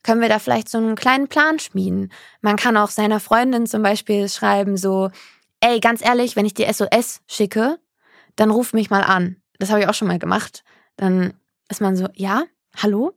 Können 0.01 0.21
wir 0.21 0.29
da 0.29 0.39
vielleicht 0.39 0.69
so 0.69 0.77
einen 0.77 0.95
kleinen 0.95 1.27
Plan 1.27 1.59
schmieden? 1.59 2.11
Man 2.41 2.57
kann 2.57 2.77
auch 2.77 2.89
seiner 2.89 3.19
Freundin 3.19 3.65
zum 3.65 3.81
Beispiel 3.81 4.29
schreiben 4.29 4.77
so, 4.77 5.09
ey, 5.61 5.79
ganz 5.79 6.03
ehrlich, 6.03 6.35
wenn 6.35 6.45
ich 6.45 6.53
dir 6.53 6.71
SOS 6.71 7.21
schicke, 7.27 7.79
dann 8.35 8.51
ruf 8.51 8.73
mich 8.73 8.89
mal 8.89 9.03
an. 9.03 9.37
Das 9.57 9.69
habe 9.69 9.81
ich 9.81 9.87
auch 9.87 9.93
schon 9.93 10.07
mal 10.07 10.19
gemacht. 10.19 10.63
Dann 10.97 11.33
ist 11.69 11.81
man 11.81 11.95
so, 11.95 12.07
ja, 12.13 12.43
hallo? 12.75 13.13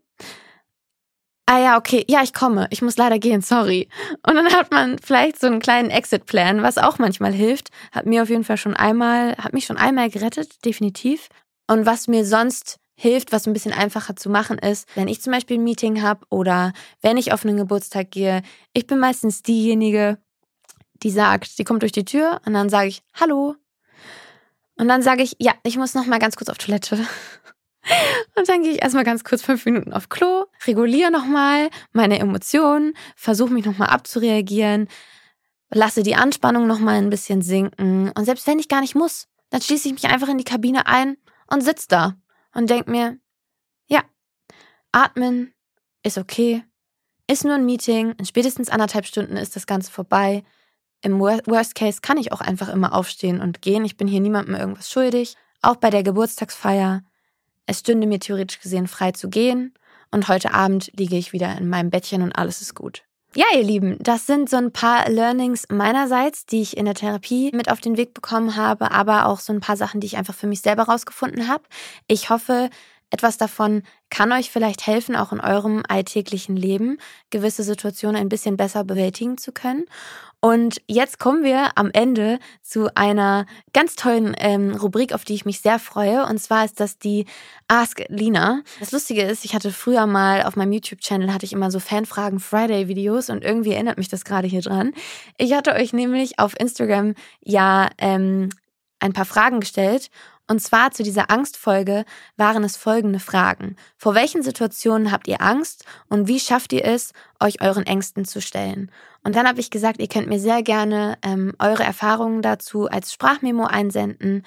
Ah 1.47 1.61
ja, 1.61 1.79
okay, 1.79 2.05
ja, 2.09 2.23
ich 2.23 2.35
komme. 2.35 2.67
Ich 2.71 2.83
muss 2.83 2.99
leider 2.99 3.19
gehen, 3.19 3.41
sorry. 3.41 3.89
Und 4.27 4.35
dann 4.35 4.53
hat 4.53 4.71
man 4.71 4.99
vielleicht 4.99 5.41
so 5.41 5.47
einen 5.47 5.61
kleinen 5.61 5.89
Exit-Plan, 5.89 6.63
was 6.63 6.77
auch 6.77 6.99
manchmal 6.99 7.33
hilft. 7.33 7.71
Hat 7.91 8.05
mir 8.05 8.23
auf 8.23 8.29
jeden 8.29 8.45
Fall 8.45 8.59
schon 8.59 8.77
einmal, 8.77 9.35
hat 9.39 9.55
mich 9.55 9.65
schon 9.65 9.79
einmal 9.79 10.11
gerettet, 10.11 10.63
definitiv. 10.67 11.29
Und 11.67 11.87
was 11.87 12.07
mir 12.07 12.27
sonst 12.27 12.79
hilft, 12.99 13.33
was 13.33 13.47
ein 13.47 13.55
bisschen 13.55 13.73
einfacher 13.73 14.17
zu 14.17 14.29
machen 14.29 14.59
ist, 14.59 14.89
wenn 14.95 15.09
ich 15.09 15.23
zum 15.23 15.33
Beispiel 15.33 15.57
ein 15.57 15.65
Meeting 15.65 16.03
habe 16.03 16.27
oder 16.31 16.73
wenn 17.01 17.17
ich 17.17 17.33
auf 17.33 17.47
einen 17.47 17.57
Geburtstag 17.57 18.11
gehe. 18.11 18.43
Ich 18.75 18.87
bin 18.87 18.99
meistens 18.99 19.43
diejenige, 19.43 20.19
die 21.03 21.11
sagt, 21.11 21.59
die 21.59 21.65
kommt 21.65 21.83
durch 21.83 21.93
die 21.93 22.05
Tür 22.05 22.41
und 22.45 22.55
dann 22.55 22.69
sage 22.69 22.89
ich 22.89 23.03
Hallo. 23.15 23.55
Und 24.77 24.89
dann 24.89 25.03
sage 25.03 25.23
ich, 25.23 25.37
ja, 25.39 25.55
ich 25.63 25.77
muss 25.77 25.95
noch 25.95 26.07
mal 26.07 26.19
ganz 26.19 26.37
kurz 26.37 26.51
auf 26.51 26.59
Toilette. 26.59 26.99
Und 28.37 28.49
dann 28.49 28.63
gehe 28.63 28.73
ich 28.73 28.83
erstmal 28.83 29.05
ganz 29.05 29.25
kurz 29.25 29.43
fünf 29.43 29.65
Minuten 29.65 29.93
auf 29.93 30.09
Klo, 30.09 30.47
reguliere 30.67 31.11
nochmal 31.11 31.71
meine 31.93 32.19
Emotionen, 32.19 32.95
versuche 33.17 33.53
mich 33.53 33.65
nochmal 33.65 33.89
abzureagieren, 33.89 34.89
lasse 35.71 36.03
die 36.03 36.17
Anspannung 36.17 36.67
nochmal 36.67 36.97
ein 36.97 37.11
bisschen 37.11 37.43
sinken. 37.43 38.11
Und 38.11 38.25
selbst 38.25 38.47
wenn 38.47 38.59
ich 38.59 38.69
gar 38.69 38.81
nicht 38.81 38.95
muss, 38.95 39.29
dann 39.51 39.63
schließe 39.63 39.89
ich 39.89 39.95
mich 39.95 40.07
einfach 40.07 40.29
in 40.29 40.39
die 40.39 40.45
Kabine 40.45 40.87
ein 40.87 41.17
und 41.47 41.63
sitze 41.63 41.87
da 41.89 42.17
und 42.53 42.69
denke 42.69 42.91
mir, 42.91 43.19
ja, 43.87 44.03
atmen 44.93 45.55
ist 46.03 46.19
okay, 46.19 46.65
ist 47.31 47.45
nur 47.45 47.55
ein 47.55 47.67
Meeting, 47.67 48.13
in 48.13 48.25
spätestens 48.25 48.69
anderthalb 48.71 49.07
Stunden 49.07 49.37
ist 49.37 49.57
das 49.57 49.67
Ganze 49.67 49.91
vorbei. 49.91 50.45
Im 51.03 51.21
Worst 51.21 51.75
Case 51.75 52.01
kann 52.01 52.17
ich 52.17 52.33
auch 52.33 52.41
einfach 52.41 52.69
immer 52.69 52.93
aufstehen 52.95 53.41
und 53.41 53.63
gehen. 53.63 53.85
Ich 53.85 53.97
bin 53.97 54.09
hier 54.09 54.21
niemandem 54.21 54.55
irgendwas 54.55 54.91
schuldig. 54.91 55.37
Auch 55.63 55.77
bei 55.77 55.91
der 55.91 56.03
Geburtstagsfeier 56.03 57.03
es 57.69 57.81
stünde 57.81 58.07
mir 58.07 58.19
theoretisch 58.19 58.61
gesehen 58.61 58.89
frei 58.89 59.13
zu 59.13 59.29
gehen 59.29 59.75
und 60.11 60.27
heute 60.29 60.55
Abend 60.55 60.91
liege 60.97 61.17
ich 61.17 61.33
wieder 61.33 61.57
in 61.59 61.69
meinem 61.69 61.91
Bettchen 61.91 62.23
und 62.23 62.33
alles 62.33 62.63
ist 62.63 62.75
gut. 62.75 63.05
Ja, 63.35 63.45
ihr 63.55 63.63
Lieben, 63.63 63.99
das 64.01 64.27
sind 64.27 64.49
so 64.49 64.57
ein 64.57 64.73
paar 64.73 65.07
Learnings 65.11 65.67
meinerseits, 65.69 66.47
die 66.47 66.63
ich 66.63 66.79
in 66.79 66.87
der 66.87 66.95
Therapie 66.95 67.51
mit 67.55 67.71
auf 67.71 67.81
den 67.81 67.99
Weg 67.99 68.15
bekommen 68.15 68.57
habe, 68.57 68.91
aber 68.91 69.27
auch 69.27 69.39
so 69.39 69.53
ein 69.53 69.61
paar 69.61 69.77
Sachen, 69.77 70.01
die 70.01 70.07
ich 70.07 70.17
einfach 70.17 70.35
für 70.35 70.47
mich 70.47 70.63
selber 70.63 70.85
rausgefunden 70.85 71.47
habe. 71.47 71.65
Ich 72.07 72.31
hoffe, 72.31 72.71
etwas 73.11 73.39
davon 73.39 73.83
kann 74.11 74.33
euch 74.33 74.51
vielleicht 74.51 74.87
helfen, 74.87 75.17
auch 75.17 75.33
in 75.33 75.41
eurem 75.41 75.83
alltäglichen 75.89 76.57
Leben 76.57 76.99
gewisse 77.31 77.63
Situationen 77.63 78.21
ein 78.21 78.29
bisschen 78.29 78.57
besser 78.57 78.85
bewältigen 78.85 79.39
zu 79.39 79.53
können. 79.53 79.85
Und 80.41 80.81
jetzt 80.87 81.19
kommen 81.19 81.43
wir 81.43 81.73
am 81.75 81.91
Ende 81.93 82.39
zu 82.63 82.95
einer 82.95 83.47
ganz 83.73 83.97
tollen 83.97 84.37
ähm, 84.39 84.77
Rubrik, 84.77 85.13
auf 85.13 85.25
die 85.25 85.35
ich 85.35 85.45
mich 85.45 85.61
sehr 85.61 85.81
freue. 85.81 86.27
Und 86.27 86.39
zwar 86.39 86.65
ist 86.65 86.79
das 86.79 86.97
die 86.99 87.27
Ask 87.67 88.05
Lina. 88.09 88.63
Das 88.79 88.93
Lustige 88.93 89.23
ist, 89.23 89.45
ich 89.45 89.55
hatte 89.55 89.73
früher 89.73 90.07
mal 90.07 90.43
auf 90.45 90.55
meinem 90.55 90.73
YouTube-Channel 90.73 91.33
hatte 91.33 91.45
ich 91.45 91.53
immer 91.53 91.73
so 91.73 91.81
Fanfragen 91.81 92.39
Friday-Videos 92.39 93.31
und 93.31 93.43
irgendwie 93.43 93.73
erinnert 93.73 93.99
mich 93.99 94.09
das 94.09 94.25
gerade 94.25 94.47
hier 94.47 94.63
dran. 94.63 94.93
Ich 95.39 95.55
hatte 95.55 95.75
euch 95.75 95.93
nämlich 95.93 96.39
auf 96.39 96.59
Instagram 96.59 97.15
ja 97.43 97.89
ähm, 97.99 98.51
ein 99.01 99.13
paar 99.13 99.25
Fragen 99.25 99.59
gestellt 99.59 100.09
und 100.49 100.61
zwar 100.61 100.91
zu 100.91 101.03
dieser 101.03 101.31
Angstfolge 101.31 102.05
waren 102.37 102.65
es 102.65 102.77
folgende 102.77 103.21
Fragen. 103.21 103.77
Vor 103.97 104.15
welchen 104.15 104.43
Situationen 104.43 105.13
habt 105.13 105.29
ihr 105.29 105.43
Angst 105.43 105.85
und 106.09 106.27
wie 106.27 106.41
schafft 106.41 106.73
ihr 106.73 106.85
es, 106.85 107.13
euch 107.39 107.61
euren 107.61 107.87
Ängsten 107.87 108.25
zu 108.25 108.41
stellen? 108.41 108.91
Und 109.23 109.37
dann 109.37 109.47
habe 109.47 109.61
ich 109.61 109.71
gesagt, 109.71 110.01
ihr 110.01 110.09
könnt 110.09 110.29
mir 110.29 110.41
sehr 110.41 110.63
gerne 110.63 111.19
ähm, 111.23 111.55
eure 111.59 111.83
Erfahrungen 111.83 112.41
dazu 112.41 112.89
als 112.89 113.13
Sprachmemo 113.13 113.67
einsenden 113.67 114.45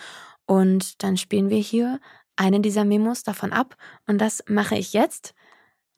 und 0.48 1.04
dann 1.04 1.18
spielen 1.18 1.50
wir 1.50 1.60
hier 1.60 2.00
eine 2.36 2.62
dieser 2.62 2.84
Memos 2.84 3.22
davon 3.22 3.54
ab 3.54 3.78
und 4.08 4.18
das 4.20 4.44
mache 4.48 4.76
ich 4.76 4.94
jetzt. 4.94 5.36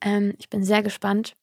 Ähm, 0.02 0.34
ich 0.38 0.50
bin 0.50 0.66
sehr 0.66 0.84
gespannt, 0.84 1.36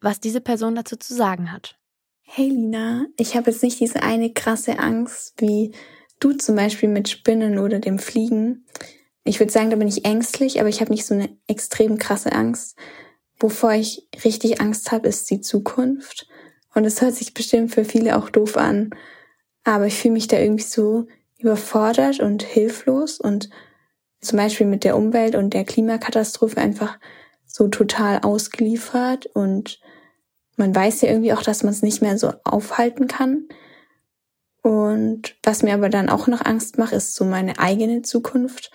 was 0.00 0.18
diese 0.18 0.40
Person 0.40 0.74
dazu 0.74 0.96
zu 0.96 1.14
sagen 1.14 1.52
hat. 1.52 1.78
Hey 2.22 2.48
Lina, 2.48 3.04
ich 3.18 3.36
habe 3.36 3.50
jetzt 3.50 3.62
nicht 3.62 3.78
diese 3.80 4.02
eine 4.02 4.32
krasse 4.32 4.78
Angst 4.78 5.34
wie 5.36 5.74
du 6.24 6.32
zum 6.32 6.56
Beispiel 6.56 6.88
mit 6.88 7.08
Spinnen 7.08 7.58
oder 7.58 7.78
dem 7.78 7.98
Fliegen. 7.98 8.66
Ich 9.24 9.40
würde 9.40 9.52
sagen, 9.52 9.70
da 9.70 9.76
bin 9.76 9.88
ich 9.88 10.04
ängstlich, 10.04 10.60
aber 10.60 10.68
ich 10.68 10.80
habe 10.80 10.90
nicht 10.90 11.06
so 11.06 11.14
eine 11.14 11.36
extrem 11.46 11.98
krasse 11.98 12.32
Angst. 12.32 12.76
Wovor 13.38 13.72
ich 13.72 14.08
richtig 14.24 14.60
Angst 14.60 14.92
habe, 14.92 15.08
ist 15.08 15.30
die 15.30 15.40
Zukunft. 15.40 16.28
Und 16.74 16.84
es 16.84 17.00
hört 17.00 17.14
sich 17.14 17.34
bestimmt 17.34 17.72
für 17.72 17.84
viele 17.84 18.16
auch 18.16 18.30
doof 18.30 18.56
an. 18.56 18.90
Aber 19.64 19.86
ich 19.86 19.94
fühle 19.94 20.14
mich 20.14 20.26
da 20.26 20.38
irgendwie 20.38 20.64
so 20.64 21.06
überfordert 21.38 22.20
und 22.20 22.42
hilflos 22.42 23.18
und 23.20 23.50
zum 24.20 24.36
Beispiel 24.36 24.66
mit 24.66 24.84
der 24.84 24.96
Umwelt 24.96 25.34
und 25.34 25.54
der 25.54 25.64
Klimakatastrophe 25.64 26.60
einfach 26.60 26.98
so 27.46 27.68
total 27.68 28.20
ausgeliefert 28.20 29.26
und 29.26 29.80
man 30.56 30.74
weiß 30.74 31.02
ja 31.02 31.08
irgendwie 31.08 31.32
auch, 31.32 31.42
dass 31.42 31.62
man 31.62 31.72
es 31.72 31.82
nicht 31.82 32.02
mehr 32.02 32.16
so 32.18 32.32
aufhalten 32.44 33.08
kann. 33.08 33.48
Und 34.62 35.34
was 35.42 35.62
mir 35.62 35.74
aber 35.74 35.88
dann 35.88 36.08
auch 36.08 36.28
noch 36.28 36.44
Angst 36.44 36.78
macht, 36.78 36.92
ist 36.92 37.14
so 37.14 37.24
meine 37.24 37.58
eigene 37.58 38.02
Zukunft, 38.02 38.70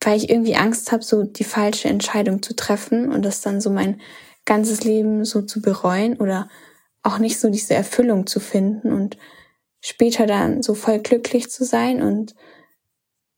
weil 0.00 0.16
ich 0.16 0.30
irgendwie 0.30 0.54
Angst 0.54 0.92
habe, 0.92 1.02
so 1.02 1.24
die 1.24 1.44
falsche 1.44 1.88
Entscheidung 1.88 2.42
zu 2.42 2.54
treffen 2.54 3.12
und 3.12 3.24
das 3.24 3.40
dann 3.40 3.60
so 3.60 3.70
mein 3.70 4.00
ganzes 4.44 4.84
Leben 4.84 5.24
so 5.24 5.42
zu 5.42 5.60
bereuen 5.60 6.16
oder 6.16 6.48
auch 7.02 7.18
nicht 7.18 7.40
so 7.40 7.50
diese 7.50 7.74
Erfüllung 7.74 8.26
zu 8.26 8.38
finden 8.38 8.92
und 8.92 9.18
später 9.80 10.26
dann 10.26 10.62
so 10.62 10.74
voll 10.74 11.00
glücklich 11.00 11.50
zu 11.50 11.64
sein 11.64 12.02
und 12.02 12.34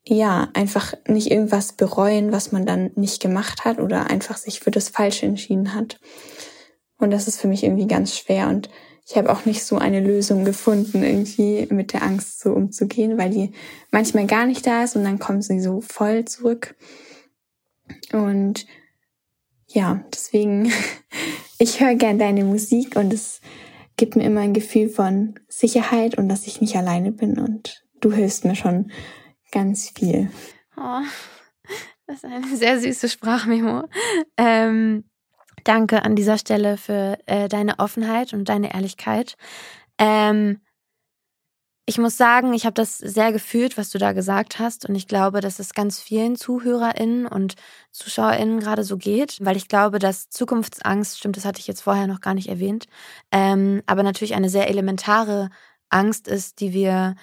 ja, 0.03 0.49
einfach 0.53 0.93
nicht 1.07 1.29
irgendwas 1.29 1.73
bereuen, 1.73 2.31
was 2.31 2.51
man 2.51 2.65
dann 2.65 2.91
nicht 2.95 3.21
gemacht 3.21 3.65
hat 3.65 3.79
oder 3.79 4.09
einfach 4.09 4.37
sich 4.37 4.59
für 4.59 4.71
das 4.71 4.89
Falsche 4.89 5.27
entschieden 5.27 5.75
hat. 5.75 5.99
Und 6.97 7.11
das 7.11 7.27
ist 7.27 7.39
für 7.39 7.47
mich 7.47 7.63
irgendwie 7.63 7.87
ganz 7.87 8.17
schwer 8.17 8.47
und 8.47 8.69
ich 9.11 9.17
habe 9.17 9.29
auch 9.29 9.43
nicht 9.43 9.65
so 9.65 9.77
eine 9.77 9.99
Lösung 9.99 10.45
gefunden, 10.45 11.03
irgendwie 11.03 11.67
mit 11.69 11.91
der 11.91 12.01
Angst 12.01 12.39
so 12.39 12.53
umzugehen, 12.53 13.17
weil 13.17 13.29
die 13.29 13.51
manchmal 13.91 14.25
gar 14.25 14.45
nicht 14.45 14.65
da 14.65 14.85
ist 14.85 14.95
und 14.95 15.03
dann 15.03 15.19
kommt 15.19 15.43
sie 15.43 15.59
so 15.59 15.81
voll 15.81 16.23
zurück. 16.23 16.75
Und 18.13 18.65
ja, 19.67 20.01
deswegen, 20.13 20.71
ich 21.59 21.81
höre 21.81 21.95
gern 21.95 22.19
deine 22.19 22.45
Musik 22.45 22.95
und 22.95 23.13
es 23.13 23.41
gibt 23.97 24.15
mir 24.15 24.23
immer 24.23 24.41
ein 24.41 24.53
Gefühl 24.53 24.87
von 24.87 25.35
Sicherheit 25.49 26.17
und 26.17 26.29
dass 26.29 26.47
ich 26.47 26.61
nicht 26.61 26.77
alleine 26.77 27.11
bin 27.11 27.37
und 27.37 27.83
du 27.99 28.13
hilfst 28.13 28.45
mir 28.45 28.55
schon 28.55 28.93
ganz 29.51 29.89
viel. 29.89 30.31
Oh, 30.77 31.01
Das 32.07 32.23
ist 32.23 32.25
eine 32.25 32.55
sehr 32.55 32.79
süße 32.79 33.09
Sprachmemo. 33.09 33.89
Ähm, 34.37 35.03
danke 35.63 36.03
an 36.03 36.15
dieser 36.15 36.37
Stelle 36.37 36.77
für 36.77 37.17
äh, 37.25 37.47
deine 37.47 37.79
Offenheit 37.79 38.33
und 38.33 38.49
deine 38.49 38.73
Ehrlichkeit. 38.73 39.35
Ähm, 39.97 40.61
ich 41.85 41.97
muss 41.97 42.15
sagen, 42.15 42.53
ich 42.53 42.65
habe 42.65 42.73
das 42.73 42.99
sehr 42.99 43.33
gefühlt, 43.33 43.77
was 43.77 43.89
du 43.89 43.97
da 43.97 44.13
gesagt 44.13 44.59
hast. 44.59 44.87
Und 44.87 44.95
ich 44.95 45.07
glaube, 45.07 45.41
dass 45.41 45.59
es 45.59 45.73
ganz 45.73 45.99
vielen 45.99 46.35
ZuhörerInnen 46.35 47.25
und 47.25 47.55
ZuschauerInnen 47.91 48.59
gerade 48.59 48.83
so 48.83 48.97
geht, 48.97 49.37
weil 49.41 49.57
ich 49.57 49.67
glaube, 49.67 49.99
dass 49.99 50.29
Zukunftsangst, 50.29 51.17
stimmt, 51.17 51.37
das 51.37 51.45
hatte 51.45 51.59
ich 51.59 51.67
jetzt 51.67 51.81
vorher 51.81 52.07
noch 52.07 52.21
gar 52.21 52.33
nicht 52.33 52.47
erwähnt, 52.49 52.85
ähm, 53.31 53.81
aber 53.87 54.03
natürlich 54.03 54.35
eine 54.35 54.49
sehr 54.49 54.69
elementare 54.69 55.49
Angst 55.89 56.27
ist, 56.27 56.59
die 56.61 56.71
wir 56.71 57.15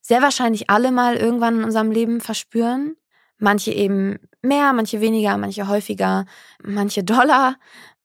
sehr 0.00 0.22
wahrscheinlich 0.22 0.70
alle 0.70 0.92
mal 0.92 1.16
irgendwann 1.16 1.58
in 1.58 1.64
unserem 1.64 1.90
Leben 1.90 2.20
verspüren. 2.20 2.94
Manche 3.38 3.72
eben 3.72 4.18
mehr, 4.42 4.72
manche 4.72 5.00
weniger, 5.00 5.36
manche 5.36 5.68
häufiger, 5.68 6.26
manche 6.62 7.04
doller, 7.04 7.56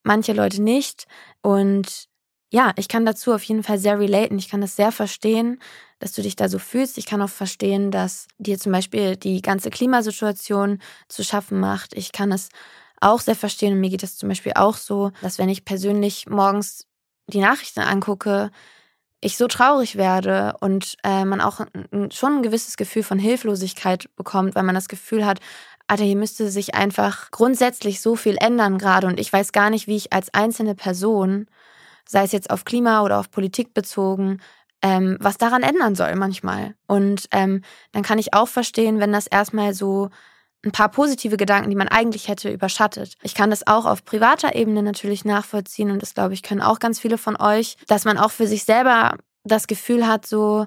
manche 0.03 0.33
Leute 0.33 0.61
nicht. 0.61 1.05
Und 1.41 2.07
ja, 2.51 2.71
ich 2.75 2.87
kann 2.87 3.05
dazu 3.05 3.33
auf 3.33 3.43
jeden 3.43 3.63
Fall 3.63 3.79
sehr 3.79 3.99
relaten. 3.99 4.37
Ich 4.37 4.49
kann 4.49 4.61
das 4.61 4.75
sehr 4.75 4.91
verstehen, 4.91 5.59
dass 5.99 6.13
du 6.13 6.21
dich 6.21 6.35
da 6.35 6.49
so 6.49 6.59
fühlst. 6.59 6.97
Ich 6.97 7.05
kann 7.05 7.21
auch 7.21 7.29
verstehen, 7.29 7.89
dass 7.89 8.27
dir 8.37 8.59
zum 8.59 8.71
Beispiel 8.71 9.15
die 9.15 9.41
ganze 9.41 9.69
Klimasituation 9.69 10.79
zu 11.07 11.23
schaffen 11.23 11.59
macht. 11.59 11.93
Ich 11.95 12.11
kann 12.11 12.31
es 12.31 12.49
auch 13.01 13.21
sehr 13.21 13.35
verstehen 13.35 13.73
und 13.73 13.79
mir 13.79 13.89
geht 13.89 14.03
es 14.03 14.17
zum 14.17 14.29
Beispiel 14.29 14.53
auch 14.55 14.77
so, 14.77 15.11
dass 15.21 15.37
wenn 15.37 15.49
ich 15.49 15.65
persönlich 15.65 16.27
morgens 16.27 16.85
die 17.27 17.39
Nachrichten 17.39 17.81
angucke, 17.81 18.51
ich 19.23 19.37
so 19.37 19.47
traurig 19.47 19.95
werde 19.95 20.55
und 20.59 20.95
äh, 21.03 21.23
man 21.23 21.39
auch 21.39 21.61
schon 22.11 22.37
ein 22.37 22.43
gewisses 22.43 22.75
Gefühl 22.75 23.03
von 23.03 23.19
Hilflosigkeit 23.19 24.13
bekommt, 24.15 24.53
weil 24.55 24.63
man 24.63 24.75
das 24.75 24.89
Gefühl 24.89 25.25
hat, 25.25 25.39
Alter, 25.87 26.03
hier 26.05 26.15
müsste 26.15 26.49
sich 26.49 26.75
einfach 26.75 27.29
grundsätzlich 27.31 28.01
so 28.01 28.15
viel 28.15 28.37
ändern 28.39 28.77
gerade 28.77 29.07
und 29.07 29.19
ich 29.19 29.31
weiß 29.31 29.51
gar 29.51 29.69
nicht, 29.69 29.87
wie 29.87 29.97
ich 29.97 30.13
als 30.13 30.33
einzelne 30.33 30.75
Person 30.75 31.47
sei 32.07 32.23
es 32.23 32.31
jetzt 32.31 32.49
auf 32.49 32.65
Klima 32.65 33.01
oder 33.01 33.19
auf 33.19 33.31
Politik 33.31 33.73
bezogen, 33.73 34.41
ähm, 34.81 35.17
was 35.19 35.37
daran 35.37 35.63
ändern 35.63 35.95
soll 35.95 36.15
manchmal. 36.15 36.75
Und 36.87 37.27
ähm, 37.31 37.61
dann 37.91 38.03
kann 38.03 38.19
ich 38.19 38.33
auch 38.33 38.47
verstehen, 38.47 38.99
wenn 38.99 39.13
das 39.13 39.27
erstmal 39.27 39.73
so 39.73 40.09
ein 40.65 40.71
paar 40.71 40.89
positive 40.89 41.37
Gedanken, 41.37 41.69
die 41.69 41.75
man 41.75 41.89
eigentlich 41.89 42.27
hätte, 42.27 42.49
überschattet. 42.49 43.15
Ich 43.21 43.35
kann 43.35 43.49
das 43.49 43.67
auch 43.67 43.85
auf 43.85 44.05
privater 44.05 44.55
Ebene 44.55 44.81
natürlich 44.81 45.25
nachvollziehen 45.25 45.91
und 45.91 46.01
das 46.01 46.13
glaube 46.13 46.33
ich 46.33 46.43
können 46.43 46.61
auch 46.61 46.79
ganz 46.79 46.99
viele 46.99 47.17
von 47.17 47.35
euch, 47.35 47.77
dass 47.87 48.05
man 48.05 48.17
auch 48.17 48.31
für 48.31 48.47
sich 48.47 48.63
selber 48.63 49.17
das 49.43 49.67
Gefühl 49.67 50.07
hat, 50.07 50.25
so, 50.25 50.65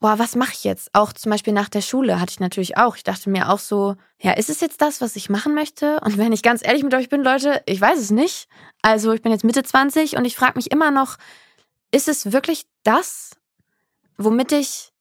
boah, 0.00 0.18
was 0.18 0.36
mache 0.36 0.52
ich 0.52 0.64
jetzt? 0.64 0.90
Auch 0.94 1.12
zum 1.12 1.30
Beispiel 1.30 1.52
nach 1.52 1.68
der 1.68 1.80
Schule 1.80 2.20
hatte 2.20 2.30
ich 2.30 2.40
natürlich 2.40 2.76
auch. 2.76 2.96
Ich 2.96 3.02
dachte 3.02 3.30
mir 3.30 3.50
auch 3.50 3.58
so, 3.58 3.96
ja, 4.20 4.32
ist 4.32 4.50
es 4.50 4.60
jetzt 4.60 4.80
das, 4.80 5.00
was 5.00 5.16
ich 5.16 5.28
machen 5.28 5.54
möchte? 5.54 6.00
Und 6.00 6.18
wenn 6.18 6.32
ich 6.32 6.42
ganz 6.42 6.64
ehrlich 6.64 6.82
mit 6.82 6.94
euch 6.94 7.08
bin, 7.08 7.22
Leute, 7.22 7.62
ich 7.66 7.80
weiß 7.80 7.98
es 7.98 8.10
nicht. 8.10 8.48
Also 8.82 9.12
ich 9.12 9.22
bin 9.22 9.32
jetzt 9.32 9.44
Mitte 9.44 9.62
20 9.62 10.16
und 10.16 10.24
ich 10.24 10.36
frage 10.36 10.56
mich 10.56 10.70
immer 10.70 10.90
noch, 10.90 11.16
ist 11.90 12.08
es 12.08 12.32
wirklich 12.32 12.66
das, 12.84 13.30
womit 14.16 14.52
ich 14.52 14.92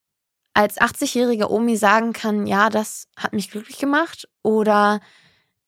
als 0.53 0.79
80-jährige 0.79 1.51
Omi 1.51 1.77
sagen 1.77 2.13
kann, 2.13 2.47
ja, 2.47 2.69
das 2.69 3.07
hat 3.15 3.33
mich 3.33 3.51
glücklich 3.51 3.77
gemacht? 3.77 4.27
Oder 4.41 4.99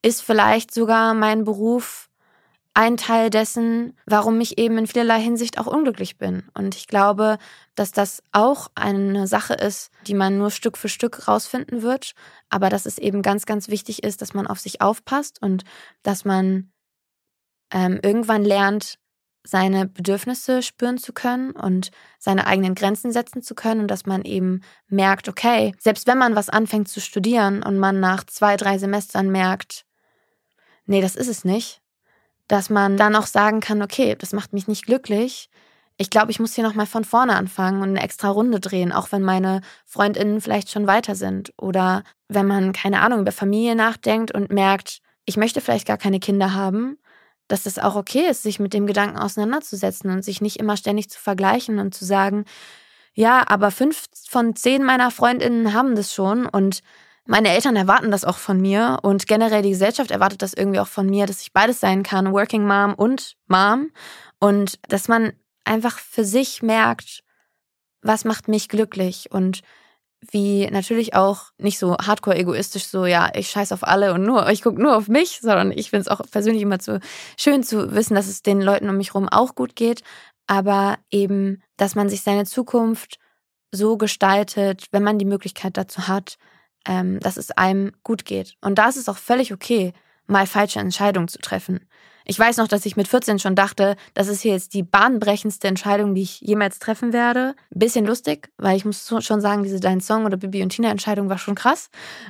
ist 0.02 0.24
vielleicht 0.24 0.74
sogar 0.74 1.14
mein 1.14 1.44
Beruf 1.44 2.09
ein 2.74 2.98
Teil 2.98 3.30
dessen, 3.30 3.98
warum 4.06 4.40
ich 4.40 4.58
eben 4.58 4.78
in 4.78 4.88
vielerlei 4.88 5.20
Hinsicht 5.20 5.60
auch 5.60 5.68
unglücklich 5.68 6.18
bin. 6.18 6.44
Und 6.54 6.76
ich 6.76 6.88
glaube, 6.88 7.38
dass 7.76 7.92
das 7.92 8.24
auch 8.32 8.68
eine 8.76 9.28
Sache 9.28 9.54
ist, 9.54 9.92
die 10.08 10.14
man 10.14 10.38
nur 10.38 10.52
Stück 10.52 10.78
für 10.78 10.90
Stück 10.90 11.28
rausfinden 11.28 11.82
wird, 11.82 12.14
aber 12.50 12.70
dass 12.70 12.86
es 12.86 12.98
eben 12.98 13.22
ganz, 13.22 13.46
ganz 13.46 13.70
wichtig 13.70 14.04
ist, 14.04 14.22
dass 14.22 14.34
man 14.34 14.48
auf 14.48 14.60
sich 14.60 14.82
aufpasst 14.82 15.42
und 15.42 15.64
dass 16.04 16.26
man 16.26 16.72
ähm, 17.72 18.00
irgendwann 18.02 18.44
lernt, 18.44 18.98
seine 19.44 19.88
Bedürfnisse 19.88 20.62
spüren 20.62 20.98
zu 20.98 21.14
können 21.14 21.52
und 21.52 21.92
seine 22.20 22.46
eigenen 22.46 22.76
Grenzen 22.76 23.12
setzen 23.12 23.42
zu 23.42 23.56
können 23.56 23.82
und 23.82 23.88
dass 23.88 24.06
man 24.06 24.24
eben 24.24 24.62
merkt, 24.88 25.28
okay, 25.28 25.74
selbst 25.80 26.08
wenn 26.08 26.18
man 26.18 26.36
was 26.36 26.50
anfängt 26.50 26.90
zu 26.90 27.02
studieren 27.02 27.64
und 27.64 27.80
man 27.80 28.00
nach 28.00 28.24
zwei, 28.26 28.58
drei 28.58 28.78
Semestern 28.78 29.30
merkt, 29.30 29.86
nee, 30.86 31.02
das 31.02 31.16
ist 31.16 31.30
es 31.30 31.46
nicht, 31.46 31.82
dass 32.50 32.70
man 32.70 32.98
dann 32.98 33.16
auch 33.16 33.28
sagen 33.28 33.62
kann, 33.62 33.82
okay, 33.82 34.16
das 34.20 34.34
macht 34.34 34.52
mich 34.52 34.68
nicht 34.68 34.86
glücklich. 34.86 35.50
Ich 35.98 36.10
glaube, 36.10 36.32
ich 36.32 36.40
muss 36.40 36.56
hier 36.56 36.64
nochmal 36.64 36.88
von 36.88 37.06
vorne 37.06 37.36
anfangen 37.36 37.82
und 37.82 37.90
eine 37.90 38.02
extra 38.02 38.30
Runde 38.30 38.60
drehen, 38.60 38.92
auch 38.92 39.12
wenn 39.12 39.22
meine 39.22 39.62
Freundinnen 39.86 40.42
vielleicht 40.42 40.72
schon 40.72 40.88
weiter 40.88 41.14
sind. 41.16 41.54
Oder 41.58 42.04
wenn 42.28 42.48
man, 42.48 42.74
keine 42.74 43.02
Ahnung, 43.02 43.22
über 43.22 43.32
Familie 43.32 43.76
nachdenkt 43.76 44.34
und 44.34 44.52
merkt, 44.52 45.00
ich 45.26 45.38
möchte 45.38 45.62
vielleicht 45.62 45.88
gar 45.88 45.98
keine 45.98 46.20
Kinder 46.20 46.54
haben, 46.54 46.98
dass 47.48 47.68
es 47.68 47.78
auch 47.78 47.96
okay 47.96 48.28
ist, 48.30 48.44
sich 48.44 48.60
mit 48.60 48.74
dem 48.74 48.88
Gedanken 48.88 49.20
auseinanderzusetzen 49.20 50.10
und 50.10 50.26
sich 50.26 50.42
nicht 50.42 50.58
immer 50.58 50.76
ständig 50.76 51.10
zu 51.10 51.20
vergleichen 51.20 51.78
und 51.78 51.94
zu 51.94 52.04
sagen, 52.04 52.46
ja, 53.14 53.44
aber 53.48 53.70
fünf 53.70 54.06
von 54.28 54.56
zehn 54.56 54.84
meiner 54.84 55.12
Freundinnen 55.12 55.74
haben 55.74 55.96
das 55.96 56.14
schon 56.14 56.48
und 56.48 56.82
meine 57.30 57.50
Eltern 57.50 57.76
erwarten 57.76 58.10
das 58.10 58.26
auch 58.26 58.40
von 58.40 58.60
mir 58.60 58.98
und 59.04 59.28
generell 59.28 59.62
die 59.62 59.70
Gesellschaft 59.70 60.10
erwartet 60.10 60.42
das 60.42 60.56
irgendwie 60.56 60.80
auch 60.80 60.88
von 60.88 61.06
mir, 61.06 61.28
dass 61.28 61.42
ich 61.42 61.54
beides 61.54 61.80
sein 61.80 62.02
kann, 62.02 62.34
Working 62.34 62.66
Mom 62.66 62.96
und 62.96 63.36
Mom. 63.46 63.92
Und 64.40 64.80
dass 64.92 65.08
man 65.08 65.34
einfach 65.64 66.00
für 66.00 66.26
sich 66.26 66.64
merkt, 66.64 67.24
was 68.02 68.26
macht 68.26 68.48
mich 68.48 68.68
glücklich 68.68 69.28
und 69.30 69.62
wie 70.32 70.68
natürlich 70.72 71.14
auch 71.14 71.52
nicht 71.60 71.78
so 71.78 71.96
hardcore 71.98 72.36
egoistisch 72.36 72.88
so, 72.88 73.06
ja, 73.06 73.30
ich 73.36 73.52
scheiß 73.52 73.74
auf 73.74 73.84
alle 73.84 74.14
und 74.16 74.24
nur, 74.24 74.50
ich 74.50 74.64
gucke 74.64 74.82
nur 74.82 74.98
auf 74.98 75.08
mich, 75.08 75.40
sondern 75.40 75.72
ich 75.72 75.92
finde 75.92 76.02
es 76.02 76.08
auch 76.08 76.22
persönlich 76.32 76.64
immer 76.64 76.80
zu 76.80 77.00
schön 77.38 77.62
zu 77.62 77.94
wissen, 77.94 78.16
dass 78.16 78.28
es 78.28 78.42
den 78.42 78.60
Leuten 78.60 78.90
um 78.90 78.98
mich 78.98 79.10
herum 79.10 79.30
auch 79.30 79.54
gut 79.54 79.76
geht, 79.76 80.02
aber 80.48 80.98
eben, 81.12 81.62
dass 81.78 81.94
man 81.94 82.10
sich 82.10 82.22
seine 82.22 82.46
Zukunft 82.46 83.20
so 83.72 83.98
gestaltet, 83.98 84.88
wenn 84.92 85.04
man 85.04 85.20
die 85.20 85.26
Möglichkeit 85.26 85.78
dazu 85.78 86.08
hat, 86.08 86.38
ähm, 86.88 87.20
dass 87.20 87.38
es 87.38 87.52
einem 87.52 87.92
gut 88.04 88.26
geht. 88.26 88.56
Und 88.62 88.76
da 88.76 88.90
ist 88.90 88.98
es 88.98 89.10
auch 89.10 89.18
völlig 89.18 89.54
okay, 89.54 89.94
mal 90.28 90.48
falsche 90.48 90.80
Entscheidungen 90.80 91.28
zu 91.28 91.40
treffen. 91.40 91.82
Ich 92.26 92.38
weiß 92.38 92.58
noch, 92.58 92.68
dass 92.68 92.86
ich 92.86 92.96
mit 92.96 93.08
14 93.08 93.40
schon 93.40 93.56
dachte, 93.56 93.96
das 94.14 94.28
ist 94.28 94.42
hier 94.42 94.52
jetzt 94.52 94.76
die 94.76 94.84
bahnbrechendste 94.84 95.68
Entscheidung, 95.68 96.14
die 96.14 96.22
ich 96.22 96.42
jemals 96.42 96.78
treffen 96.78 97.12
werde. 97.12 97.56
bisschen 97.72 98.06
lustig, 98.06 98.52
weil 98.58 98.78
ich 98.78 98.86
muss 98.86 99.12
schon 99.26 99.42
sagen, 99.42 99.64
diese 99.64 99.80
Dein 99.80 100.00
Song 100.00 100.26
oder 100.26 100.38
Bibi 100.38 100.62
und 100.62 100.70
Tina 100.70 100.92
Entscheidung 100.92 101.30
war 101.30 101.40
schon 101.40 101.56
krass. 101.56 101.90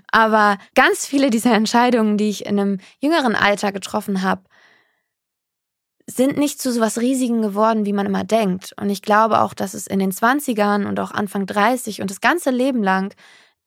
Aber 0.10 0.58
ganz 0.74 1.06
viele 1.06 1.30
dieser 1.30 1.54
Entscheidungen, 1.54 2.16
die 2.16 2.30
ich 2.30 2.46
in 2.46 2.58
einem 2.58 2.78
jüngeren 3.00 3.36
Alter 3.36 3.74
getroffen 3.74 4.22
habe, 4.22 4.44
sind 6.08 6.38
nicht 6.38 6.62
zu 6.62 6.72
so 6.72 6.80
was 6.80 7.00
Riesigen 7.00 7.42
geworden, 7.42 7.86
wie 7.86 7.94
man 7.94 8.06
immer 8.06 8.24
denkt. 8.24 8.74
Und 8.80 8.90
ich 8.90 9.02
glaube 9.02 9.42
auch, 9.42 9.54
dass 9.54 9.74
es 9.74 9.86
in 9.86 10.00
den 10.00 10.14
20ern 10.14 10.88
und 10.88 10.98
auch 11.02 11.12
Anfang 11.12 11.46
30 11.46 12.02
und 12.02 12.10
das 12.10 12.22
ganze 12.22 12.52
Leben 12.52 12.82
lang 12.82 13.14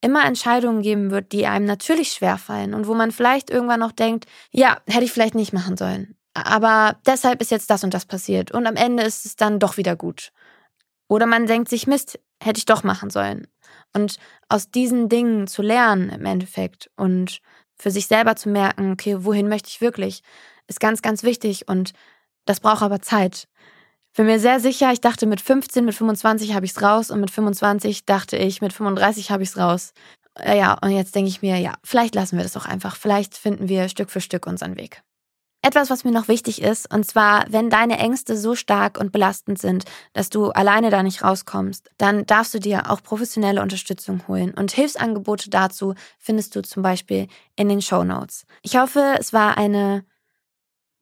immer 0.02 0.24
Entscheidungen 0.26 0.82
geben 0.82 1.10
wird, 1.10 1.32
die 1.32 1.46
einem 1.46 1.64
natürlich 1.64 2.12
schwerfallen 2.12 2.74
und 2.74 2.86
wo 2.86 2.94
man 2.94 3.12
vielleicht 3.12 3.48
irgendwann 3.48 3.80
noch 3.80 3.92
denkt, 3.92 4.26
ja, 4.50 4.78
hätte 4.86 5.04
ich 5.04 5.12
vielleicht 5.12 5.34
nicht 5.34 5.52
machen 5.52 5.76
sollen. 5.76 6.16
Aber 6.34 6.96
deshalb 7.06 7.40
ist 7.40 7.50
jetzt 7.50 7.70
das 7.70 7.84
und 7.84 7.94
das 7.94 8.04
passiert 8.04 8.50
und 8.52 8.66
am 8.66 8.76
Ende 8.76 9.02
ist 9.04 9.24
es 9.24 9.36
dann 9.36 9.58
doch 9.58 9.76
wieder 9.76 9.96
gut. 9.96 10.32
Oder 11.08 11.26
man 11.26 11.46
denkt 11.46 11.68
sich, 11.68 11.86
Mist, 11.86 12.18
hätte 12.42 12.58
ich 12.58 12.64
doch 12.64 12.84
machen 12.84 13.10
sollen. 13.10 13.46
Und 13.94 14.16
aus 14.48 14.70
diesen 14.70 15.08
Dingen 15.08 15.46
zu 15.46 15.62
lernen 15.62 16.10
im 16.10 16.24
Endeffekt 16.24 16.90
und 16.96 17.40
für 17.76 17.90
sich 17.90 18.06
selber 18.06 18.36
zu 18.36 18.48
merken, 18.48 18.92
okay, 18.92 19.24
wohin 19.24 19.48
möchte 19.48 19.68
ich 19.68 19.80
wirklich, 19.80 20.22
ist 20.66 20.80
ganz, 20.80 21.02
ganz 21.02 21.22
wichtig 21.22 21.68
und 21.68 21.92
das 22.44 22.60
braucht 22.60 22.82
aber 22.82 23.00
Zeit. 23.00 23.48
Bin 24.14 24.26
mir 24.26 24.38
sehr 24.38 24.60
sicher, 24.60 24.92
ich 24.92 25.00
dachte 25.00 25.26
mit 25.26 25.40
15, 25.40 25.86
mit 25.86 25.94
25 25.94 26.54
habe 26.54 26.66
ich 26.66 26.72
es 26.72 26.82
raus 26.82 27.10
und 27.10 27.20
mit 27.20 27.30
25 27.30 28.04
dachte 28.04 28.36
ich, 28.36 28.60
mit 28.60 28.74
35 28.74 29.30
habe 29.30 29.42
ich 29.42 29.48
es 29.50 29.56
raus. 29.56 29.94
Äh, 30.38 30.58
ja, 30.58 30.76
und 30.82 30.90
jetzt 30.90 31.14
denke 31.14 31.30
ich 31.30 31.40
mir, 31.40 31.56
ja, 31.56 31.74
vielleicht 31.82 32.14
lassen 32.14 32.36
wir 32.36 32.42
das 32.42 32.56
auch 32.56 32.66
einfach. 32.66 32.96
Vielleicht 32.96 33.36
finden 33.36 33.68
wir 33.70 33.88
Stück 33.88 34.10
für 34.10 34.20
Stück 34.20 34.46
unseren 34.46 34.76
Weg. 34.76 35.02
Etwas, 35.64 35.90
was 35.90 36.02
mir 36.02 36.10
noch 36.10 36.26
wichtig 36.26 36.60
ist, 36.60 36.92
und 36.92 37.06
zwar, 37.06 37.44
wenn 37.48 37.70
deine 37.70 37.96
Ängste 37.98 38.36
so 38.36 38.56
stark 38.56 38.98
und 38.98 39.12
belastend 39.12 39.60
sind, 39.60 39.84
dass 40.12 40.28
du 40.28 40.50
alleine 40.50 40.90
da 40.90 41.04
nicht 41.04 41.22
rauskommst, 41.22 41.88
dann 41.98 42.26
darfst 42.26 42.52
du 42.52 42.58
dir 42.58 42.90
auch 42.90 43.00
professionelle 43.00 43.62
Unterstützung 43.62 44.26
holen. 44.26 44.52
Und 44.54 44.72
Hilfsangebote 44.72 45.50
dazu 45.50 45.94
findest 46.18 46.56
du 46.56 46.62
zum 46.62 46.82
Beispiel 46.82 47.28
in 47.54 47.68
den 47.68 47.80
Show 47.80 48.02
Notes. 48.02 48.44
Ich 48.62 48.76
hoffe, 48.76 49.14
es 49.20 49.32
war 49.32 49.56
eine 49.56 50.04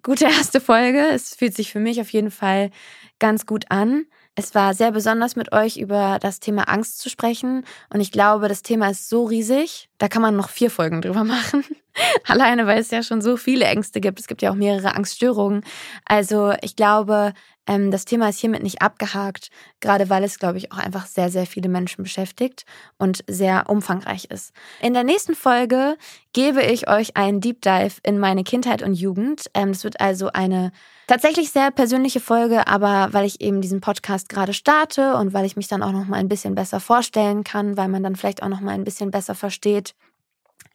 gute 0.03 0.24
erste 0.24 0.61
Folge. 0.61 1.01
Es 1.09 1.34
fühlt 1.34 1.55
sich 1.55 1.70
für 1.70 1.80
mich 1.80 2.01
auf 2.01 2.11
jeden 2.11 2.30
Fall 2.30 2.70
ganz 3.18 3.46
gut 3.46 3.66
an. 3.68 4.07
Es 4.34 4.55
war 4.55 4.74
sehr 4.74 4.92
besonders 4.92 5.36
mit 5.36 5.53
euch 5.53 5.76
über 5.76 6.18
das 6.20 6.40
Thema 6.40 6.68
Angst 6.68 7.01
zu 7.01 7.11
sprechen 7.11 7.64
und 7.92 8.01
ich 8.01 8.12
glaube, 8.12 8.48
das 8.48 8.62
Thema 8.62 8.90
ist 8.90 9.09
so 9.09 9.24
riesig, 9.24 9.89
da 10.01 10.09
kann 10.09 10.22
man 10.22 10.34
noch 10.34 10.48
vier 10.48 10.70
Folgen 10.70 11.03
drüber 11.03 11.24
machen. 11.24 11.62
Alleine, 12.26 12.66
weil 12.66 12.78
es 12.78 12.90
ja 12.90 13.03
schon 13.03 13.20
so 13.20 13.36
viele 13.36 13.66
Ängste 13.66 14.01
gibt. 14.01 14.18
Es 14.18 14.26
gibt 14.26 14.40
ja 14.40 14.51
auch 14.51 14.55
mehrere 14.55 14.94
Angststörungen. 14.96 15.62
Also 16.07 16.55
ich 16.62 16.74
glaube, 16.74 17.34
ähm, 17.66 17.90
das 17.90 18.07
Thema 18.07 18.30
ist 18.30 18.38
hiermit 18.38 18.62
nicht 18.62 18.80
abgehakt, 18.80 19.51
gerade 19.80 20.09
weil 20.09 20.24
es, 20.24 20.38
glaube 20.38 20.57
ich, 20.57 20.72
auch 20.72 20.78
einfach 20.78 21.07
sehr, 21.07 21.28
sehr 21.28 21.46
viele 21.46 21.68
Menschen 21.68 22.03
beschäftigt 22.03 22.64
und 22.96 23.22
sehr 23.26 23.68
umfangreich 23.68 24.24
ist. 24.24 24.53
In 24.80 24.94
der 24.94 25.05
nächsten 25.05 25.34
Folge 25.34 25.98
gebe 26.32 26.62
ich 26.62 26.88
euch 26.88 27.18
einen 27.18 27.42
Deep 27.42 27.61
Dive 27.61 27.96
in 28.03 28.18
meine 28.18 28.42
Kindheit 28.42 28.82
und 28.82 28.94
Jugend. 28.94 29.51
Ähm, 29.53 29.70
es 29.70 29.84
wird 29.84 30.01
also 30.01 30.30
eine 30.32 30.72
tatsächlich 31.07 31.51
sehr 31.51 31.70
persönliche 31.70 32.20
Folge, 32.20 32.66
aber 32.66 33.09
weil 33.12 33.26
ich 33.26 33.40
eben 33.40 33.61
diesen 33.61 33.80
Podcast 33.80 34.28
gerade 34.28 34.55
starte 34.55 35.16
und 35.16 35.34
weil 35.34 35.44
ich 35.44 35.57
mich 35.57 35.68
dann 35.68 35.82
auch 35.82 35.92
noch 35.92 36.07
mal 36.07 36.16
ein 36.16 36.28
bisschen 36.28 36.55
besser 36.55 36.80
vorstellen 36.80 37.44
kann, 37.44 37.76
weil 37.76 37.88
man 37.88 38.03
dann 38.03 38.16
vielleicht 38.16 38.42
auch 38.42 38.48
noch 38.48 38.61
mal 38.61 38.72
ein 38.72 38.84
bisschen 38.84 39.11
besser 39.11 39.34
versteht, 39.34 39.89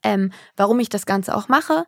ähm, 0.03 0.31
warum 0.55 0.79
ich 0.79 0.89
das 0.89 1.05
Ganze 1.05 1.36
auch 1.36 1.47
mache. 1.47 1.86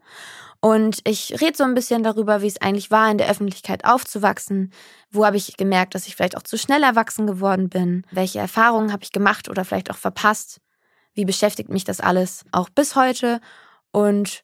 Und 0.59 0.99
ich 1.07 1.39
rede 1.39 1.55
so 1.55 1.63
ein 1.63 1.75
bisschen 1.75 2.03
darüber, 2.03 2.41
wie 2.41 2.47
es 2.47 2.59
eigentlich 2.59 2.89
war, 2.89 3.11
in 3.11 3.19
der 3.19 3.29
Öffentlichkeit 3.29 3.85
aufzuwachsen. 3.85 4.71
Wo 5.11 5.25
habe 5.25 5.37
ich 5.37 5.55
gemerkt, 5.55 5.93
dass 5.93 6.07
ich 6.07 6.15
vielleicht 6.15 6.35
auch 6.35 6.43
zu 6.43 6.57
schnell 6.57 6.83
erwachsen 6.83 7.27
geworden 7.27 7.69
bin? 7.69 8.05
Welche 8.11 8.39
Erfahrungen 8.39 8.91
habe 8.91 9.03
ich 9.03 9.11
gemacht 9.11 9.49
oder 9.49 9.65
vielleicht 9.65 9.91
auch 9.91 9.97
verpasst? 9.97 10.59
Wie 11.13 11.25
beschäftigt 11.25 11.69
mich 11.69 11.83
das 11.83 11.99
alles 11.99 12.43
auch 12.51 12.69
bis 12.69 12.95
heute? 12.95 13.39
Und 13.91 14.43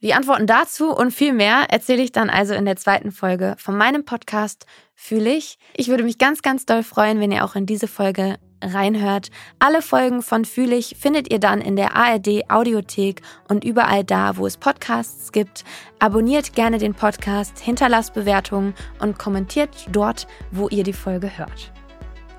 die 0.00 0.14
Antworten 0.14 0.46
dazu 0.46 0.94
und 0.94 1.10
viel 1.10 1.32
mehr 1.32 1.66
erzähle 1.70 2.02
ich 2.02 2.12
dann 2.12 2.30
also 2.30 2.54
in 2.54 2.64
der 2.64 2.76
zweiten 2.76 3.10
Folge 3.10 3.56
von 3.58 3.76
meinem 3.76 4.04
Podcast 4.04 4.66
Fühle 4.94 5.30
ich. 5.30 5.58
Ich 5.76 5.88
würde 5.88 6.02
mich 6.02 6.18
ganz, 6.18 6.42
ganz 6.42 6.66
doll 6.66 6.82
freuen, 6.82 7.20
wenn 7.20 7.30
ihr 7.30 7.44
auch 7.44 7.54
in 7.54 7.66
diese 7.66 7.86
Folge 7.86 8.36
reinhört. 8.62 9.30
Alle 9.58 9.82
Folgen 9.82 10.22
von 10.22 10.44
Fühle 10.44 10.76
ich 10.76 10.96
findet 10.98 11.32
ihr 11.32 11.38
dann 11.38 11.60
in 11.60 11.76
der 11.76 11.94
ARD 11.94 12.50
Audiothek 12.50 13.22
und 13.48 13.64
überall 13.64 14.04
da, 14.04 14.36
wo 14.36 14.46
es 14.46 14.56
Podcasts 14.56 15.32
gibt. 15.32 15.64
Abonniert 15.98 16.54
gerne 16.54 16.78
den 16.78 16.94
Podcast, 16.94 17.58
hinterlasst 17.60 18.14
Bewertungen 18.14 18.74
und 19.00 19.18
kommentiert 19.18 19.86
dort, 19.90 20.26
wo 20.50 20.68
ihr 20.68 20.84
die 20.84 20.92
Folge 20.92 21.38
hört. 21.38 21.72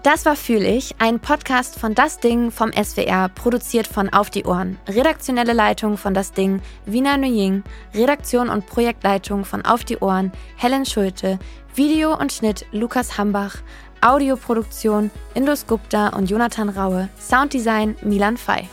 Das 0.02 0.26
war 0.26 0.38
Fühl 0.38 0.64
ich, 0.64 0.95
ein 1.00 1.20
Podcast 1.20 1.78
von 1.78 1.93
Das 1.93 2.20
Ding 2.20 2.52
vom 2.52 2.72
SWR, 2.72 3.28
produziert 3.28 3.86
von 3.86 4.08
Auf 4.08 4.30
die 4.30 4.45
Ohren. 4.45 4.78
Redaktionelle 4.88 5.52
Leitung 5.52 5.97
von 5.97 6.14
Das 6.14 6.32
Ding, 6.32 6.62
Wiener 6.86 7.18
Nguyen. 7.18 7.66
Redaktion 7.93 8.47
und 8.47 8.66
Projektleitung 8.66 9.43
von 9.43 9.66
Auf 9.66 9.84
die 9.84 9.97
Ohren, 9.97 10.32
Helen 10.56 10.86
Schulte. 10.86 11.38
Video 11.76 12.18
und 12.18 12.32
Schnitt, 12.32 12.66
Lukas 12.72 13.18
Hambach. 13.18 13.58
Audioproduktion 14.00 15.12
Indus 15.34 15.68
Gupta 15.68 16.10
und 16.10 16.30
Jonathan 16.30 16.70
Raue, 16.70 17.10
Sounddesign 17.20 17.97
Milan 18.02 18.38
Fay. 18.38 18.70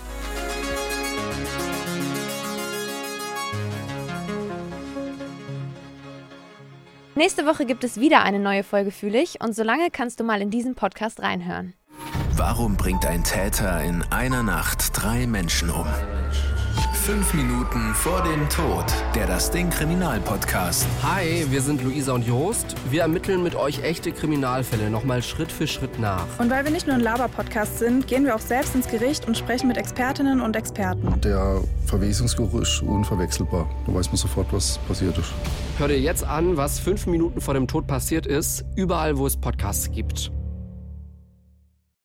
Nächste 7.18 7.46
Woche 7.46 7.64
gibt 7.64 7.82
es 7.82 7.98
wieder 7.98 8.24
eine 8.24 8.38
neue 8.38 8.62
Folge 8.62 8.90
Fühlig 8.90 9.38
und 9.42 9.56
solange 9.56 9.90
kannst 9.90 10.20
du 10.20 10.24
mal 10.24 10.42
in 10.42 10.50
diesen 10.50 10.74
Podcast 10.74 11.22
reinhören. 11.22 11.72
Warum 12.34 12.76
bringt 12.76 13.06
ein 13.06 13.24
Täter 13.24 13.82
in 13.82 14.02
einer 14.10 14.42
Nacht 14.42 14.90
drei 14.92 15.26
Menschen 15.26 15.70
um? 15.70 15.86
Fünf 17.06 17.34
Minuten 17.34 17.94
vor 17.94 18.20
dem 18.24 18.48
Tod. 18.48 18.84
Der 19.14 19.28
Das 19.28 19.52
Ding 19.52 19.70
Kriminalpodcast. 19.70 20.88
Hi, 21.04 21.46
wir 21.48 21.60
sind 21.60 21.84
Luisa 21.84 22.12
und 22.12 22.26
Jost. 22.26 22.74
Wir 22.90 23.02
ermitteln 23.02 23.44
mit 23.44 23.54
euch 23.54 23.80
echte 23.84 24.10
Kriminalfälle 24.10 24.90
nochmal 24.90 25.22
Schritt 25.22 25.52
für 25.52 25.68
Schritt 25.68 26.00
nach. 26.00 26.26
Und 26.40 26.50
weil 26.50 26.64
wir 26.64 26.72
nicht 26.72 26.88
nur 26.88 26.96
ein 26.96 27.00
Laber-Podcast 27.00 27.78
sind, 27.78 28.08
gehen 28.08 28.24
wir 28.24 28.34
auch 28.34 28.40
selbst 28.40 28.74
ins 28.74 28.88
Gericht 28.88 29.28
und 29.28 29.38
sprechen 29.38 29.68
mit 29.68 29.76
Expertinnen 29.76 30.40
und 30.40 30.56
Experten. 30.56 31.20
Der 31.20 31.62
Verwesungsgeruch 31.84 32.62
ist 32.62 32.82
unverwechselbar. 32.82 33.70
Da 33.86 33.94
weiß 33.94 34.08
man 34.08 34.16
sofort, 34.16 34.52
was 34.52 34.78
passiert 34.88 35.16
ist. 35.16 35.32
Hör 35.78 35.86
dir 35.86 36.00
jetzt 36.00 36.24
an, 36.24 36.56
was 36.56 36.80
fünf 36.80 37.06
Minuten 37.06 37.40
vor 37.40 37.54
dem 37.54 37.68
Tod 37.68 37.86
passiert 37.86 38.26
ist, 38.26 38.64
überall, 38.74 39.16
wo 39.16 39.28
es 39.28 39.36
Podcasts 39.36 39.92
gibt. 39.92 40.32